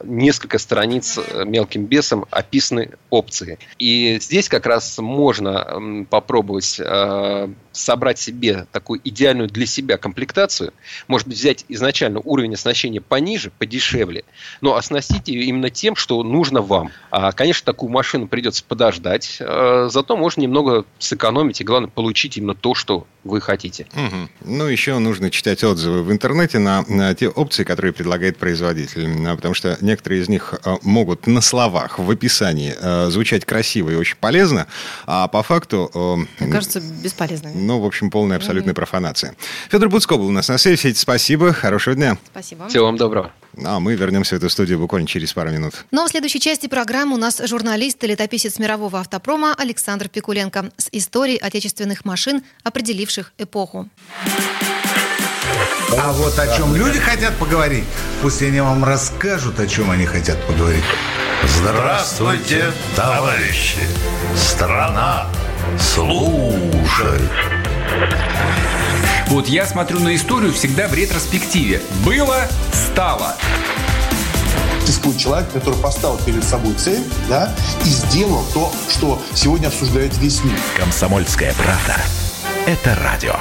несколько 0.05 0.59
страниц 0.59 1.19
мелким 1.45 1.87
бесом 1.87 2.27
описано 2.31 2.58
прописаны 2.59 2.91
опции. 3.11 3.59
И 3.79 4.19
здесь 4.21 4.49
как 4.49 4.67
раз 4.67 4.99
можно 4.99 6.07
попробовать 6.11 6.81
э, 6.81 7.49
собрать 7.79 8.19
себе 8.19 8.67
такую 8.73 9.01
идеальную 9.05 9.49
для 9.49 9.67
себя 9.67 9.97
комплектацию, 9.97 10.73
может 11.07 11.29
быть, 11.29 11.37
взять 11.37 11.65
изначально 11.69 12.21
уровень 12.21 12.55
оснащения 12.55 13.01
пониже, 13.01 13.51
подешевле, 13.59 14.25
но 14.61 14.75
оснастить 14.75 15.29
ее 15.29 15.45
именно 15.45 15.71
тем, 15.71 15.97
что 15.97 16.23
нужно 16.23 16.61
вам. 16.61 16.91
А, 17.11 17.33
конечно, 17.33 17.65
такую 17.65 17.91
машину 17.91 18.27
придется 18.27 18.65
подождать, 18.65 19.39
э, 19.41 19.89
зато 19.91 20.17
можно 20.17 20.41
немного 20.41 20.85
сэкономить 20.99 21.61
и, 21.61 21.65
главное, 21.65 21.89
получить 21.89 22.37
именно 22.37 22.55
то, 22.55 22.75
что 22.75 23.07
вы 23.25 23.41
хотите. 23.41 23.87
Угу. 23.93 24.29
Ну, 24.45 24.67
еще 24.67 24.99
нужно 24.99 25.31
читать 25.31 25.63
отзывы 25.65 26.03
в 26.03 26.13
интернете 26.13 26.59
на, 26.59 26.85
на 26.89 27.15
те 27.15 27.29
опции, 27.29 27.65
которые 27.65 27.93
предлагает 27.93 28.39
производитель, 28.39 29.09
потому 29.37 29.55
что 29.55 29.77
некоторые 29.81 30.23
из 30.23 30.29
них 30.29 30.55
э, 30.65 30.77
могут 30.83 31.27
на 31.27 31.41
словах, 31.41 31.99
в 31.99 32.11
описании 32.11 32.75
э, 32.79 33.11
звучать 33.11 33.45
красиво 33.45 33.91
и 33.91 33.95
очень 33.95 34.17
полезно, 34.17 34.67
а 35.07 35.29
по 35.29 35.43
факту... 35.43 35.91
Мне 36.41 36.53
кажется, 36.53 36.81
бесполезно. 36.81 37.51
Ну, 37.69 37.79
в 37.81 37.85
общем, 37.85 38.11
полная 38.11 38.39
абсолютная 38.39 38.73
профанация. 38.73 39.37
Федор 39.71 39.91
Буцко 39.91 40.17
был 40.17 40.29
у 40.29 40.31
нас 40.31 40.49
на 40.49 40.57
связи. 40.57 40.95
Спасибо, 40.95 41.53
хорошего 41.53 41.95
дня. 41.95 42.17
Спасибо. 42.31 42.67
Всего 42.67 42.87
вам 42.87 42.97
доброго. 42.97 43.31
Ну, 43.53 43.69
а 43.69 43.79
мы 43.79 43.95
вернемся 43.95 44.37
в 44.37 44.39
эту 44.39 44.49
студию 44.49 44.79
буквально 44.79 45.07
через 45.07 45.35
пару 45.35 45.51
минут. 45.51 45.85
Но 45.91 46.07
в 46.07 46.09
следующей 46.09 46.41
части 46.41 46.67
программы 46.67 47.17
у 47.17 47.19
нас 47.19 47.43
журналист 47.47 48.03
и 48.03 48.07
летописец 48.07 48.59
мирового 48.59 49.01
автопрома 49.01 49.55
Александр 49.55 50.09
Пикуленко 50.09 50.71
с 50.79 50.89
историей 50.93 51.37
отечественных 51.37 52.07
машин, 52.07 52.43
определивших 52.63 53.35
эпоху. 53.37 53.91
А 55.99 56.13
вот 56.13 56.39
о 56.39 56.57
чем 56.57 56.75
люди 56.75 56.99
хотят 56.99 57.37
поговорить, 57.37 57.85
пусть 58.23 58.41
они 58.41 58.63
вам 58.63 58.83
расскажут, 58.83 59.61
о 59.61 59.67
чем 59.67 59.91
они 59.91 60.07
хотят 60.07 60.43
поговорить. 60.47 60.85
Здравствуйте, 61.45 62.73
товарищи! 62.97 63.81
Страна 64.35 65.27
служит! 65.79 67.58
Вот 69.29 69.47
я 69.47 69.67
смотрю 69.67 70.01
на 70.01 70.15
историю 70.17 70.53
всегда 70.53 70.89
в 70.89 70.95
ретроспективе. 70.95 71.83
Было, 72.05 72.49
стало. 72.73 73.37
Существует 74.81 75.19
человек, 75.19 75.53
который 75.53 75.79
поставил 75.79 76.19
перед 76.25 76.43
собой 76.43 76.73
цель, 76.75 77.05
да, 77.29 77.55
и 77.85 77.89
сделал 77.89 78.43
то, 78.55 78.73
что 78.89 79.21
сегодня 79.35 79.67
обсуждает 79.67 80.17
весь 80.17 80.43
мир. 80.45 80.59
Комсомольская 80.79 81.53
правда. 81.55 81.97
Это 82.67 82.99
радио. 83.03 83.35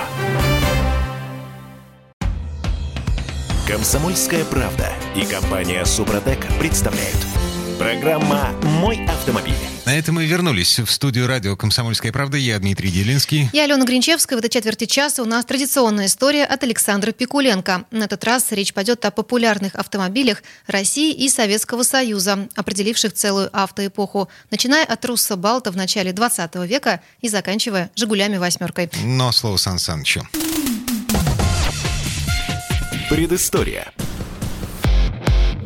Комсомольская 3.66 4.44
правда 4.46 4.90
и 5.16 5.26
компания 5.26 5.84
Супротек 5.86 6.40
представляют. 6.60 7.47
Программа 7.78 8.54
«Мой 8.64 9.06
автомобиль». 9.06 9.54
На 9.86 9.96
этом 9.96 10.16
мы 10.16 10.26
вернулись 10.26 10.80
в 10.80 10.90
студию 10.90 11.28
радио 11.28 11.56
«Комсомольская 11.56 12.12
правда». 12.12 12.36
Я 12.36 12.58
Дмитрий 12.58 12.90
Делинский. 12.90 13.50
Я 13.54 13.66
Алена 13.66 13.86
Гринчевская. 13.86 14.36
В 14.36 14.40
этой 14.40 14.50
четверти 14.50 14.86
часа 14.86 15.22
у 15.22 15.26
нас 15.26 15.46
традиционная 15.46 16.08
история 16.08 16.46
от 16.46 16.64
Александра 16.64 17.12
Пикуленко. 17.12 17.86
На 17.92 18.06
этот 18.06 18.24
раз 18.24 18.52
речь 18.52 18.74
пойдет 18.74 19.06
о 19.06 19.12
популярных 19.12 19.76
автомобилях 19.76 20.42
России 20.66 21.14
и 21.14 21.30
Советского 21.30 21.84
Союза, 21.84 22.50
определивших 22.56 23.14
целую 23.14 23.50
автоэпоху, 23.54 24.28
начиная 24.50 24.84
от 24.84 25.06
Русса 25.06 25.36
Балта 25.36 25.72
в 25.72 25.78
начале 25.78 26.14
20 26.14 26.56
века 26.68 27.02
и 27.22 27.30
заканчивая 27.30 27.92
«Жигулями 27.96 28.38
восьмеркой». 28.38 28.90
Но 29.04 29.32
слово 29.32 29.58
Сан 29.58 29.78
Санычу. 29.78 30.28
Предыстория. 33.10 33.94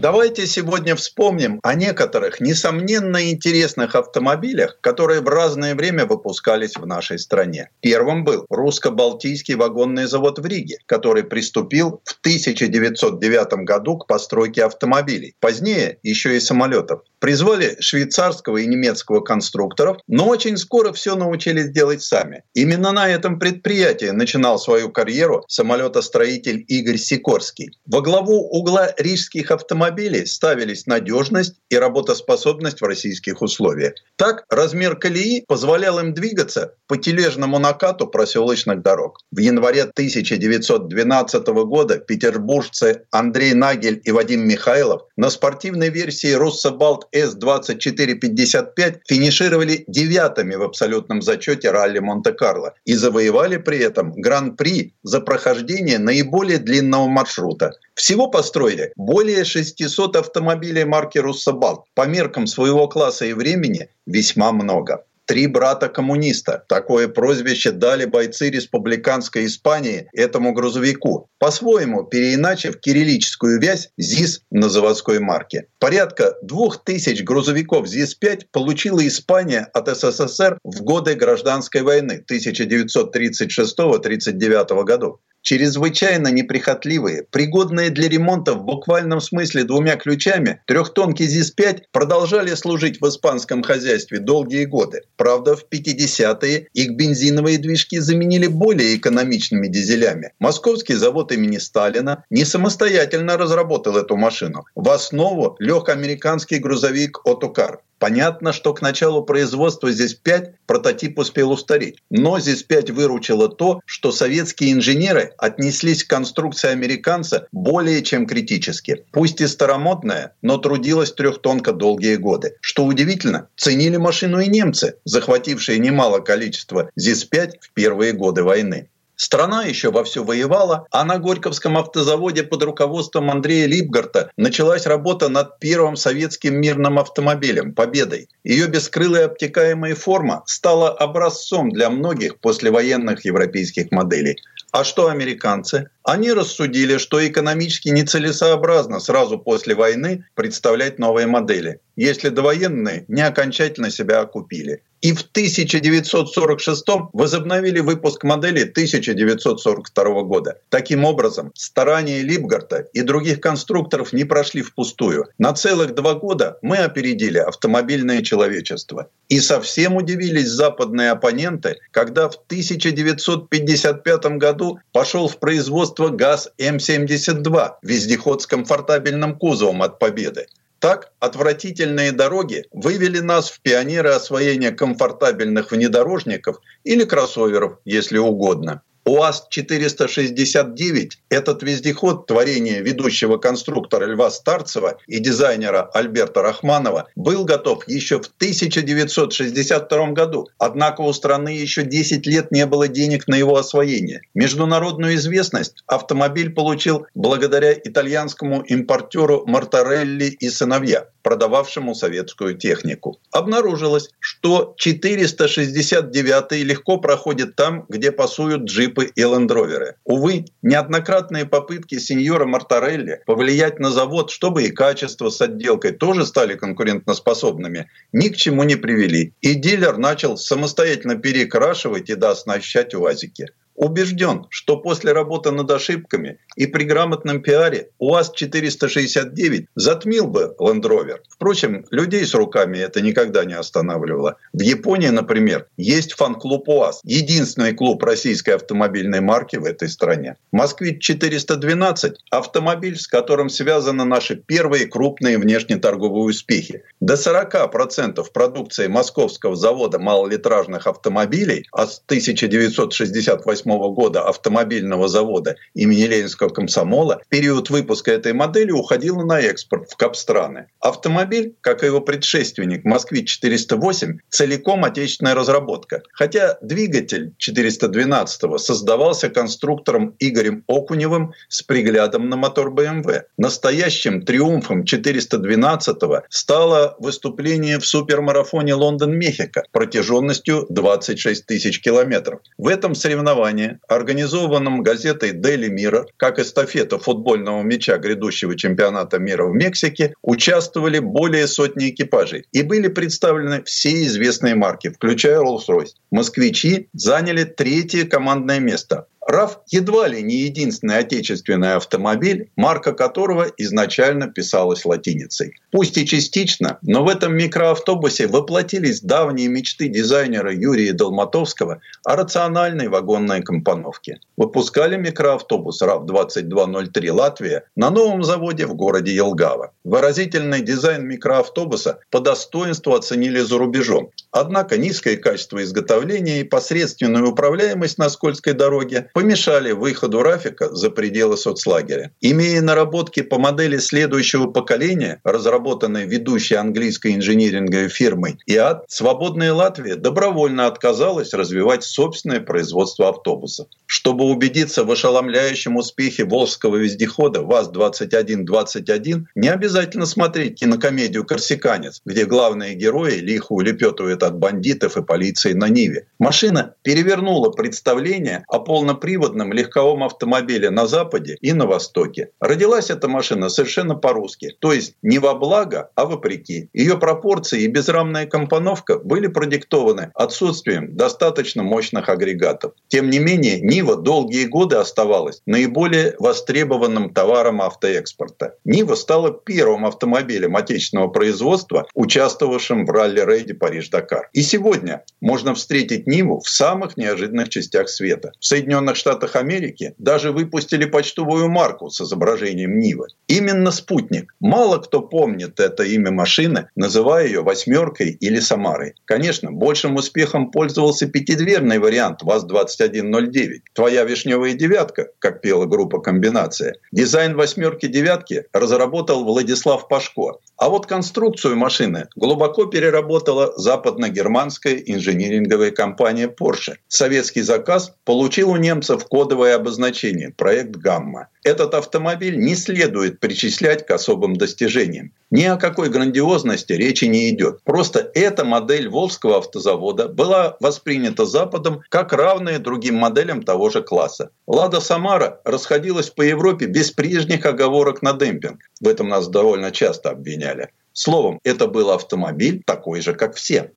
Давайте 0.02 0.48
сегодня 0.48 0.96
вспомним 0.96 1.60
о 1.62 1.76
некоторых 1.76 2.42
несомненно 2.42 3.30
интересных 3.30 3.94
автомобилях, 3.94 4.80
которые 4.82 5.22
в 5.22 5.28
разное 5.28 5.76
время 5.76 6.08
выпускались 6.08 6.76
в 6.76 6.88
нашей 6.88 7.20
стране. 7.20 7.70
Первым 7.82 8.24
был 8.24 8.48
русско-балтийский 8.50 9.54
вагонный 9.54 10.08
завод 10.08 10.40
в 10.40 10.46
Риге, 10.48 10.80
который 10.88 11.24
приступил 11.24 12.02
в 12.04 12.20
1909 12.22 13.64
году 13.64 14.00
к 14.00 14.08
постройке 14.08 14.64
автомобилей. 14.64 15.36
Позднее 15.40 16.00
еще 16.02 16.36
и 16.36 16.40
самолетов. 16.40 17.02
Призвали 17.20 17.78
швейцарского 17.80 18.58
и 18.58 18.66
немецкого 18.66 19.22
конструкторов, 19.22 19.98
но 20.08 20.28
очень 20.28 20.58
скоро 20.58 20.94
все 20.94 21.16
научились 21.16 21.70
делать 21.70 22.02
сами. 22.02 22.42
Именно 22.56 22.92
на 22.92 23.08
этом 23.08 23.38
предприятии 23.38 24.08
начинал 24.08 24.58
свою 24.58 24.90
карьеру 24.90 25.46
самолетостроитель 25.48 26.66
Игорь 26.68 26.98
Сикорский. 26.98 27.78
Во 27.86 28.02
главу 28.02 28.50
угла 28.50 28.96
рижских 28.98 29.52
автомобилей 29.52 29.91
ставились 30.26 30.88
надежность 30.88 31.56
и 31.70 31.78
работоспособность 31.78 32.82
в 32.82 32.86
российских 32.86 33.42
условиях. 33.42 33.94
Так, 34.16 34.46
размер 34.50 34.96
колеи 34.96 35.44
позволял 35.48 36.00
им 36.00 36.14
двигаться 36.14 36.76
по 36.88 36.98
тележному 36.98 37.60
накату 37.60 38.08
проселочных 38.08 38.82
дорог. 38.82 39.20
В 39.32 39.40
январе 39.40 39.84
1912 39.84 41.48
года 41.48 41.98
петербуржцы 41.98 43.04
Андрей 43.12 43.54
Нагель 43.54 44.02
и 44.04 44.12
Вадим 44.12 44.48
Михайлов 44.48 45.04
на 45.18 45.30
спортивной 45.30 45.90
версии 45.90 46.34
Руссобалт 46.34 47.08
с-2455 47.12 49.00
финишировали 49.08 49.84
девятыми 49.88 50.56
в 50.56 50.64
абсолютном 50.64 51.22
зачете 51.22 51.72
ралли 51.72 52.00
Монте-Карло 52.00 52.74
и 52.86 52.94
завоевали 52.96 53.58
при 53.58 53.80
этом 53.80 54.14
гран-при 54.14 54.94
за 55.04 55.22
прохождение 55.22 56.00
наиболее 56.00 56.58
длинного 56.58 57.08
маршрута. 57.08 57.72
Всего 57.96 58.28
построили 58.28 58.94
более 58.96 59.46
600 59.82 60.16
автомобилей 60.16 60.86
марки 60.86 61.18
Руссобалт. 61.18 61.86
По 61.96 62.06
меркам 62.06 62.46
своего 62.46 62.88
класса 62.88 63.26
и 63.26 63.34
времени 63.34 63.90
весьма 64.06 64.52
много. 64.52 65.04
Три 65.26 65.48
брата-коммуниста. 65.48 66.64
Такое 66.68 67.08
прозвище 67.08 67.72
дали 67.72 68.06
бойцы 68.06 68.50
республиканской 68.50 69.46
Испании 69.46 70.08
этому 70.14 70.54
грузовику, 70.54 71.30
по-своему 71.40 72.04
переиначив 72.04 72.80
кириллическую 72.80 73.60
вязь 73.60 73.90
ЗИС 73.98 74.42
на 74.52 74.70
заводской 74.70 75.20
марке. 75.20 75.68
Порядка 75.80 76.36
двух 76.44 76.84
тысяч 76.84 77.24
грузовиков 77.24 77.88
ЗИС-5 77.88 78.48
получила 78.52 79.08
Испания 79.08 79.68
от 79.74 79.88
СССР 79.88 80.60
в 80.64 80.84
годы 80.84 81.16
гражданской 81.16 81.82
войны 81.82 82.24
1936-39 82.30 84.84
годов 84.84 85.20
чрезвычайно 85.42 86.30
неприхотливые, 86.30 87.26
пригодные 87.30 87.90
для 87.90 88.10
ремонта 88.10 88.54
в 88.54 88.64
буквальном 88.64 89.22
смысле 89.22 89.64
двумя 89.64 89.96
ключами, 89.96 90.62
трехтонки 90.68 91.24
ЗИС-5 91.24 91.84
продолжали 91.92 92.54
служить 92.56 93.02
в 93.02 93.08
испанском 93.08 93.64
хозяйстве 93.64 94.20
долгие 94.20 94.66
годы. 94.66 95.02
Правда, 95.18 95.56
в 95.56 95.66
50-е 95.72 96.68
их 96.74 96.92
бензиновые 96.96 97.58
движки 97.58 98.00
заменили 98.00 98.48
более 98.48 98.96
экономичными 98.96 99.68
дизелями. 99.68 100.34
Московский 100.40 100.96
завод 100.96 101.32
имени 101.32 101.58
Сталина 101.58 102.24
не 102.30 102.46
самостоятельно 102.46 103.38
разработал 103.38 103.98
эту 103.98 104.16
машину. 104.16 104.66
В 104.76 104.90
основу 104.90 105.56
лег 105.60 105.90
американский 105.90 106.60
грузовик 106.60 107.20
«Отокар». 107.26 107.82
Понятно, 108.02 108.52
что 108.52 108.74
к 108.74 108.82
началу 108.82 109.24
производства 109.24 109.92
здесь 109.92 110.16
5 110.16 110.56
прототип 110.66 111.20
успел 111.20 111.52
устареть. 111.52 112.00
Но 112.10 112.40
здесь 112.40 112.64
5 112.64 112.90
выручило 112.90 113.48
то, 113.48 113.82
что 113.86 114.12
советские 114.12 114.74
инженеры 114.74 115.34
отнеслись 115.38 116.04
к 116.04 116.10
конструкции 116.10 116.70
американца 116.70 117.48
более 117.52 118.02
чем 118.02 118.26
критически. 118.26 119.06
Пусть 119.12 119.40
и 119.42 119.46
старомодная, 119.46 120.34
но 120.42 120.58
трудилась 120.58 121.12
трехтонко 121.12 121.74
долгие 121.74 122.16
годы. 122.16 122.56
Что 122.60 122.86
удивительно, 122.86 123.50
ценили 123.56 123.98
машину 123.98 124.40
и 124.40 124.48
немцы, 124.48 124.96
захватившие 125.06 125.78
немало 125.78 126.22
количество 126.22 126.90
ЗИС-5 126.96 127.52
в 127.62 127.72
первые 127.74 128.14
годы 128.14 128.42
войны. 128.42 128.90
Страна 129.24 129.66
еще 129.66 129.92
вовсю 129.92 130.24
воевала, 130.24 130.88
а 130.90 131.06
на 131.06 131.20
Горьковском 131.20 131.78
автозаводе 131.78 132.42
под 132.42 132.64
руководством 132.64 133.30
Андрея 133.30 133.68
Липгарта 133.68 134.32
началась 134.36 134.88
работа 134.88 135.30
над 135.30 135.60
первым 135.60 135.96
советским 135.96 136.56
мирным 136.56 136.98
автомобилем 136.98 137.76
«Победой». 137.76 138.30
Ее 138.44 138.66
бескрылая 138.66 139.26
обтекаемая 139.26 139.94
форма 139.94 140.42
стала 140.48 140.90
образцом 140.90 141.70
для 141.70 141.92
многих 141.92 142.40
послевоенных 142.40 143.24
европейских 143.24 143.92
моделей. 143.92 144.38
А 144.72 144.84
что 144.84 145.08
американцы? 145.10 145.92
Они 146.02 146.32
рассудили, 146.32 146.98
что 146.98 147.24
экономически 147.24 147.90
нецелесообразно 147.90 149.00
сразу 149.00 149.38
после 149.38 149.76
войны 149.76 150.26
представлять 150.34 150.98
новые 150.98 151.28
модели, 151.28 151.80
если 151.96 152.30
довоенные 152.30 153.06
не 153.08 153.22
окончательно 153.22 153.92
себя 153.92 154.22
окупили. 154.22 154.82
И 155.02 155.14
в 155.14 155.22
1946 155.22 156.86
возобновили 157.14 157.80
выпуск 157.80 158.24
модели 158.24 158.62
1942 158.62 160.22
года. 160.24 160.60
Таким 160.70 161.06
образом, 161.06 161.52
старания 161.56 162.22
Липгарта 162.22 162.88
и 162.94 163.02
других 163.02 163.42
конструкторов 163.42 164.14
не 164.14 164.26
прошли 164.26 164.62
впустую. 164.62 165.26
На 165.40 165.54
целых 165.54 165.96
два 165.96 166.14
года 166.14 166.60
мы 166.62 166.78
опередили 166.78 167.40
автомобильное 167.40 168.22
человечество. 168.22 169.10
И 169.28 169.40
совсем 169.40 169.96
удивились 169.96 170.50
западные 170.50 171.12
оппоненты, 171.12 171.78
когда 171.90 172.30
в 172.30 172.36
1955 172.36 174.26
году 174.38 174.80
пошел 174.92 175.28
в 175.28 175.40
производство 175.40 176.10
ГАЗ 176.10 176.52
М-72, 176.60 177.72
вездеход 177.82 178.44
с 178.44 178.48
комфортабельным 178.48 179.36
кузовом 179.36 179.82
от 179.82 179.98
Победы. 179.98 180.46
Так, 180.82 181.12
отвратительные 181.20 182.12
дороги 182.12 182.66
вывели 182.72 183.20
нас 183.20 183.52
в 183.52 183.62
пионеры 183.62 184.10
освоения 184.10 184.72
комфортабельных 184.72 185.70
внедорожников 185.70 186.58
или 186.84 187.04
кроссоверов, 187.04 187.78
если 187.86 188.18
угодно. 188.18 188.82
УАЗ-469– 189.06 191.12
этот 191.30 191.64
вездеход 191.64 192.28
творения 192.28 192.82
ведущего 192.82 193.38
конструктора 193.38 194.06
Льва 194.06 194.30
Старцева 194.30 194.98
и 195.08 195.20
дизайнера 195.20 195.90
Альберта 195.94 196.42
Рахманова 196.42 197.08
был 197.16 197.46
готов 197.46 197.88
еще 197.88 198.22
в 198.22 198.28
1962 198.38 200.12
году. 200.12 200.50
Однако 200.58 201.02
у 201.02 201.14
страны 201.14 201.50
еще 201.50 201.84
10 201.84 202.26
лет 202.28 202.52
не 202.52 202.66
было 202.66 202.88
денег 202.88 203.28
на 203.28 203.36
его 203.36 203.58
освоение. 203.58 204.22
Международную 204.34 205.16
известность 205.16 205.84
автомобиль 205.88 206.52
получил 206.52 207.06
благодаря 207.16 207.74
итальянскому 207.74 208.62
импортеру 208.62 209.44
Мартарелли 209.46 210.26
и 210.26 210.50
сыновья 210.50 211.08
продававшему 211.22 211.96
советскую 211.96 212.58
технику. 212.58 213.20
Обнаружилось, 213.32 214.10
что 214.20 214.74
469 214.78 216.64
легко 216.64 216.98
проходит 216.98 217.56
там, 217.56 217.86
где 217.90 218.12
пасуют 218.12 218.64
джипы 218.64 219.06
и 219.06 219.22
лендроверы. 219.22 219.96
Увы, 220.06 220.46
неоднократные 220.62 221.46
попытки 221.46 222.00
сеньора 222.00 222.46
Мартарелли 222.46 223.22
повлиять 223.26 223.80
на 223.80 223.92
завод, 223.92 224.32
чтобы 224.32 224.64
и 224.64 224.72
качество 224.72 225.30
с 225.30 225.42
отделкой 225.42 225.92
тоже 225.92 226.26
стали 226.26 226.56
конкурентоспособными, 226.56 227.90
ни 228.12 228.30
к 228.30 228.36
чему 228.36 228.64
не 228.64 228.76
привели. 228.76 229.34
И 229.42 229.56
дилер 229.56 229.98
начал 229.98 230.38
самостоятельно 230.38 231.16
перекрашивать 231.16 232.10
и 232.10 232.16
дооснащать 232.16 232.94
УАЗики. 232.94 233.48
Убежден, 233.76 234.46
что 234.50 234.78
после 234.78 235.12
работы 235.12 235.52
над 235.52 235.72
ошибками 235.72 236.38
и 236.56 236.68
при 236.68 236.84
грамотном 236.84 237.42
пиаре 237.42 237.90
УАЗ-469 238.00 239.66
затмил 239.76 240.28
бы 240.28 240.56
Land 240.60 240.84
Rover. 240.84 241.18
Впрочем, 241.30 241.86
людей 241.92 242.26
с 242.26 242.34
руками 242.34 242.78
это 242.78 243.02
никогда 243.02 243.46
не 243.46 243.54
останавливало. 243.54 244.38
В 244.54 244.62
Японии, 244.62 245.10
например, 245.10 245.68
есть 245.78 246.14
фан-клуб 246.14 246.68
УАЗ, 246.68 247.02
единственный 247.04 247.74
клуб 247.74 248.04
российской 248.04 248.52
автомобильной 248.52 249.22
марки 249.22 249.56
в 249.56 249.66
этой 249.66 249.90
стране. 249.90 250.36
«Москвич-412»– 250.52 252.14
автомобиль, 252.32 252.98
с 252.98 253.08
которым 253.08 253.50
связаны 253.50 254.06
наши 254.06 254.36
первые 254.36 254.88
крупные 254.88 255.38
внешнеторговые 255.38 256.26
успехи. 256.26 256.84
До 257.00 257.14
40% 257.16 258.24
продукции 258.34 258.88
московского 258.88 259.56
завода 259.56 260.00
малолитражных 260.00 260.88
автомобилей, 260.88 261.68
а 261.72 261.88
с 261.88 262.02
1968 262.06 263.94
года 263.94 264.28
автомобильного 264.28 265.08
завода 265.08 265.56
имени 265.74 266.04
Ленинского 266.04 266.41
комсомола, 266.50 267.22
в 267.26 267.30
период 267.30 267.70
выпуска 267.70 268.12
этой 268.12 268.34
модели 268.34 268.72
уходила 268.72 269.24
на 269.24 269.40
экспорт 269.40 269.90
в 269.92 269.96
Капстраны. 269.96 270.68
Автомобиль, 270.80 271.56
как 271.62 271.84
и 271.84 271.88
его 271.88 272.02
предшественник 272.02 272.84
«Москвич-408», 272.86 274.20
целиком 274.30 274.84
отечественная 274.84 275.36
разработка. 275.36 276.04
Хотя 276.14 276.58
двигатель 276.62 277.34
412 277.38 278.60
создавался 278.60 279.30
конструктором 279.30 280.16
Игорем 280.20 280.64
Окуневым 280.68 281.34
с 281.48 281.62
приглядом 281.62 282.30
на 282.30 282.38
мотор 282.38 282.74
BMW. 282.74 283.24
Настоящим 283.38 284.22
триумфом 284.24 284.84
412 284.86 285.98
стало 286.30 286.96
выступление 287.00 287.80
в 287.80 287.86
супермарафоне 287.86 288.74
Лондон-Мехико 288.74 289.64
протяженностью 289.72 290.66
26 290.70 291.46
тысяч 291.46 291.82
километров. 291.82 292.42
В 292.58 292.68
этом 292.68 292.96
соревновании, 292.96 293.80
организованном 293.88 294.84
газетой 294.84 295.32
Daily 295.32 295.70
Mirror, 295.70 296.06
как 296.18 296.31
эстафета 296.40 296.98
футбольного 297.00 297.62
мяча 297.62 297.98
грядущего 297.98 298.58
чемпионата 298.58 299.20
мира 299.20 299.46
в 299.46 299.54
Мексике, 299.54 300.14
участвовали 300.22 301.00
более 301.00 301.48
сотни 301.48 301.90
экипажей 301.90 302.46
и 302.52 302.62
были 302.64 302.88
представлены 302.88 303.64
все 303.64 304.04
известные 304.04 304.56
марки, 304.56 304.90
включая 304.90 305.40
Rolls-Royce. 305.40 305.96
Москвичи 306.12 306.90
заняли 306.94 307.44
третье 307.44 308.06
командное 308.06 308.60
место, 308.60 309.08
RAV 309.30 309.58
едва 309.68 310.08
ли 310.08 310.24
не 310.24 310.38
единственный 310.38 310.98
отечественный 310.98 311.76
автомобиль, 311.76 312.50
марка 312.56 312.92
которого 312.92 313.48
изначально 313.58 314.28
писалась 314.28 314.84
латиницей. 314.84 315.56
Пусть 315.72 315.98
и 315.98 316.08
частично, 316.08 316.80
но 316.82 317.04
в 317.04 317.08
этом 317.08 317.36
микроавтобусе 317.36 318.28
воплотились 318.28 319.02
давние 319.02 319.48
мечты 319.48 319.90
дизайнера 319.90 320.54
Юрия 320.54 320.94
Долматовского 320.94 321.82
о 322.04 322.16
рациональной 322.16 322.88
вагонной 322.88 323.44
компоновке. 323.44 324.20
Выпускали 324.38 324.98
микроавтобус 324.98 325.82
RAV-2203 325.84 327.12
«Латвия» 327.12 327.64
на 327.76 327.92
новом 327.92 328.24
заводе 328.24 328.66
в 328.66 328.74
городе 328.74 329.14
Елгава. 329.14 329.72
Выразительный 329.84 330.62
дизайн 330.62 331.06
микроавтобуса 331.06 332.00
по 332.10 332.20
достоинству 332.20 332.94
оценили 332.94 333.40
за 333.40 333.58
рубежом. 333.60 334.10
Однако 334.32 334.78
низкое 334.78 335.18
качество 335.18 335.62
изготовления 335.62 336.40
и 336.40 336.44
посредственную 336.44 337.30
управляемость 337.30 337.98
на 337.98 338.10
скользкой 338.10 338.54
дороге 338.54 339.11
помешали 339.14 339.72
выходу 339.72 340.22
Рафика 340.22 340.74
за 340.74 340.90
пределы 340.90 341.38
соцлагеря. 341.38 342.12
Имея 342.22 342.62
наработки 342.62 343.22
по 343.22 343.38
модели 343.40 343.78
следующего 343.78 344.48
поколения, 344.48 345.20
разработанной 345.24 346.06
ведущей 346.06 346.56
английской 346.56 347.16
инжиниринговой 347.16 347.90
фирмой 347.90 348.38
ИАД, 348.46 348.86
свободная 348.88 349.54
Латвия 349.54 349.96
добровольно 349.96 350.68
отказалась 350.68 351.34
развивать 351.34 351.84
собственное 351.84 352.40
производство 352.40 353.10
автобусов. 353.10 353.68
Чтобы 353.86 354.26
убедиться 354.26 354.84
в 354.86 354.92
ошеломляющем 354.92 355.76
успехе 355.76 356.24
волжского 356.24 356.78
вездехода 356.78 357.42
ВАЗ-2121, 357.42 359.26
не 359.36 359.50
обязательно 359.50 360.06
смотреть 360.06 360.60
кинокомедию 360.60 361.26
«Корсиканец», 361.26 362.02
где 362.06 362.26
главные 362.26 362.76
герои 362.76 363.16
лихо 363.16 363.52
улепетывают 363.52 364.24
от 364.24 364.38
бандитов 364.38 364.98
и 364.98 365.04
полиции 365.04 365.54
на 365.54 365.68
Ниве. 365.68 366.08
Машина 366.20 366.76
перевернула 366.84 367.50
представление 367.50 368.46
о 368.48 368.60
полном 368.60 369.01
полноприводном 369.02 369.52
легковом 369.52 370.04
автомобиле 370.04 370.70
на 370.70 370.88
Западе 370.88 371.38
и 371.42 371.54
на 371.54 371.66
Востоке. 371.66 372.30
Родилась 372.40 372.90
эта 372.90 373.08
машина 373.08 373.50
совершенно 373.50 373.96
по-русски, 373.96 374.56
то 374.60 374.72
есть 374.72 374.94
не 375.02 375.20
во 375.20 375.34
благо, 375.34 375.90
а 375.96 376.06
вопреки. 376.06 376.70
Ее 376.74 376.98
пропорции 376.98 377.64
и 377.64 377.68
безрамная 377.68 378.28
компоновка 378.28 379.00
были 379.00 379.28
продиктованы 379.28 380.12
отсутствием 380.14 380.96
достаточно 380.96 381.64
мощных 381.64 382.10
агрегатов. 382.10 382.74
Тем 382.88 383.10
не 383.10 383.20
менее, 383.20 383.60
Нива 383.60 383.96
долгие 383.96 384.46
годы 384.46 384.76
оставалась 384.76 385.42
наиболее 385.46 386.16
востребованным 386.20 387.14
товаром 387.14 387.62
автоэкспорта. 387.62 388.56
Нива 388.66 388.96
стала 388.96 389.32
первым 389.32 389.86
автомобилем 389.86 390.56
отечественного 390.56 391.08
производства, 391.08 391.88
участвовавшим 391.96 392.86
в 392.86 392.92
ралли-рейде 392.92 393.54
Париж-Дакар. 393.54 394.30
И 394.34 394.42
сегодня 394.42 395.04
можно 395.22 395.54
встретить 395.56 396.08
Ниву 396.08 396.40
в 396.40 396.50
самых 396.50 396.98
неожиданных 396.98 397.50
частях 397.50 397.90
света. 397.90 398.32
В 398.40 398.46
Соединенных 398.46 398.91
Соединенных 398.92 398.96
Штатах 398.98 399.36
Америки 399.36 399.94
даже 399.98 400.32
выпустили 400.32 400.86
почтовую 400.86 401.50
марку 401.50 401.90
с 401.90 402.02
изображением 402.02 402.80
Нивы. 402.80 403.08
Именно 403.28 403.72
спутник. 403.72 404.34
Мало 404.40 404.78
кто 404.78 405.02
помнит 405.02 405.60
это 405.60 405.84
имя 405.84 406.12
машины, 406.12 406.68
называя 406.76 407.26
ее 407.28 407.42
«восьмеркой» 407.42 408.12
или 408.12 408.40
«Самарой». 408.40 408.94
Конечно, 409.06 409.52
большим 409.52 409.96
успехом 409.96 410.52
пользовался 410.52 411.08
пятидверный 411.08 411.80
вариант 411.80 412.22
ВАЗ-2109. 412.24 413.62
«Твоя 413.74 414.04
вишневая 414.04 414.54
девятка», 414.54 415.08
как 415.20 415.42
пела 415.42 415.66
группа 415.66 416.00
«Комбинация». 416.00 416.76
Дизайн 416.92 417.36
«восьмерки-девятки» 417.36 418.46
разработал 418.54 419.24
Владислав 419.24 419.88
Пашко. 419.88 420.40
А 420.58 420.70
вот 420.70 420.86
конструкцию 420.86 421.58
машины 421.58 422.08
глубоко 422.16 422.66
переработала 422.66 423.54
западно-германская 423.58 424.76
инжиниринговая 424.76 425.72
компания 425.72 426.28
Porsche. 426.28 426.76
Советский 426.88 427.42
заказ 427.42 427.96
получил 428.06 428.52
у 428.52 428.58
немцев 428.82 429.06
кодовое 429.08 429.56
обозначение– 429.56 430.34
проект 430.38 430.72
«Гамма». 430.72 431.28
Этот 431.44 431.76
автомобиль 431.76 432.36
не 432.36 432.56
следует 432.56 433.20
причислять 433.20 433.86
к 433.86 433.92
особым 433.92 434.36
достижениям. 434.36 435.12
Ни 435.30 435.44
о 435.44 435.58
какой 435.58 435.90
грандиозности 435.90 436.74
речи 436.74 437.06
не 437.06 437.30
идет. 437.30 437.62
Просто 437.64 438.12
эта 438.16 438.44
модель 438.44 438.90
Волжского 438.90 439.38
автозавода 439.38 440.08
была 440.08 440.58
воспринята 440.60 441.26
Западом 441.28 441.82
как 441.90 442.12
равная 442.12 442.58
другим 442.58 442.96
моделям 442.96 443.44
того 443.44 443.70
же 443.70 443.84
класса. 443.84 444.32
«Лада 444.48 444.80
Самара» 444.80 445.40
расходилась 445.46 446.10
по 446.10 446.24
Европе 446.24 446.66
без 446.66 446.90
прежних 446.90 447.46
оговорок 447.46 448.02
на 448.02 448.14
демпинг. 448.14 448.62
В 448.80 448.88
этом 448.88 449.10
нас 449.10 449.28
довольно 449.28 449.70
часто 449.70 450.10
обвиняли. 450.10 450.70
Словом, 450.94 451.40
это 451.44 451.68
был 451.68 451.92
автомобиль 451.92 452.64
такой 452.66 453.02
же, 453.02 453.14
как 453.14 453.36
все. 453.36 453.72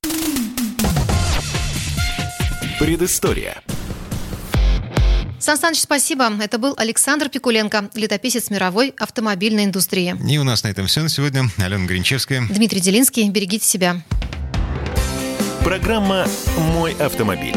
Предыстория. 2.79 3.61
Сан 5.45 5.57
Саныч, 5.57 5.77
спасибо. 5.77 6.33
Это 6.41 6.57
был 6.57 6.73
Александр 6.75 7.29
Пикуленко, 7.29 7.91
летописец 7.93 8.49
мировой 8.49 8.95
автомобильной 8.97 9.65
индустрии. 9.65 10.15
И 10.27 10.39
у 10.39 10.43
нас 10.43 10.63
на 10.63 10.69
этом 10.69 10.87
все 10.87 11.03
на 11.03 11.09
сегодня. 11.09 11.51
Алена 11.59 11.85
Гринчевская. 11.85 12.47
Дмитрий 12.49 12.79
Делинский. 12.79 13.29
Берегите 13.29 13.63
себя. 13.63 14.01
Программа 15.63 16.25
«Мой 16.73 16.93
автомобиль». 16.93 17.53